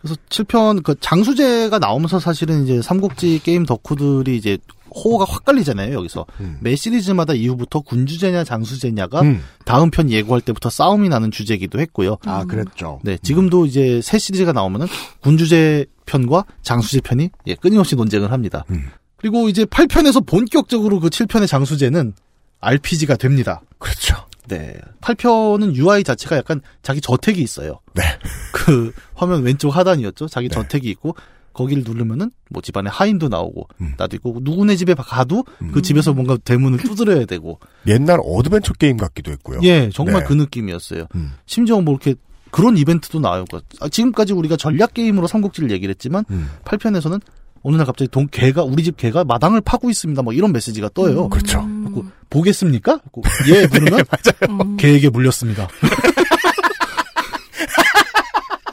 [0.00, 4.58] 그래서 7편 그 장수제가 나오면서 사실은 이제 삼국지 게임 덕후들이 이제
[4.90, 6.24] 호호가 확 갈리잖아요, 여기서.
[6.60, 9.42] 매 시리즈마다 이후부터 군주제냐 장수제냐가 음.
[9.64, 12.16] 다음 편 예고할 때부터 싸움이 나는 주제이기도 했고요.
[12.24, 13.00] 아, 그랬죠.
[13.02, 14.86] 네, 지금도 이제 새 시리즈가 나오면은
[15.20, 18.64] 군주제 편과 장수제 편이 예, 끊임없이 논쟁을 합니다.
[18.70, 18.86] 음.
[19.16, 22.14] 그리고 이제 8편에서 본격적으로 그 7편의 장수제는
[22.60, 23.60] RPG가 됩니다.
[23.78, 24.16] 그렇죠.
[24.48, 24.74] 네.
[25.00, 27.80] 8편은 UI 자체가 약간 자기 저택이 있어요.
[27.94, 28.02] 네.
[28.52, 30.28] 그 화면 왼쪽 하단이었죠.
[30.28, 31.14] 자기 저택이 있고
[31.52, 33.94] 거기를 누르면은 뭐 집안에 하인도 나오고 음.
[33.98, 39.32] 나도 있고 누구네 집에 가도 그 집에서 뭔가 대문을 두드려야 되고 옛날 어드벤처 게임 같기도
[39.32, 39.60] 했고요.
[39.64, 40.24] 예, 정말 네.
[40.28, 41.06] 그 느낌이었어요.
[41.16, 41.32] 음.
[41.46, 42.14] 심지어 뭐 이렇게
[42.50, 43.44] 그런 이벤트도 나와요.
[43.80, 46.48] 아, 지금까지 우리가 전략 게임으로 삼국지를 얘기를 했지만 음.
[46.64, 47.20] 8편에서는
[47.62, 50.22] 어느 날 갑자기 동 개가 우리 집 개가 마당을 파고 있습니다.
[50.22, 51.28] 뭐 이런 메시지가 떠요.
[51.28, 51.66] 그렇죠.
[52.02, 52.98] 그래갖고 보겠습니까?
[52.98, 55.68] 그래갖고 예 부르면 개에게 물렸습니다.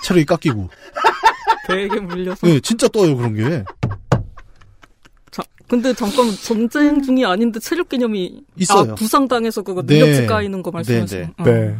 [0.03, 0.69] 체력이 깎이고.
[1.67, 2.45] 배에게 물려서.
[2.47, 3.63] 네, 진짜 떠요 그런 게.
[5.31, 8.91] 자, 근데 잠깐 전쟁 중이 아닌데 체력 개념이 있어요.
[8.91, 9.99] 아, 부상당해서 그거 네.
[9.99, 11.33] 능력치 까이는 거 말씀하시는.
[11.43, 11.75] 네, 네.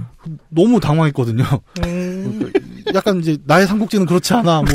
[0.49, 1.43] 너무 당황했거든요.
[1.83, 2.51] 음.
[2.95, 4.63] 약간 이제 나의 삼국지는 그렇지 않아.
[4.63, 4.73] 뭐.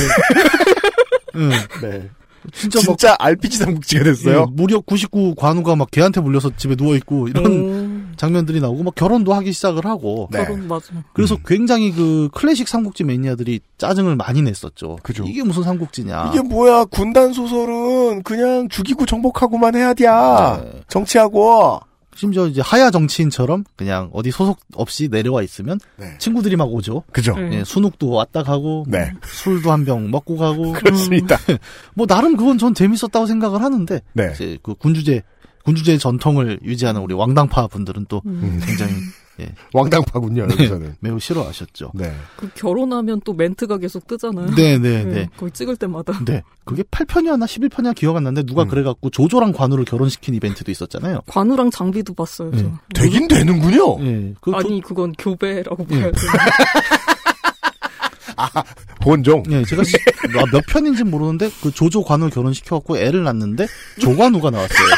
[1.37, 1.51] 응.
[1.83, 2.09] 네.
[2.53, 4.47] 진짜, 진짜 RPG 삼국지가 됐어요.
[4.49, 8.13] 예, 무려 99 관우가 막 개한테 물려서 집에 누워 있고 이런 음.
[8.17, 10.29] 장면들이 나오고 막 결혼도 하기 시작을 하고.
[10.33, 10.87] 결혼 맞아.
[11.13, 14.99] 그래서 굉장히 그 클래식 삼국지 매니아들이 짜증을 많이 냈었죠.
[15.03, 15.25] 그죠.
[15.27, 16.31] 이게 무슨 삼국지냐.
[16.33, 20.07] 이게 뭐야 군단 소설은 그냥 죽이고 정복하고만 해야 돼.
[20.07, 20.83] 네.
[20.89, 21.81] 정치하고.
[22.17, 25.79] 심지어 이제 하야 정치인처럼 그냥 어디 소속 없이 내려와 있으면
[26.19, 27.05] 친구들이 막 오죠.
[27.13, 27.35] 그죠.
[27.53, 29.13] 예, 순욱도 왔다 가고 뭐 네.
[29.25, 31.37] 술도 한 병 먹고 가고 그렇습니다.
[31.49, 31.57] 음,
[31.95, 34.31] 뭐 나름 그건 전 재밌었다고 생각을 하는데 네.
[34.35, 35.23] 이제 그 군주제
[35.65, 38.61] 군주제의 전통을 유지하는 우리 왕당파 분들은 또 음.
[38.67, 38.93] 굉장히
[39.41, 40.97] 예, 왕당파군요 여기서는.
[41.01, 41.93] 매우 싫어하셨죠.
[41.95, 42.13] 네.
[42.37, 44.55] 그 결혼하면 또 멘트가 계속 뜨잖아요.
[44.55, 45.29] 네, 네, 네.
[45.37, 46.19] 거기 찍을 때마다.
[46.25, 46.43] 네.
[46.65, 51.21] 그게 8편이었나 11편이야 기억 안 나는데 누가 그래갖고 조조랑 관우를 결혼시킨 이벤트도 있었잖아요.
[51.27, 52.51] 관우랑 장비도 봤어요.
[52.57, 52.71] 저.
[52.95, 53.99] 되긴 되는군요.
[54.05, 54.35] 예.
[54.41, 56.01] 그, 아니 그건 교배라고 예.
[56.01, 56.19] 봐야죠.
[59.03, 59.43] 본종.
[59.51, 59.97] 예, 제가 시-
[60.39, 63.67] 아, 몇 편인지 모르는데 그 조조 관우를 결혼시켜갖고 애를 낳는데
[64.01, 64.89] 조관우가 나왔어요.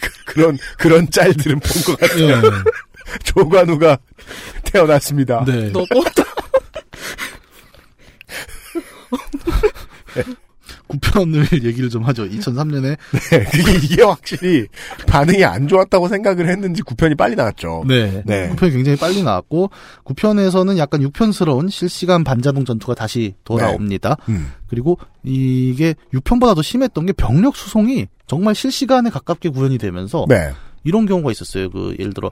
[0.00, 2.28] 그 런 그런 짤들은 본 것 같아요.
[2.28, 2.40] 예.
[3.24, 3.98] 조관우가
[4.64, 5.44] 태어났습니다.
[5.46, 5.70] 네.
[5.72, 5.86] 너무
[10.92, 12.28] 9편을 얘기를 좀 하죠.
[12.28, 12.96] 2003년에
[13.30, 13.46] 네,
[13.82, 14.66] 이게 확실히
[15.06, 17.84] 반응이 안 좋았다고 생각을 했는지 9편이 빨리 나왔죠.
[17.86, 18.22] 네.
[18.26, 18.50] 네.
[18.50, 19.70] 9편이 굉장히 빨리 나왔고
[20.04, 24.16] 9편에서는 약간 6편스러운 실시간 반자동 전투가 다시 돌아옵니다.
[24.28, 24.52] 음.
[24.68, 30.52] 그리고 이게 6편보다 더 심했던 게 병력 수송이 정말 실시간에 가깝게 구현이 되면서 네.
[30.84, 31.70] 이런 경우가 있었어요.
[31.70, 32.30] 그 예를 들어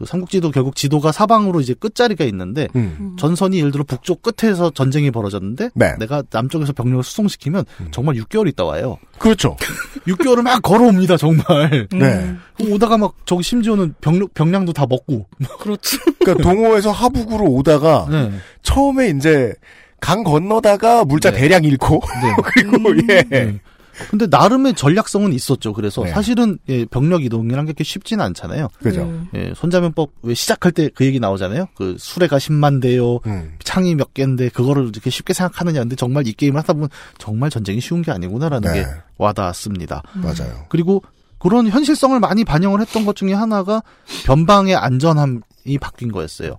[0.00, 3.16] 그 삼국지도 결국 지도가 사방으로 이제 끝자리가 있는데 음.
[3.18, 5.94] 전선이 예를 들어 북쪽 끝에서 전쟁이 벌어졌는데 네.
[5.98, 8.96] 내가 남쪽에서 병력을 수송시키면 정말 6개월 있다 와요.
[9.18, 9.56] 그렇죠.
[10.08, 11.86] 6개월을 막 걸어옵니다 정말.
[11.92, 12.34] 네.
[12.70, 15.26] 오다가 막 저기 심지어는 병력 병량도 다 먹고.
[15.58, 15.98] 그렇죠.
[16.18, 18.32] 그러니까 동호에서 하북으로 오다가 네.
[18.62, 19.52] 처음에 이제
[20.00, 22.00] 강 건너다가 물자 대량 잃고
[22.54, 23.60] 그리고 예.
[24.00, 24.06] 네.
[24.10, 25.72] 근데 나름의 전략성은 있었죠.
[25.72, 26.10] 그래서 네.
[26.10, 28.68] 사실은 예, 병력 이동이란 게 그렇게 쉽지는 않잖아요.
[28.82, 29.02] 그죠.
[29.02, 29.28] 음.
[29.34, 31.68] 예, 손자면법 왜 시작할 때 그 얘기 나오잖아요.
[31.74, 33.20] 그 수레가 10만 대요.
[33.26, 33.54] 음.
[33.62, 35.80] 창이 몇 개인데 그거를 이렇게 쉽게 생각하느냐.
[35.80, 36.88] 근데 정말 이 게임을 하다 보면
[37.18, 38.82] 정말 전쟁이 쉬운 게 아니구나라는 네.
[38.82, 38.86] 게
[39.18, 40.02] 와닿았습니다.
[40.14, 40.66] 맞아요.
[40.68, 41.02] 그리고
[41.38, 43.82] 그런 현실성을 많이 반영을 했던 것 중에 하나가
[44.26, 46.58] 변방의 안전함이 바뀐 거였어요.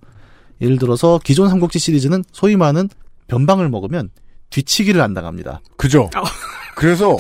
[0.60, 2.90] 예를 들어서 기존 삼국지 시리즈는 소위 말하는
[3.28, 4.10] 변방을 먹으면
[4.50, 5.62] 뒤치기를 안 당합니다.
[5.78, 6.10] 그죠.
[6.76, 7.18] 그래서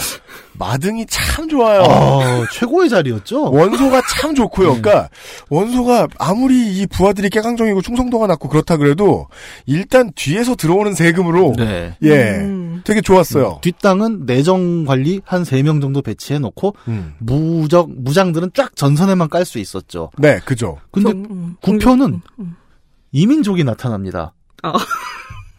[0.54, 1.82] 마등이 참 좋아요.
[1.84, 3.52] 아, 최고의 자리였죠.
[3.52, 4.68] 원소가 참 좋고요.
[4.82, 5.10] 그러니까
[5.50, 9.28] 원소가 아무리 이 부하들이 깨강정이고 충성도가 낮고 그렇다 그래도
[9.66, 11.96] 일단 뒤에서 들어오는 세금으로 네.
[12.04, 12.48] 예
[12.84, 13.60] 되게 좋았어요.
[13.62, 17.16] 뒷땅은 내정 관리 한 3명 정도 배치해 놓고 음.
[17.20, 20.12] 무적 무장들은 쫙 전선에만 깔 수 있었죠.
[20.18, 20.78] 네, 그죠.
[20.92, 22.22] 근데 경- 음, 구편은
[23.12, 24.34] 이민족이 나타납니다.
[24.64, 24.74] 아.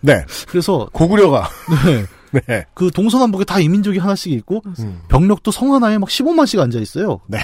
[0.00, 0.24] 네.
[0.48, 1.48] 그래서 고구려가
[1.86, 2.04] 네.
[2.46, 2.64] 네.
[2.74, 5.02] 그 동서남북에 다 이민족이 하나씩 있고 음.
[5.08, 7.20] 병력도 성 하나에 막 15만씩 앉아 있어요.
[7.26, 7.38] 네.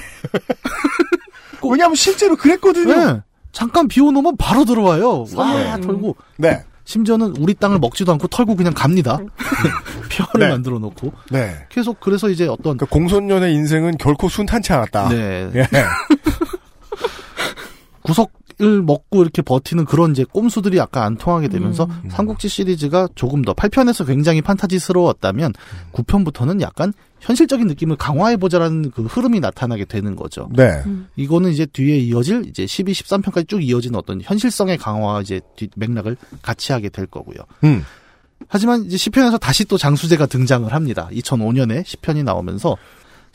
[1.62, 2.94] 왜냐하면 실제로 그랬거든요.
[2.94, 3.20] 네.
[3.52, 5.26] 잠깐 비워놓으면 바로 들어와요.
[5.34, 5.80] 와 네.
[5.80, 6.64] 털고 네.
[6.84, 9.18] 심지어는 우리 땅을 먹지도 않고 털고 그냥 갑니다.
[10.10, 10.48] 표를 네.
[10.48, 11.66] 만들어 놓고 네.
[11.68, 15.08] 계속 그래서 이제 어떤 그러니까 공손년의 인생은 결코 순탄치 않았다.
[15.10, 15.50] 네.
[15.54, 15.66] 예.
[18.02, 18.30] 구석
[18.60, 22.10] 을 먹고 이렇게 버티는 그런 이제 꼼수들이 약간 안 통하게 되면서 음.
[22.10, 25.52] 삼국지 시리즈가 조금 더 8편에서 굉장히 판타지스러웠다면
[25.92, 30.48] 9편부터는 약간 현실적인 느낌을 강화해보자라는 그 흐름이 나타나게 되는 거죠.
[30.56, 30.82] 네.
[31.14, 36.16] 이거는 이제 뒤에 이어질 이제 12, 13편까지 쭉 이어지는 어떤 현실성의 강화와 이제 뒷 맥락을
[36.42, 37.38] 같이 하게 될 거고요.
[37.62, 37.84] 음.
[38.48, 41.08] 하지만 이제 10편에서 다시 또 장수제가 등장을 합니다.
[41.12, 42.76] 2005년에 10편이 나오면서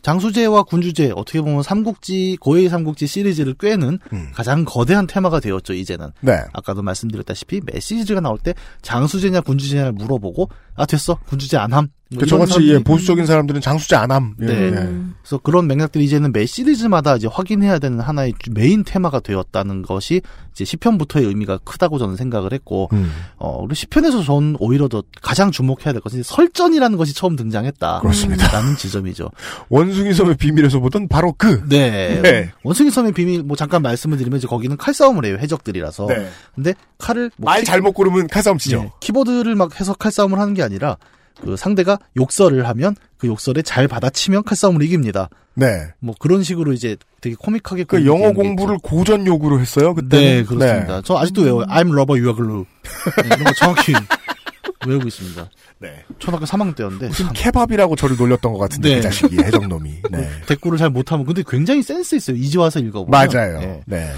[0.04, 4.00] 장수제와 군주제 어떻게 보면 삼국지 고해의 삼국지 시리즈를 꿰는
[4.34, 6.12] 가장 거대한 테마가 되었죠 이제는.
[6.22, 6.40] 네.
[6.54, 11.88] 아까도 말씀드렸다시피 메시지가 나올 때 장수제냐 군주제냐 물어보고 아 됐어 군주제 안함.
[12.14, 14.36] 뭐그 저같이 예, 사람들이- 보수적인 사람들은 장수제 안함.
[14.42, 14.54] 예, 네.
[14.68, 14.72] 예.
[15.22, 20.22] 그래서 그런 맥락들이 이제는 매 시리즈마다 이제 확인해야 되는 하나의 주- 메인 테마가 되었다는 것이
[20.54, 23.12] 이제 10편부터의 의미가 크다고 저는 생각을 했고, 음.
[23.38, 28.00] 어, 그리고 10편에서 저는 오히려 더 가장 주목해야 될 것은 설전이라는 것이 처음 등장했다.
[28.02, 28.52] 그렇습니다.
[28.52, 29.30] 라는 지점이죠.
[29.70, 31.64] 원숭이 섬의 비밀에서 보던 바로 그.
[31.68, 32.22] 네.
[32.22, 32.52] 네.
[32.64, 36.06] 원숭이 섬의 비밀, 뭐 잠깐 말씀을 드리면 이제 거기는 칼싸움을 해요, 해적들이라서.
[36.08, 36.28] 네.
[36.54, 37.32] 근데 칼을.
[37.38, 38.84] 뭐말 키- 잘못 고르면 칼싸움 치죠.
[38.84, 40.98] 네, 키보드를 막 해서 칼싸움을 하는 게 아니라,
[41.42, 45.30] 그 상대가 욕설을 하면 그 욕설에 잘 받아치면 칼싸움을 이깁니다.
[45.56, 45.88] 네.
[46.00, 49.94] 뭐 그런 식으로 이제 되게 코믹하게 그 영어 게 공부를 고전 욕으로 했어요.
[49.94, 50.18] 그때.
[50.18, 51.02] 네, 그렇습니다.
[51.04, 51.66] 저 아직도 외워요.
[51.68, 52.66] I'm rubber, you are glue.
[53.18, 53.94] 네, 이런 거 정확히
[54.88, 55.50] 외우고 있습니다.
[55.80, 56.04] 네.
[56.20, 57.08] 초등학교 3학년 때였는데.
[57.08, 58.96] 무슨 케밥이라고 저를 놀렸던 것 같은데 네.
[58.96, 60.02] 그 자식이 해적놈이.
[60.12, 60.30] 네.
[60.48, 62.36] 대꾸를 잘 못하면 근데 굉장히 센스 있어요.
[62.38, 63.12] 이제 와서 읽어보면.
[63.12, 63.60] 맞아요.
[63.60, 63.82] 네.
[63.86, 64.12] 네.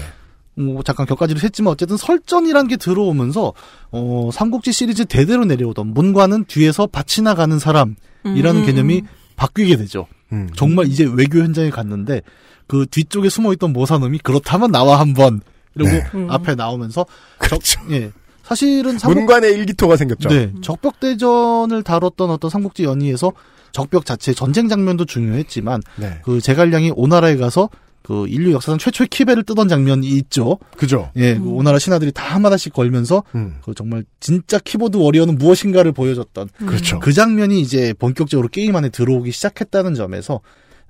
[0.56, 3.52] 뭐 잠깐 격가지로 했지만 어쨌든 설전이란 게 들어오면서
[3.90, 8.66] 어 삼국지 시리즈 대대로 내려오던 문과는 뒤에서 밭이 나가는 사람이라는 음.
[8.66, 9.02] 개념이
[9.36, 10.06] 바뀌게 되죠.
[10.32, 10.48] 음.
[10.56, 12.22] 정말 이제 외교 현장에 갔는데
[12.66, 15.40] 그 뒤쪽에 숨어 있던 모사놈이 그렇다면 나와 한번
[15.74, 16.04] 이러고 네.
[16.14, 16.30] 음.
[16.30, 17.04] 앞에 나오면서
[17.48, 17.60] 적,
[17.90, 18.10] 예.
[18.42, 20.28] 사실은 삼국 문관의 일기토가 생겼죠.
[20.28, 23.32] 네, 적벽 대전을 다뤘던 어떤 삼국지 연의에서
[23.72, 26.20] 적벽 자체 전쟁 장면도 중요했지만 네.
[26.24, 27.68] 그 제갈량이 오나라에 가서
[28.06, 30.58] 그 인류 역사상 최초의 키배를 뜨던 장면이 있죠.
[30.76, 31.10] 그죠.
[31.16, 33.56] 예, 그 오나라 신하들이 다 한마디씩 걸면서 음.
[33.64, 37.00] 그 정말 진짜 keyboard warrior는 무엇인가를 보여줬던 그렇죠.
[37.00, 40.40] 그 장면이 이제 본격적으로 게임 안에 들어오기 시작했다는 점에서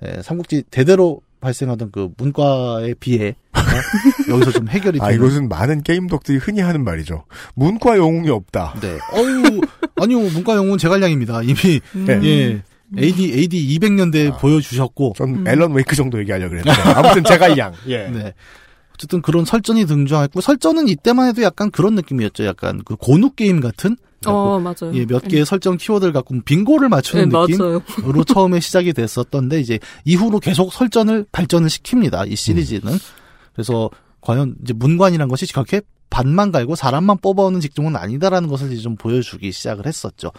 [0.04, 3.34] 예, 삼국지 대대로 발생하던 그 문관의 비애
[4.28, 7.24] 여기서 좀 해결이 아, 되는 이것은 많은 게임 덕들이 흔히 하는 말이죠.
[7.54, 8.74] 문과 영웅이 없다.
[8.82, 8.98] 네.
[9.14, 9.62] 어유
[10.02, 11.44] 아니요 문과 영웅은 제갈량입니다.
[11.44, 12.20] 이미 네.
[12.24, 12.62] 예
[12.96, 16.80] AD AD 200년대 보여주셨고 전 앨런 웨이크 정도 얘기하려고 그랬는데.
[16.92, 17.72] 아무튼 제갈량.
[17.88, 18.08] 예.
[18.12, 18.34] 네.
[18.94, 22.46] 어쨌든 그런 설전이 등장했고 설전은 이때만 해도 약간 그런 느낌이었죠.
[22.46, 24.94] 약간 그 고누 게임 같은 어, 맞아요.
[24.94, 27.38] 예, 몇 개의 설정 키워드를 갖고 빙고를 맞추는 네.
[27.38, 32.30] 느낌으로 처음에 시작이 됐었던데 이제 이후로 계속 설전을 발전을 시킵니다.
[32.30, 32.92] 이 시리즈는.
[32.92, 32.98] 음.
[33.52, 33.90] 그래서
[34.20, 35.80] 과연 이제 문관이란 것이 그렇게
[36.10, 40.30] 반만 갈고 사람만 뽑아오는 직종은 아니다라는 것을 이제 좀 보여주기 시작을 했었죠.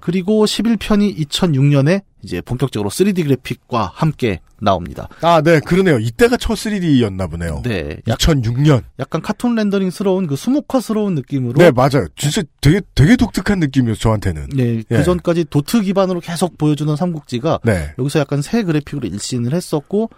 [0.00, 5.08] 그리고 11편이 2006년에 이제 본격적으로 3D 그래픽과 함께 나옵니다.
[5.20, 5.98] 아, 네, 그러네요.
[5.98, 7.62] 이때가 첫 3D였나 보네요.
[7.64, 7.96] 네.
[8.06, 8.82] 2006년.
[8.98, 12.06] 약간 카툰 렌더링스러운 그 수목화스러운 느낌으로 네, 맞아요.
[12.16, 14.48] 진짜 되게, 되게 독특한 느낌이었어요, 저한테는.
[14.54, 14.96] 네, 예.
[14.96, 17.92] 그 전까지 도트 기반으로 계속 보여주는 삼국지가 네.
[17.98, 20.10] 여기서 약간 새 그래픽으로 일신을 했었고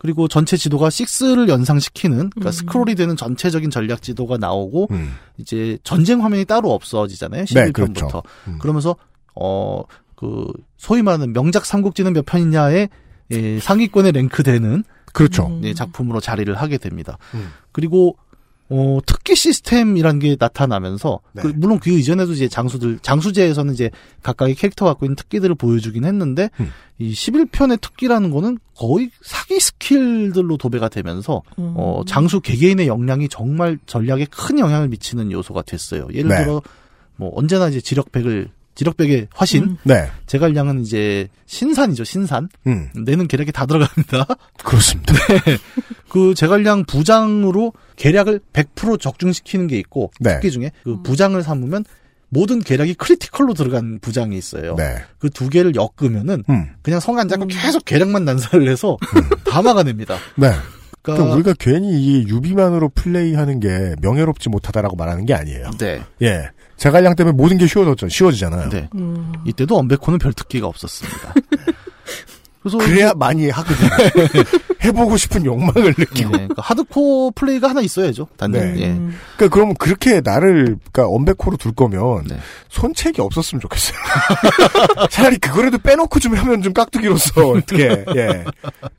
[0.00, 5.14] 그리고 전체 지도가 6를 연상시키는 그러니까 스크롤이 되는 전체적인 전략 지도가 나오고 음.
[5.36, 7.44] 이제 전쟁 화면이 따로 없어지잖아요.
[7.44, 7.94] 네, 11편부터.
[7.94, 8.22] 그렇죠.
[8.48, 8.58] 음.
[8.58, 8.96] 그러면서
[9.34, 9.84] 어
[10.20, 12.90] 그 소위 말하는 명작 삼국지는 몇 편이냐에
[13.30, 14.84] 예, 상위권에 랭크되는
[15.14, 15.58] 그렇죠.
[15.62, 17.16] 예, 작품으로 자리를 하게 됩니다.
[17.32, 17.48] 음.
[17.72, 18.16] 그리고
[18.68, 21.42] 어, 특기 시스템이라는 게 나타나면서 네.
[21.42, 23.90] 그, 물론 그 이전에도 이제 장수들 장수제에서는 이제
[24.22, 26.70] 각각의 캐릭터 갖고 있는 특기들을 보여주긴 했는데 음.
[26.98, 31.72] 이 11편의 특기라는 거는 거의 사기 스킬들로 도배가 되면서 음.
[31.78, 36.08] 어, 장수 개개인의 역량이 정말 전략에 큰 영향을 미치는 요소가 됐어요.
[36.12, 36.44] 예를 네.
[36.44, 36.60] 들어
[37.16, 39.76] 뭐 언제나 이제 지력 백을 지력백의 화신 음.
[39.82, 40.08] 네.
[40.26, 42.88] 제갈량은 이제 신산이죠 신산 음.
[43.04, 44.26] 내는 계략이 다 들어갑니다.
[44.64, 45.12] 그렇습니다.
[46.08, 50.34] 그 제갈량 부장으로 계략을 100% 적중시키는 게 있고 네.
[50.34, 51.84] 특기 중에 그 부장을 삼으면
[52.32, 54.76] 모든 계략이 critical로 들어간 부장이 있어요.
[54.76, 55.02] 네.
[55.18, 56.66] 그 두 개를 엮으면은 음.
[56.82, 58.96] 그냥 성 안 잡고 계속 계략만 난사를 해서
[59.44, 60.16] 다 막아냅니다.
[60.36, 60.52] 네.
[61.02, 65.70] 그러니까 우리가 괜히 이 유비만으로 플레이하는 게 명예롭지 못하다라고 말하는 게 아니에요.
[65.78, 66.02] 네.
[66.22, 66.50] 예.
[66.76, 68.08] 제갈량 때문에 모든 게 쉬워졌죠.
[68.08, 68.68] 쉬워지잖아요.
[68.70, 68.88] 네.
[68.94, 69.32] 음.
[69.46, 71.34] 이때도 엄백호는 별 특기가 없었습니다.
[72.62, 73.88] 그래서 그래야 많이 하거든요.
[74.84, 76.30] 해보고 싶은 욕망을 느끼고.
[76.30, 78.28] 네, 그러니까 하드코어 플레이가 하나 있어야죠.
[78.36, 78.74] 단연.
[78.74, 78.80] 네.
[78.82, 79.00] 예.
[79.36, 82.38] 그러니까 그러면 그렇게 나를 그러니까 언백호로 둘 거면 네.
[82.68, 83.98] 손책이 없었으면 좋겠어요.
[85.10, 88.44] 차라리 그거라도 빼놓고 좀 하면 좀 깍두기로서 어떻게 예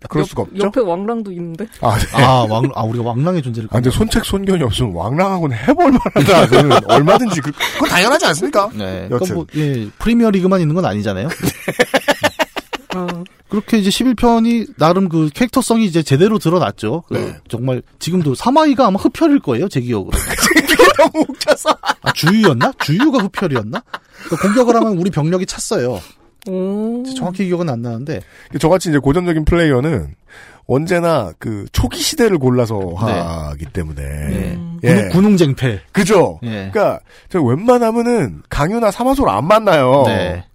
[0.07, 0.57] 그럴 수가 없죠.
[0.57, 1.65] 옆에 왕랑도 있는데.
[1.81, 2.23] 아, 네.
[2.23, 3.69] 아, 왕, 아, 우리가 왕랑의 존재를.
[3.71, 6.47] 아, 근데 손책 손견이 없으면 왕랑하고는 해볼 만하다.
[6.47, 8.69] 저는 얼마든지 그, 그건 당연하지 않습니까?
[8.73, 9.07] 네.
[9.09, 9.35] 여튼.
[9.35, 11.29] 뭐, 예, 프리미어 리그만 있는 건 아니잖아요.
[13.27, 17.03] 아, 그렇게 이제 11편이 나름 그 캐릭터성이 이제 제대로 드러났죠.
[17.07, 17.35] 그 네.
[17.49, 20.17] 정말 지금도 사마이가 아마 흡혈일 거예요, 제 기억으로.
[21.29, 21.69] 웃겨서.
[22.01, 22.73] 아, 주유였나?
[22.79, 23.83] 주유가 흡혈이었나?
[24.25, 25.99] 그러니까 공격을 하면 우리 병력이 찼어요.
[26.47, 27.03] 오.
[27.15, 28.21] 정확히 기억은 안 나는데.
[28.59, 30.15] 저같이 이제 고전적인 플레이어는
[30.67, 33.11] 언제나 그 초기 시대를 골라서 네.
[33.11, 34.59] 하기 때문에 네.
[34.83, 34.87] 예.
[34.93, 35.81] 군웅, 군웅쟁패.
[35.91, 36.39] 그죠.
[36.43, 36.69] 예.
[36.71, 36.99] 그러니까
[37.29, 40.03] 저 웬만하면은 강유나 사마소를 안 만나요.
[40.05, 40.45] 네.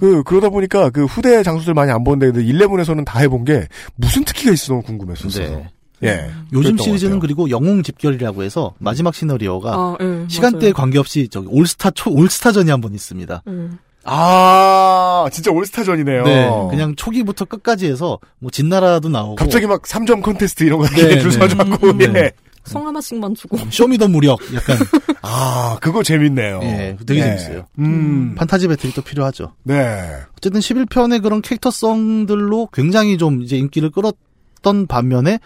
[0.00, 3.66] 그 그러다 보니까 그 후대 장수들 많이 안 보는데 근데 11에서는 다 해본 게
[3.96, 5.48] 무슨 특기가 있어 너무 궁금했었어요.
[5.48, 5.70] 네.
[6.04, 6.30] 예.
[6.52, 7.18] 요즘 그랬던 시리즈는.
[7.18, 10.74] 그리고 영웅 집결이라고 해서 마지막 시나리오가 아, 예, 시간대에 맞아요.
[10.74, 13.42] 관계없이 저기 올스타 초 올스타전이 한 번 있습니다.
[13.48, 13.78] 음.
[14.04, 16.24] 아 진짜 올스타전이네요.
[16.24, 21.18] 네, 그냥 초기부터 끝까지 해서 뭐 진나라도 나오고 갑자기 막 3점 컨테스트 이런 거 네,
[21.20, 21.38] 줄 네.
[21.38, 22.04] 서잡고 네.
[22.14, 22.32] 예.
[22.68, 23.58] 성 하나씩만 주고.
[23.70, 24.76] Show Me the 무력 약간
[25.22, 26.60] 아 그거 재밌네요.
[26.62, 27.36] 예, 되게 네.
[27.36, 27.66] 재밌어요.
[27.78, 28.34] 음.
[28.36, 29.54] 판타지 battle이 또 필요하죠.
[29.64, 30.16] 네.
[30.36, 35.40] 어쨌든 11편의 그런 캐릭터성들로 굉장히 좀 이제 인기를 끌었던 반면에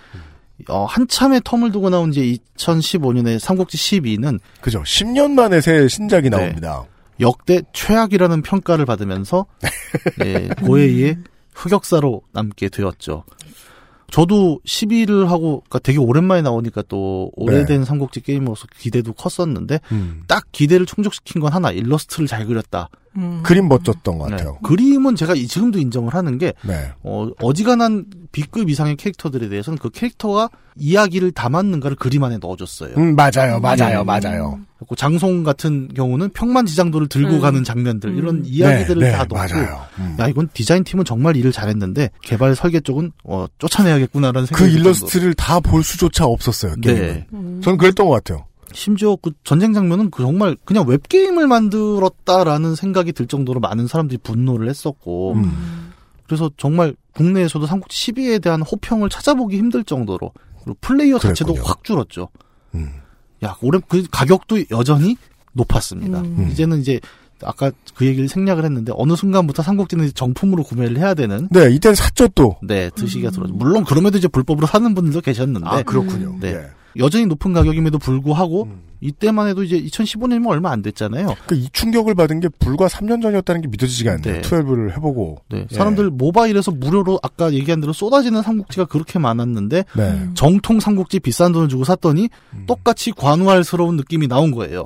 [0.68, 4.82] 어, 한참의 텀을 두고 나온 이제 2015년에 삼국지 12는 그죠.
[4.82, 6.84] 10년 만에 새 신작이 나옵니다.
[7.20, 9.46] 역대 최악이라는 평가를 받으면서
[10.24, 11.18] 예, 고해의
[11.54, 13.24] 흑역사로 남게 되었죠.
[14.12, 20.22] 저도 12를 하고 그러니까 되게 오랜만에 나오니까 또 오래된 삼국지 게임으로서 기대도 컸었는데 음.
[20.28, 22.90] 딱 기대를 충족시킨 건 하나 일러스트를 잘 그렸다.
[23.42, 24.56] 그림 멋졌던 것 같아요.
[24.62, 26.90] 그림은 제가 이- 지금도 인정을 하는 게 네.
[27.02, 32.94] 어, 어지간한 B급 이상의 캐릭터들에 대해서는 그 캐릭터가 이야기를 담았는가를 그림 안에 넣어줬어요.
[32.96, 34.04] 음, 맞아요, 맞아요, 네.
[34.04, 34.58] 맞아요.
[34.78, 37.40] 그리고 장송 같은 경우는 평만 지장도를 들고 음.
[37.40, 38.42] 가는 장면들 이런 음.
[38.46, 39.82] 이야기들을 네, 네, 다 넣고 맞아요.
[39.98, 40.16] 음.
[40.18, 44.80] 야 이건 디자인 팀은 정말 일을 잘했는데 개발 설계 쪽은 어, 쫓아내야겠구나라는 그 생각이 들
[44.80, 46.74] 일러스트를 다 볼 수조차 없었어요.
[46.80, 47.26] 네.
[47.30, 47.60] 게임은.
[47.60, 48.46] 저는 그랬던 것 같아요.
[48.74, 54.68] 심지어 그 전쟁 장면은 그 정말 그냥 웹게임을 만들었다라는 생각이 들 정도로 많은 사람들이 분노를
[54.68, 55.92] 했었고 음.
[56.26, 60.32] 그래서 정말 국내에서도 삼국지 12에 대한 호평을 찾아보기 힘들 정도로
[60.62, 62.28] 그리고 플레이어 자체도 확 줄었죠.
[62.74, 62.90] 음.
[63.44, 65.16] 야, 올해 그 가격도 여전히
[65.52, 66.20] 높았습니다.
[66.20, 66.48] 음.
[66.50, 67.00] 이제는 이제
[67.44, 72.28] 아까 그 얘기를 생략을 했는데 어느 순간부터 삼국지는 정품으로 구매를 해야 되는 네, 이땐 샀죠
[72.28, 72.56] 또.
[72.62, 73.52] 네, 드시기가 들어죠.
[73.54, 76.36] 물론 그럼에도 이제 불법으로 사는 분들도 계셨는데 아, 그렇군요.
[76.40, 76.54] 네.
[76.54, 76.70] 예.
[76.96, 78.68] 여전히 높은 가격임에도 불구하고
[79.00, 81.34] 이때만 해도 이제 2015년이면 얼마 안 됐잖아요.
[81.46, 84.34] 그이 충격을 받은 게 불과 3년 전이었다는 게 믿어지지가 않네요.
[84.34, 84.40] 네.
[84.42, 85.38] 12를 해보고.
[85.50, 85.74] 네, 예.
[85.74, 90.28] 사람들 모바일에서 무료로 아까 얘기한 대로 쏟아지는 삼국지가 그렇게 많았는데 네.
[90.34, 92.28] 정통 삼국지 비싼 돈을 주고 샀더니
[92.68, 94.84] 똑같이 관우알스러운 느낌이 나온 거예요.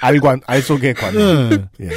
[0.00, 1.14] 알관, 알 속의 관.
[1.14, 1.64] 네.
[1.82, 1.90] 예.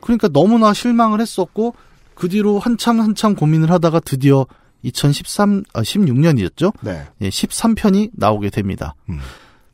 [0.00, 1.74] 그러니까 너무나 실망을 했었고
[2.14, 4.46] 그 뒤로 한참 한참 고민을 하다가 드디어
[4.86, 6.72] 2013, 아, 16년이었죠?
[6.80, 7.02] 네.
[7.20, 8.94] 예, 13편이 나오게 됩니다.
[9.08, 9.18] 음.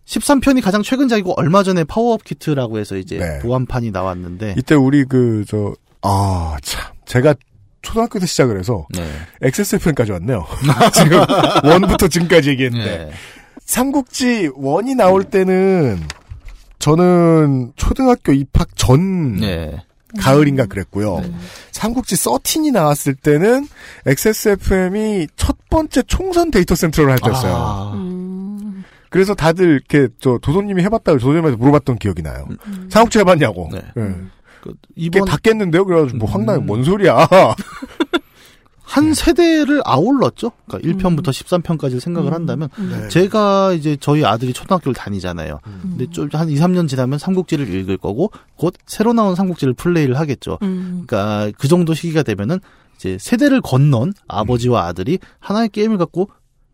[0.06, 3.38] 13편이 가장 최근작이고 얼마 전에 파워업 키트라고 해서 이제 네.
[3.38, 6.92] 보안판이 나왔는데 이때 우리 그, 저, 아, 참.
[7.06, 7.34] 제가
[7.82, 9.04] 초등학교 때 시작을 해서 네.
[9.42, 10.46] XSFM까지 왔네요.
[10.94, 11.18] 지금
[11.64, 12.98] 원부터 지금까지 얘기했는데.
[13.06, 13.10] 네.
[13.64, 16.00] 삼국지 원이 나올 때는
[16.78, 19.82] 저는 초등학교 입학 전 네.
[20.18, 21.22] 가을인가 그랬고요.
[21.72, 23.66] 삼국지 13이 나왔을 때는
[24.06, 27.52] XSFM이 첫 번째 총선 데이터 센터를 할 때였어요.
[27.56, 28.82] 아.
[29.10, 32.46] 그래서 다들 이렇게 저 도도님이 해봤다고 도도님한테 물어봤던 기억이 나요.
[32.90, 33.68] 삼국지 해봤냐고.
[33.72, 33.78] 네.
[33.98, 34.02] 예.
[34.02, 35.24] 이번- 이게 음.
[35.24, 35.84] 다 깼는데요.
[35.84, 36.60] 그래가지고 뭐 황당해.
[36.60, 37.26] 뭔 소리야.
[38.82, 40.52] 한 세대를 아울렀죠.
[40.66, 43.08] 그러니까 1편부터 13편까지를 생각을 한다면 네.
[43.08, 45.60] 제가 이제 저희 아들이 초등학교를 다니잖아요.
[45.66, 45.80] 음.
[45.82, 50.58] 근데 좀한 2, 3년 지나면 삼국지를 읽을 거고 곧 새로 나온 삼국지를 플레이를 하겠죠.
[50.62, 51.04] 음.
[51.06, 52.58] 그러니까 그 정도 시기가 되면은
[52.96, 56.28] 이제 세대를 건넌 아버지와 아들이 하나의 게임을 갖고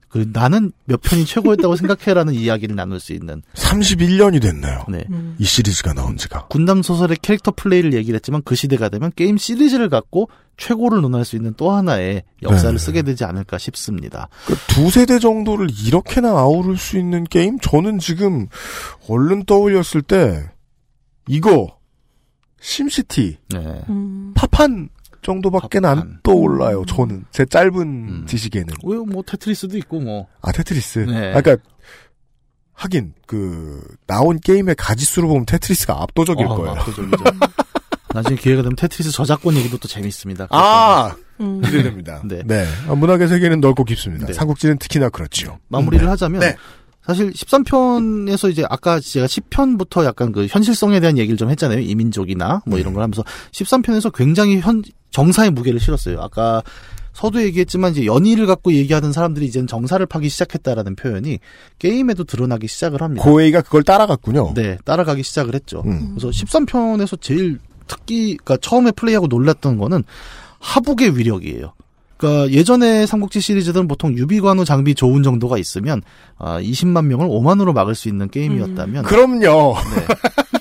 [0.09, 4.85] 그 나는 몇 편이 최고였다고 생각해라는 이야기를 나눌 수 있는 31년이 됐네요.
[4.89, 5.05] 네.
[5.39, 6.47] 이 시리즈가 나온 지가.
[6.47, 11.37] 군담 소설의 캐릭터 플레이를 얘기를 했지만 그 시대가 되면 게임 시리즈를 갖고 최고를 논할 수
[11.37, 12.79] 있는 또 하나의 역사를 네.
[12.79, 14.29] 쓰게 되지 않을까 싶습니다.
[14.47, 17.59] 그두 세대 정도를 이렇게나 아우를 수 있는 게임?
[17.61, 18.49] 저는 지금
[19.09, 20.51] 얼른 떠올렸을 때
[21.29, 21.79] 이거
[22.61, 23.83] 심시티 네.
[24.35, 24.89] 파판
[25.23, 26.85] 정도밖에 안 떠올라요.
[26.87, 28.75] 저는 제 짧은 지식에는.
[28.85, 30.27] 왜 뭐 테트리스도 있고 뭐.
[30.41, 31.01] 아 테트리스.
[31.01, 31.35] 네.
[31.35, 31.57] 아, 그러니까
[32.75, 36.71] 하긴 그 나온 게임의 가지수로 보면 테트리스가 압도적일 어, 거예요.
[36.73, 37.17] 압도적이죠.
[38.15, 40.47] 나중에 기회가 되면 테트리스 저작권 얘기도 또 재밌습니다.
[40.51, 41.61] 아 음.
[41.61, 42.23] 기대됩니다.
[42.25, 42.43] 네.
[42.45, 42.65] 네.
[42.89, 44.27] 아, 문학의 세계는 넓고 깊습니다.
[44.27, 44.33] 네.
[44.33, 45.59] 삼국지는 특히나 그렇지요.
[45.69, 46.11] 마무리를 네.
[46.11, 46.57] 하자면 네.
[47.09, 51.81] 사실 13편에서 이제 아까 제가 10편부터 약간 그 현실성에 대한 얘기를 좀 했잖아요.
[51.81, 56.21] 이민족이나 뭐 이런 걸 하면서 13편에서 굉장히 현 정사의 무게를 실었어요.
[56.21, 56.63] 아까
[57.15, 61.39] 서도 얘기했지만 이제 연의를 갖고 얘기하는 사람들이 이제는 정사를 파기 시작했다라는 표현이
[61.79, 63.25] 게임에도 드러나기 시작을 합니다.
[63.25, 64.53] 고웨이가 그걸 따라갔군요.
[64.55, 65.83] 네, 따라가기 시작을 했죠.
[65.87, 66.15] 음.
[66.15, 70.05] 그래서 13편에서 제일 특기, 그러니까 처음에 플레이하고 놀랐던 거는
[70.61, 71.73] 하북의 위력이에요.
[72.19, 76.03] 그러니까 예전에 삼국지 시리즈들은 보통 유비관우 장비 좋은 정도가 있으면
[76.37, 79.05] 아, 20만 명을 5만으로 막을 수 있는 게임이었다면.
[79.05, 79.77] 그럼요.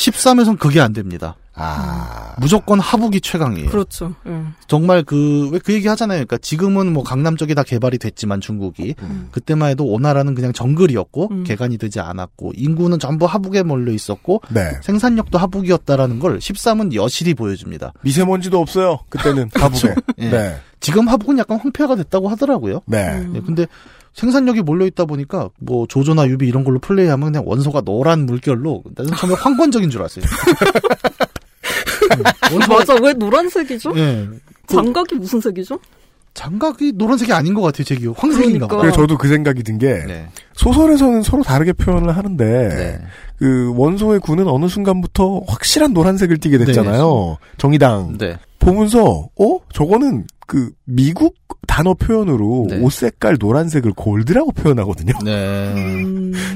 [0.00, 1.36] 13에선 그게 안 됩니다.
[1.54, 2.34] 아.
[2.38, 3.68] 무조건 하북이 최강이에요.
[3.68, 4.14] 그렇죠.
[4.26, 4.42] 예.
[4.66, 6.16] 정말 그 왜 그 얘기 하잖아요.
[6.18, 8.94] 그러니까 지금은 뭐 강남 쪽이 다 개발이 됐지만 중국이
[9.30, 11.44] 그때만 해도 오나라는 그냥 정글이었고 음.
[11.44, 14.72] 개간이 되지 않았고 인구는 전부 하북에 몰려 있었고 네.
[14.82, 17.92] 생산력도 하북이었다라는 걸 13은 여실히 보여줍니다.
[18.02, 19.00] 미세먼지도 없어요.
[19.10, 19.94] 그때는 하북에.
[20.18, 20.30] 예.
[20.30, 20.56] 네.
[20.80, 22.80] 지금 하북은 약간 황폐화가 됐다고 하더라고요.
[22.86, 23.22] 네.
[23.34, 23.66] 예, 근데
[24.14, 29.14] 생산력이 몰려 있다 보니까 뭐 조조나 유비 이런 걸로 플레이하면 그냥 원소가 노란 물결로 나는
[29.16, 30.24] 처음에 황건적인 줄 알았어요.
[32.68, 32.94] 맞아.
[33.00, 33.92] 왜 노란색이죠?
[33.96, 34.28] 예.
[34.66, 35.78] 장각이 무슨 색이죠?
[36.34, 38.22] 장각이 노란색이 아닌 것 같아요, 제 기억.
[38.22, 38.78] 황색인가 봐요.
[38.80, 40.28] 그래서 저도 그 생각이 든 게 네.
[40.54, 43.00] 소설에서는 서로 다르게 표현을 하는데
[43.38, 47.38] 그 원소의 군은 어느 순간부터 확실한 노란색을 띠게 됐잖아요.
[47.58, 48.16] 정의당.
[48.60, 48.66] 네.
[48.66, 51.34] 보면서 어 저거는 그 미국
[51.66, 52.80] 단어 표현으로 네.
[52.80, 55.12] 옷 색깔 노란색을 골드라고 표현하거든요.
[55.24, 55.74] 네.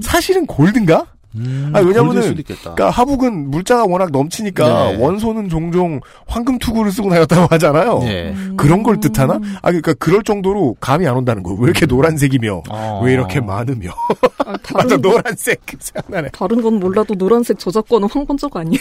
[0.03, 1.07] 사실은 골드인가?
[1.37, 2.35] 음, 골드일 왜냐면은.
[2.45, 4.97] 그러니까 하북은 물자가 워낙 넘치니까 네.
[5.03, 7.99] 원소는 종종 황금 투구를 쓰고 다녔다고 하잖아요.
[8.01, 8.35] 네.
[8.57, 9.35] 그런 걸 뜻하나?
[9.63, 11.59] 아, 그러니까 그럴 정도로 감이 안 온다는 거예요.
[11.59, 13.01] 왜 이렇게 노란색이며, 어.
[13.05, 13.91] 왜 이렇게 많으며.
[14.63, 15.61] 다른 맞아, 거- 노란색.
[15.81, 16.29] 생각나네.
[16.33, 18.79] 다른 건 몰라도 노란색 저작권은 황건적 아니에요.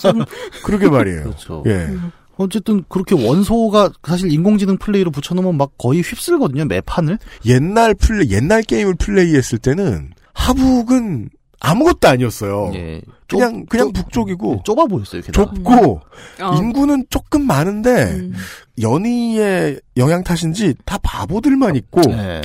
[0.00, 0.24] 좀
[0.64, 1.22] 그러게 말이에요.
[1.24, 1.62] 그렇죠.
[1.66, 1.88] 예.
[2.36, 7.18] 어쨌든 그렇게 원소가 사실 인공지능 플레이로 붙여놓으면 막 거의 휩쓸거든요, 매 판을.
[7.46, 11.30] 옛날 플레이, 옛날 게임을 플레이했을 때는 하북은
[11.60, 12.72] 아무것도 아니었어요.
[12.74, 13.00] 예.
[13.26, 14.62] 그냥, 그냥 북쪽이고.
[14.64, 15.54] 좁아 보였어요, 게다가.
[15.54, 16.00] 좁고,
[16.38, 16.56] 아.
[16.56, 18.30] 인구는 조금 많은데,
[18.80, 22.42] 연의의 영향 탓인지 다 바보들만 있고, 네.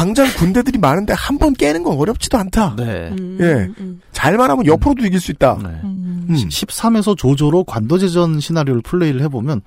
[0.00, 2.74] 당장 군대들이 많은데 한 번 깨는 건 어렵지도 않다.
[2.76, 3.10] 네.
[3.40, 3.68] 예.
[4.12, 5.54] 잘만 하면 옆으로도 이길 수 있다.
[5.84, 6.26] 음.
[6.30, 9.60] 13에서 조조로 관도제전 시나리오를 플레이를 해보면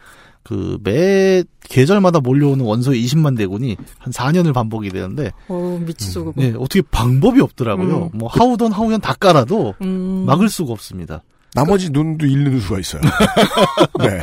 [0.44, 6.42] 그 매 계절마다 몰려오는 원소의 20만 대군이 한 4년을 반복이 되는데 어, 미치죠, 그거.
[6.42, 8.10] 예, 어떻게 방법이 없더라고요.
[8.14, 8.18] 음.
[8.18, 10.24] 뭐 하우던 하우연 다 깔아도 음.
[10.28, 11.22] 막을 수가 없습니다.
[11.56, 13.02] 나머지 눈도 잃는 수가 있어요.
[14.00, 14.20] 네.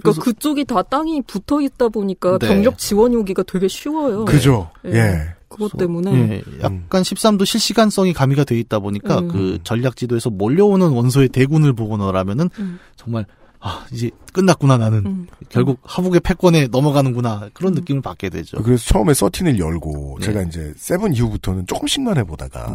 [0.00, 2.48] 그러니까 그쪽이 다 땅이 붙어 있다 보니까 네.
[2.48, 4.24] 병력 지원이 오기가 되게 쉬워요.
[4.24, 4.70] 그죠.
[4.86, 5.34] 예.
[5.48, 9.28] 그것 때문에 예, 약간 13도 실시간성이 가미가 돼 있다 보니까 음.
[9.28, 12.80] 그 전략 지도에서 몰려오는 원소의 대군을 보거나라면은 음.
[12.96, 13.24] 정말
[13.60, 15.26] 아 이제 끝났구나 나는 음.
[15.48, 18.58] 결국 하북의 패권에 넘어가는구나 그런 느낌을 받게 되죠.
[18.62, 20.26] 그래서 처음에 서틴을 열고, 네.
[20.26, 22.74] 제가 이제 세븐 이후부터는 조금씩만 해보다가,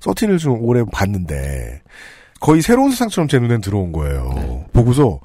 [0.00, 1.80] 서틴을 좀 오래 봤는데,
[2.38, 4.32] 거의 새로운 세상처럼 제 눈엔 들어온 거예요.
[4.34, 4.66] 네.
[4.72, 5.20] 보고서,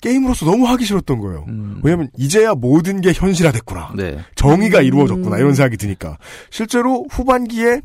[0.00, 1.44] 게임으로서 너무 하기 싫었던 거예요.
[1.82, 3.88] 왜냐면, 이제야 모든 게 현실화됐구나.
[3.92, 3.96] 음.
[3.96, 4.18] 네.
[4.34, 6.16] 정의가 이루어졌구나 이런 생각이 드니까
[6.50, 7.82] 실제로 후반기에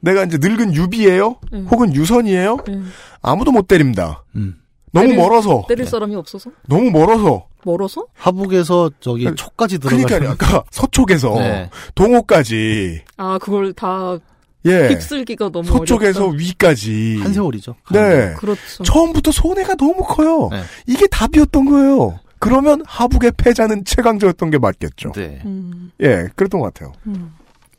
[0.00, 1.66] 내가 이제 늙은 유비예요 음.
[1.70, 2.90] 혹은 유선이에요 음.
[3.20, 4.56] 아무도 못 때립니다 음.
[4.90, 10.04] 너무 때릴- 멀어서 때릴 사람이 없어서 너무 멀어서 멀어서 하북에서 저기 촉까지 들어가.
[10.04, 11.70] 그러니까 아까 서쪽에서 네.
[11.94, 14.18] 동호까지 아 그걸 다
[14.66, 16.38] 예 휩쓸기가 너무 서쪽에서 어렵다.
[16.38, 17.74] 위까지 한 세월이죠.
[17.92, 18.82] 네 그렇죠.
[18.84, 20.62] 처음부터 손해가 너무 커요 네.
[20.86, 25.40] 이게 답이었던 거예요 그러면 하북의 패자는 최강자였던 게 맞겠죠 네.
[25.44, 25.90] 음.
[26.00, 26.92] 예 그랬던 것 같아요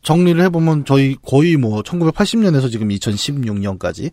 [0.02, 4.12] 정리를 해보면 저희 거의 뭐 1980년에서 지금 2016년까지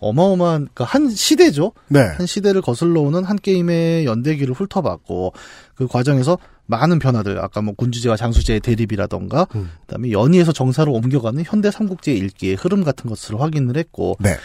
[0.00, 1.72] 어마어마한 그한 시대죠.
[1.88, 2.00] 네.
[2.00, 5.32] 한 시대를 거슬러 오는 한 게임의 연대기를 훑어봤고
[5.74, 6.38] 그 과정에서
[6.68, 9.70] 많은 변화들 아까 뭐 군주제와 장수제의 대립이라던가 음.
[9.86, 14.36] 그다음에 연희에서 정사로 옮겨가는 현대 삼국지의 일기의 흐름 같은 것을 확인을 했고 네.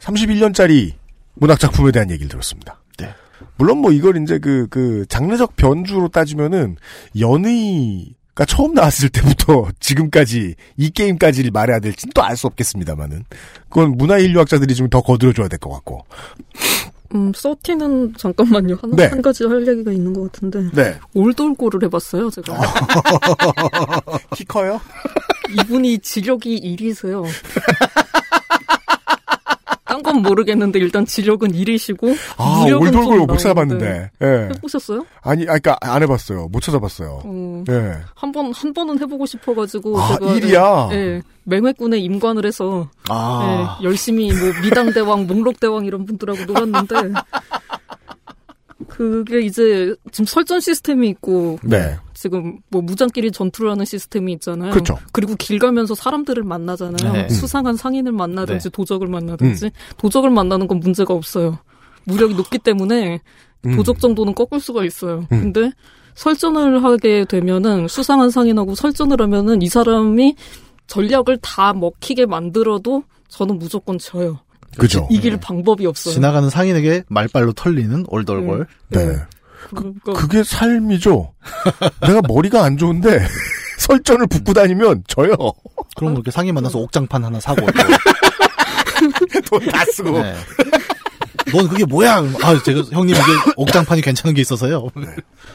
[0.00, 0.92] 31년짜리
[1.34, 2.80] 문학 작품에 대한 얘기를 들었습니다.
[2.98, 3.08] 네.
[3.56, 6.76] 물론 뭐 이걸 이제 그, 그 장르적 변주로 따지면은
[7.18, 13.24] 연의가 처음 나왔을 때부터 지금까지 이 게임까지를 말해야 될지는 또 알 수 없겠습니다만은
[13.68, 16.04] 그건 문화인류학자들이 좀 더 거들어줘야 될 것 같고.
[17.14, 18.78] 음, 서티는 잠깐만요.
[18.80, 19.06] 한, 네.
[19.06, 20.70] 한 가지 할 얘기가 있는 것 같은데.
[20.72, 20.98] 네.
[21.14, 22.54] 올돌고를 해봤어요, 제가.
[24.34, 24.80] 키 커요?
[25.60, 27.24] 이분이 지력이 1이세요.
[30.02, 34.10] 딴건 모르겠는데 일단 지력은 1이시고 아, 올돌골 못 찾아봤는데.
[34.22, 34.26] 예.
[34.54, 35.06] 해보셨어요?
[35.22, 36.48] 아니, 아, 그니까 안 해봤어요.
[36.48, 37.22] 못 찾아봤어요.
[37.24, 37.98] 어, 예.
[38.14, 39.98] 한 번, 한 번은 해보고 싶어가지고.
[39.98, 40.32] 아, 제가.
[40.34, 40.88] 일이야?
[40.92, 42.88] 예, 예, 맹회군에 임관을 해서.
[43.08, 43.78] 아.
[43.80, 46.94] 예, 열심히 뭐 미당대왕, 목록대왕 이런 분들하고 놀았는데.
[48.88, 51.58] 그게 이제 지금 설전 시스템이 있고.
[51.62, 51.96] 네.
[52.22, 54.70] 지금 뭐 무장끼리 전투를 하는 시스템이 있잖아요.
[54.70, 54.96] 그렇죠.
[55.10, 57.12] 그리고 길 가면서 사람들을 만나잖아요.
[57.12, 57.28] 네.
[57.28, 58.70] 수상한 상인을 만나든지 네.
[58.70, 61.58] 도적을 만나든지 도적을 만나는 건 문제가 없어요.
[62.04, 63.18] 무력이 높기 때문에
[63.66, 63.74] 음.
[63.74, 65.26] 도적 정도는 꺾을 수가 있어요.
[65.32, 65.52] 음.
[65.52, 65.72] 근데
[66.14, 70.36] 설전을 하게 되면은 수상한 상인하고 설전을 하면은 이 사람이
[70.86, 74.38] 전략을 다 먹히게 만들어도 저는 무조건 져요.
[74.78, 75.08] 그죠.
[75.10, 76.14] 이길 방법이 없어요.
[76.14, 78.66] 지나가는 상인에게 말빨로 털리는 올돌골.
[78.90, 79.16] 네.
[79.70, 81.32] 그러니까 그게 삶이죠.
[82.06, 83.20] 내가 머리가 안 좋은데
[83.78, 85.34] 설전을 붙고 다니면 져요.
[85.96, 87.66] 그럼 그렇게 상인 만나서 옥장판 하나 사고.
[89.50, 90.10] 돈 다 쓰고.
[90.22, 90.34] 네.
[91.52, 92.18] 넌 그게 뭐야?
[92.42, 93.22] 아, 제가 형님 이게
[93.56, 94.88] 옥장판이 괜찮은 게 있어서요.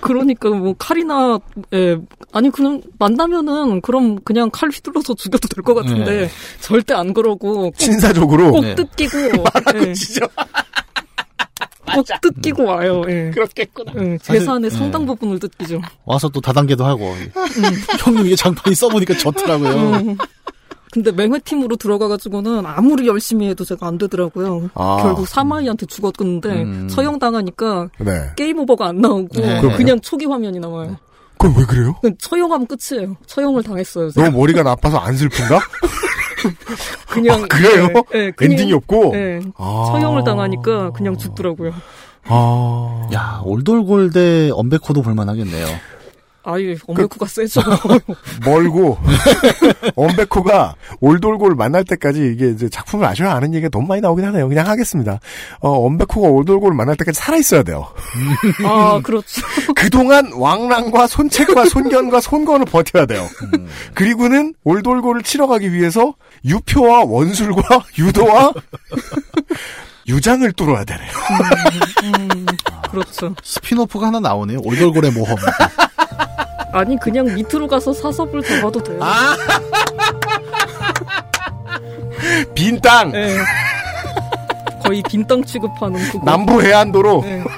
[0.01, 1.39] 그러니까 뭐 칼이나
[1.73, 1.97] 예
[2.33, 6.29] 아니 그냥 만나면은 그럼 그냥 칼 휘둘러서 죽여도 될 것 같은데 네.
[6.59, 8.75] 절대 안 그러고 꼭, 신사적으로 꼭 네.
[8.75, 9.17] 뜯기고
[9.53, 10.27] 말하고 예, 지죠.
[11.93, 13.01] 꼭 뜯기고 와요.
[13.07, 13.31] 예.
[13.33, 13.93] 그렇겠구나.
[13.97, 14.75] 예, 사실, 재산의 예.
[14.75, 15.81] 상당 부분을 뜯기죠.
[16.05, 17.15] 와서 또 다단계도 하고.
[18.03, 19.71] 형님 이게 장판이 써보니까 좋더라고요.
[19.71, 20.17] 음.
[20.91, 24.69] 근데 맹획팀으로 들어가가지고는 아무리 열심히 해도 제가 안 되더라고요.
[24.73, 24.97] 아.
[25.01, 26.87] 결국 사마의한테 죽었는데 음.
[26.87, 28.31] 처형당하니까 네.
[28.35, 29.61] game over가 안 나오고 네.
[29.75, 30.97] 그냥 초기 화면이 나와요.
[31.37, 31.95] 그럼 왜 그래요?
[32.19, 33.15] 처형하면 끝이에요.
[33.27, 34.09] 처형을 당했어요.
[34.11, 34.27] 제가.
[34.27, 35.59] 너무 머리가 나빠서 안 슬픈가?
[37.09, 37.87] 그냥 아, 그래요?
[38.15, 39.11] 예, 예, 그냥- 엔딩이 없고?
[39.15, 39.85] 예, 아.
[39.91, 41.73] 처형을 당하니까 그냥 죽더라고요.
[42.25, 43.07] 아.
[43.13, 45.65] 야, 올돌골 대 엄백호도 볼만하겠네요.
[46.49, 47.61] 아유, 엄베코가 세죠.
[48.45, 48.97] 멀고
[49.95, 54.47] 엄베코가 올돌골 만날 때까지 이게 이제 작품을 아셔야 아는 얘기가 너무 많이 나오긴 하네요.
[54.47, 55.19] 그냥 하겠습니다.
[55.59, 57.87] 어, 엄베코가 올돌골 만날 때까지 살아 있어야 돼요.
[58.63, 59.41] 아, 그렇죠.
[59.75, 63.27] 그동안 왕랑과 손책과 손견과 손건을 버텨야 돼요.
[63.93, 66.13] 그리고는 올돌골을 치러 가기 위해서
[66.45, 68.53] 유표와 원술과 유도와
[70.07, 71.09] 유장을 뚫어야 되네요.
[72.03, 72.45] 음,
[72.89, 73.35] 그렇죠.
[73.43, 74.59] spin-off가 하나 나오네요.
[74.63, 75.35] 올돌골의 모험.
[76.77, 78.99] 아니, 그냥 밑으로 가서 사섭을 잡아도 돼요.
[82.53, 83.11] 빈 땅!
[83.15, 83.35] 예.
[84.83, 86.23] 거의 빈 땅 취급하는 그거.
[86.23, 87.43] 남부 해안도로 예.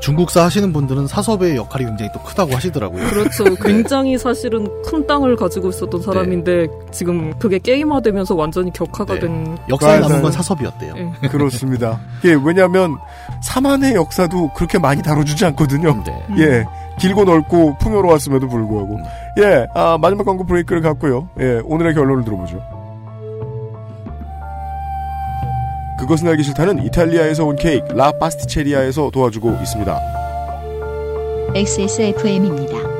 [0.00, 3.06] 중국사 하시는 분들은 사섭의 역할이 굉장히 또 크다고 하시더라고요.
[3.10, 3.44] 그렇죠.
[3.56, 9.20] 굉장히 사실은 큰 땅을 가지고 있었던 사람인데 지금 그게 게임화되면서 완전히 격하가 네.
[9.20, 10.22] 된 역사에 남은 맞아요.
[10.22, 10.94] 건 사섭이었대요.
[10.96, 11.12] 예.
[11.28, 12.00] 그렇습니다.
[12.24, 12.96] 예, 왜냐하면
[13.42, 16.02] 사만의 역사도 그렇게 많이 다뤄주지 않거든요.
[16.04, 16.24] 네.
[16.38, 16.64] 예,
[17.00, 18.98] 길고 넓고 풍요로웠음에도 불구하고
[19.38, 21.28] 예, 아, 마지막 광고 브레이크를 갖고요.
[21.40, 22.62] 예, 오늘의 결론을 들어보죠.
[25.98, 30.00] 그것은 알기 싫다는 이탈리아에서 온 케이크 라 파스티체리아에서 도와주고 있습니다.
[31.54, 32.99] XSFM입니다.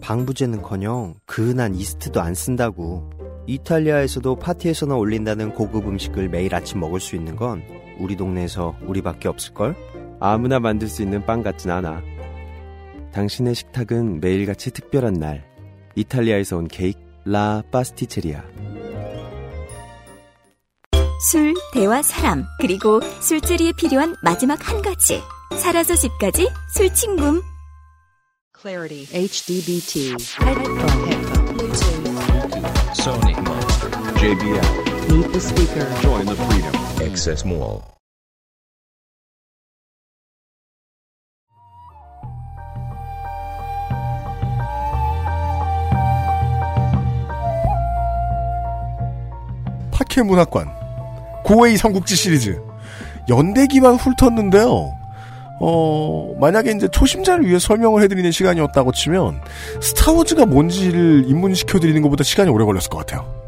[0.00, 3.10] 방부제는커녕 그은한 이스트도 안 쓴다고.
[3.46, 7.62] 이탈리아에서도 파티에서나 올린다는 고급 음식을 매일 아침 먹을 수 있는 건
[7.98, 9.76] 우리 동네에서 우리밖에 없을걸?
[10.20, 12.02] 아무나 만들 수 있는 빵 같진 않아.
[13.12, 15.44] 당신의 식탁은 매일같이 특별한 날.
[15.96, 18.42] 이탈리아에서 온 케이크 라 파스티체리아.
[21.30, 25.20] 술, 대화, 사람, 그리고 술자리에 필요한 마지막 한 가지.
[25.58, 27.42] 살아서 집까지 술친굼.
[28.60, 32.12] Clarity HDBT headphone headphone Bluetooth
[32.92, 33.34] Sony.
[34.20, 35.10] JBL.
[35.16, 36.74] meet the speaker Join the freedom.
[37.00, 37.82] Access Mall.
[49.90, 50.68] 파케 문학관
[51.46, 52.60] 고웨이 삼국지 시리즈
[53.30, 54.99] 연대기만 훑었는데요.
[55.60, 59.40] 어, 만약에 이제 초심자를 위해 설명을 해드리는 시간이었다고 치면
[59.80, 63.38] 스타워즈가 뭔지를 입문시켜드리는 것보다 시간이 오래 걸렸을 것 같아요.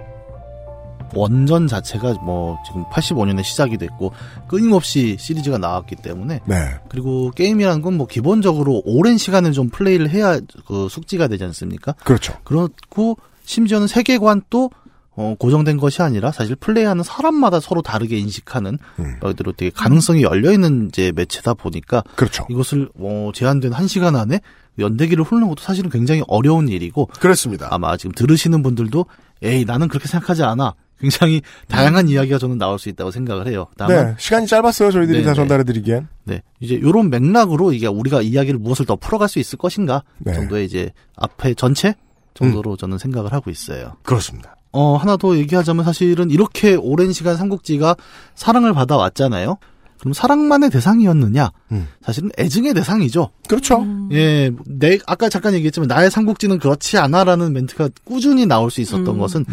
[1.15, 4.13] 원전 자체가 뭐 지금 85년에 시작이 됐고
[4.49, 6.57] 끊임없이 시리즈가 나왔기 때문에 네.
[6.89, 11.95] 그리고 게임이라는 건 뭐 기본적으로 오랜 시간을 좀 플레이를 해야 그 숙지가 되지 않습니까?
[12.05, 12.35] 그렇죠.
[12.45, 14.71] 그렇고 심지어는 세계관도
[15.15, 19.17] 어, 고정된 것이 아니라 사실 플레이하는 사람마다 서로 다르게 인식하는 음.
[19.21, 22.47] 말 그대로 되게 가능성이 열려 있는 이제 매체다 보니까 그렇죠.
[22.49, 24.41] 이것을 어, 제한된 한 시간 안에
[24.79, 27.69] 연대기를 훑는 것도 사실은 굉장히 어려운 일이고 그렇습니다.
[27.71, 29.05] 아마 지금 들으시는 분들도
[29.43, 30.75] 에이 나는 그렇게 생각하지 않아.
[30.99, 33.67] 굉장히 다양한 이야기가 저는 나올 수 있다고 생각을 해요.
[33.77, 34.93] 다만 네, 시간이 짧았어요.
[34.93, 35.35] 저희들이 네, 다 네.
[35.35, 36.07] 전달해드리기엔.
[36.25, 36.43] 네.
[36.61, 40.33] 이제 요런 맥락으로 이게 우리가 이야기를 무엇을 더 풀어갈 수 있을 것인가 네.
[40.33, 41.97] 정도의 이제 앞에 전체
[42.35, 43.97] 정도로 저는 생각을 하고 있어요.
[44.05, 44.55] 그렇습니다.
[44.73, 47.97] 어, 하나 더 얘기하자면 사실은 이렇게 오랜 시간 삼국지가
[48.35, 49.59] 사랑을 받아왔잖아요.
[50.03, 51.53] 그럼 사랑만의 대상이었느냐?
[51.71, 51.87] 음.
[52.03, 53.31] 사실은 애증의 대상이죠.
[53.47, 53.87] 그렇죠.
[54.11, 59.19] 예, 내, 아까 잠깐 얘기했지만 나의 삼국지는 그렇지 않아라는 멘트가 꾸준히 나올 수 있었던 음.
[59.21, 59.45] 것은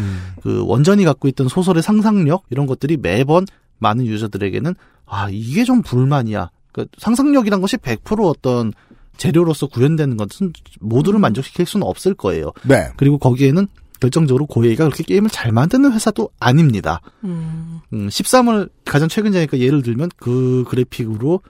[0.42, 3.46] 그 원전이 갖고 있던 소설의 상상력 이런 것들이 매번
[3.78, 4.74] 많은 유저들에게는
[5.06, 6.50] 아 이게 좀 불만이야.
[6.72, 8.74] 그러니까 상상력이란 것이 100% 어떤
[9.18, 12.54] 재료로서 구현되는 것은 모두를 만족시킬 수는 없을 거예요.
[12.64, 12.88] 네.
[12.98, 13.68] 그리고 거기에는
[14.00, 17.02] 결정적으로 고에이가 그렇게 게임을 잘 만드는 회사도 아닙니다.
[17.24, 17.80] 음.
[17.94, 21.42] 음, 13을 가장 최근이니까 예를 들면 그 그래픽으로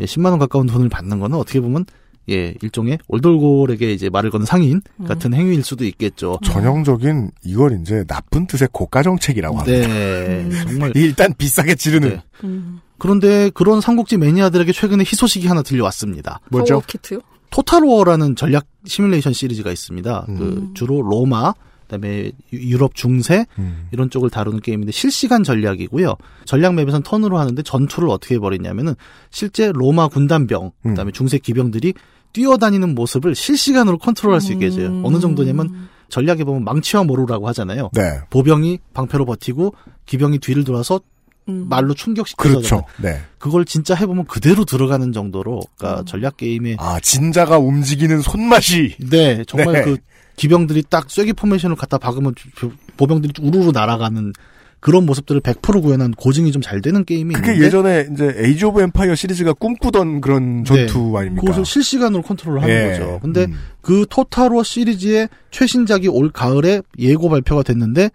[0.00, 1.86] 예, 10만 원 가까운 돈을 받는 거는 어떻게 보면
[2.28, 6.38] 예, 일종의 올돌골에게 이제 말을 거는 상인 같은 행위일 수도 있겠죠.
[6.44, 9.88] 전형적인 이걸 이제 나쁜 뜻의 고가 정책이라고 합니다.
[9.88, 12.08] 네, 정말 일단 비싸게 지르는.
[12.08, 12.50] 네.
[12.98, 16.40] 그런데 그런 삼국지 매니아들에게 최근에 희소식이 하나 들려왔습니다.
[16.86, 17.20] 키트요?
[17.50, 20.26] 토탈워라는 전략 시뮬레이션 시리즈가 있습니다.
[20.26, 21.54] 그 주로 로마,
[21.86, 23.46] 그다음에 유- 유럽 중세
[23.90, 26.14] 이런 쪽을 다루는 게임인데 실시간 전략이고요.
[26.44, 28.94] 전략 맵에선 턴으로 하는데 전투를 어떻게 해버리냐면은
[29.30, 31.94] 실제 로마 군단병, 그다음에 중세 기병들이
[32.32, 35.00] 뛰어다니는 모습을 실시간으로 컨트롤할 수 있게 해줘요.
[35.04, 37.90] 어느 정도냐면 전략에 보면 망치와 모루라고 하잖아요.
[37.94, 38.02] 네.
[38.30, 41.00] 보병이 방패로 버티고 기병이 뒤를 돌아서
[41.46, 42.82] 말로 충격시켜서 그렇죠.
[43.00, 43.20] 네.
[43.38, 48.96] 그걸 진짜 해보면 그대로 들어가는 정도로 그러니까 전략 게임의 아, 진자가 움직이는 손맛이.
[49.08, 49.82] 네 정말 네.
[49.82, 49.96] 그
[50.36, 54.32] 기병들이 딱 쐐기 포메이션을 갖다 박으면 조- 보병들이 우르르 날아가는
[54.80, 58.82] 그런 모습들을 100% 구현한 고증이 좀 잘 되는 게임이 그게 있는데 예전에 이제 Age of
[58.82, 61.40] Empires 시리즈가 꿈꾸던 그런 전투 아닙니까?
[61.42, 61.46] 네.
[61.46, 62.90] 그것을 실시간으로 컨트롤을 하는 예.
[62.90, 63.18] 거죠.
[63.22, 63.46] 근데
[63.80, 68.10] 그 Total War 시리즈의 최신작이 올 가을에 예고 발표가 됐는데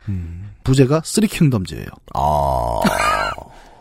[0.64, 1.88] 부제가 Three Kingdoms예요.
[2.14, 2.80] 아.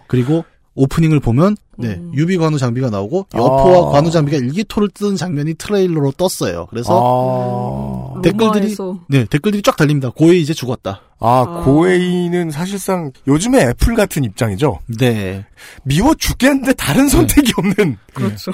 [0.08, 0.44] 그리고
[0.74, 3.90] 오프닝을 보면 네 유비 관우 장비가 나오고 여포와 아.
[3.92, 6.66] 관우 장비가 일기토를 뜨는 장면이 트레일러로 떴어요.
[6.70, 8.20] 그래서 아.
[8.22, 8.76] 댓글들이.
[9.08, 10.10] 네 댓글들이 쫙 달립니다.
[10.10, 11.02] 코에이 이제 죽었다.
[11.22, 14.78] 아, 코에이는 사실상 요즘에 애플 같은 입장이죠.
[14.98, 15.44] 네.
[15.82, 17.98] 미워 죽겠는데 다른 선택이 없는.
[18.14, 18.52] 그렇죠.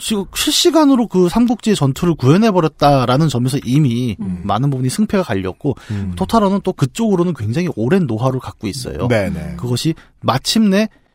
[0.00, 4.40] 지금 실시간으로 그 삼국지의 전투를 구현해버렸다라는 점에서 이미 음.
[4.44, 5.76] 많은 부분이 승패가 갈렸고
[6.16, 9.08] 토탈워는 또 그쪽으로는 굉장히 오랜 노하우를 갖고 있어요.
[9.08, 9.54] 네네.
[9.56, 11.07] 그것이 마침내 그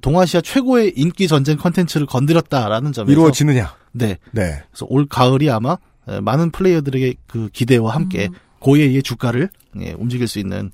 [0.00, 3.74] 동아시아 최고의 인기 전쟁 컨텐츠를 건드렸다라는 점에서 이루어지느냐.
[3.92, 4.18] 네.
[4.32, 4.62] 네.
[4.70, 5.76] 그래서 올 가을이 아마
[6.08, 8.28] 에, 많은 플레이어들에게 그 기대와 함께
[8.60, 10.72] 고예의 주가를 예, 움직일 수 있는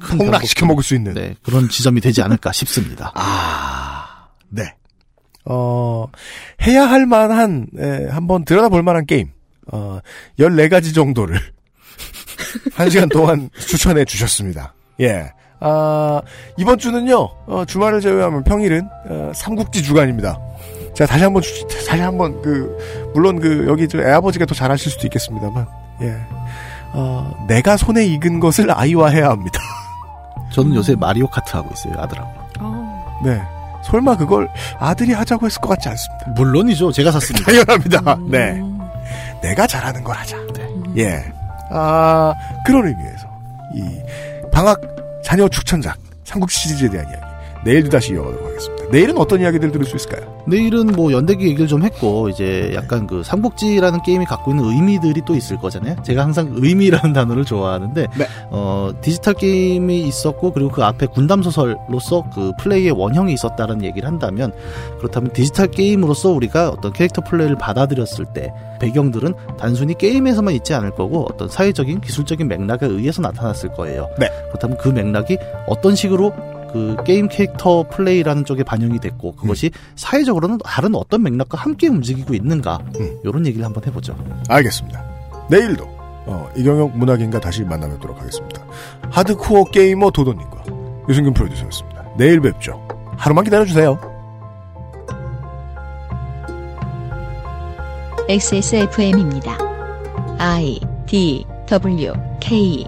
[0.00, 1.14] 큰 폭락시켜 먹을 수 있는.
[1.14, 3.12] 네, 그런 지점이 되지 않을까 싶습니다.
[3.14, 4.74] 아, 네.
[5.44, 6.06] 어,
[6.62, 9.28] 해야 할 만한, 에, 한번 들여다볼 만한 게임.
[9.72, 10.00] 어,
[10.38, 11.40] 14가지 정도를.
[12.74, 14.74] 한 시간 동안 추천해 주셨습니다.
[15.00, 15.30] 예.
[15.60, 16.22] 아,
[16.56, 20.38] 이번 주는요, 어, 주말을 제외하면 평일은, 어, 삼국지 주간입니다.
[20.94, 22.76] 제가 다시 한 번, 주- 다시 한 번, 그,
[23.14, 25.66] 물론 그, 여기 저 애아버지가 더 잘하실 수도 있겠습니다만,
[26.02, 26.16] 예.
[26.92, 29.60] 어, 내가 손에 익은 것을 아이와 해야 합니다.
[30.52, 32.30] 저는 요새 마리오 카트 하고 있어요, 아들하고.
[33.22, 33.40] 네.
[33.84, 36.26] 설마 그걸 아들이 하자고 했을 것 같지 않습니다.
[36.36, 36.90] 물론이죠.
[36.92, 37.44] 제가 샀습니다.
[37.52, 38.18] 당연합니다.
[38.28, 38.60] 네.
[39.42, 40.36] 내가 잘하는 걸 하자.
[40.96, 41.22] 예.
[41.70, 42.34] 아,
[42.64, 43.28] 그런 의미에서,
[43.74, 44.00] 이,
[44.50, 44.80] 방학
[45.22, 47.29] 자녀 추천작, 삼국 시리즈에 대한 이야기.
[47.64, 48.84] 내일도 다시 이어가도록 하겠습니다.
[48.90, 50.40] 내일은 어떤 이야기들 들을 수 있을까요?
[50.46, 55.34] 내일은 뭐 연대기 얘기를 좀 했고 이제 약간 그 삼국지라는 게임이 갖고 있는 의미들이 또
[55.36, 55.96] 있을 거잖아요.
[56.02, 58.06] 제가 항상 의미라는 단어를 좋아하는데
[58.50, 64.52] 어 디지털 게임이 있었고 그리고 그 앞에 군담 소설로서 그 플레이의 원형이 있었다는 얘기를 한다면
[64.98, 71.26] 그렇다면 디지털 게임으로서 우리가 어떤 캐릭터 플레이를 받아들였을 때 배경들은 단순히 게임에서만 있지 않을 거고
[71.30, 74.08] 어떤 사회적인 기술적인 맥락에 의해서 나타났을 거예요.
[74.18, 74.28] 네.
[74.48, 76.32] 그렇다면 그 맥락이 어떤 식으로
[76.72, 82.78] 그 게임 캐릭터 플레이라는 쪽에 반영이 됐고 그것이 사회적으로는 다른 어떤 맥락과 함께 움직이고 있는가
[83.24, 84.16] 이런 얘기를 한번 해보죠.
[84.48, 85.04] 알겠습니다.
[85.48, 85.84] 내일도,
[86.26, 88.64] 어, 이경혁 문학인과 다시 만나뵙도록 하겠습니다.
[89.10, 90.64] 하드코어 게이머 도도님과
[91.08, 92.04] 유승균 프로듀서였습니다.
[92.16, 92.86] 내일 뵙죠.
[93.16, 93.98] 하루만 기다려주세요.
[98.28, 99.58] XSFM입니다.
[100.38, 102.86] I D W K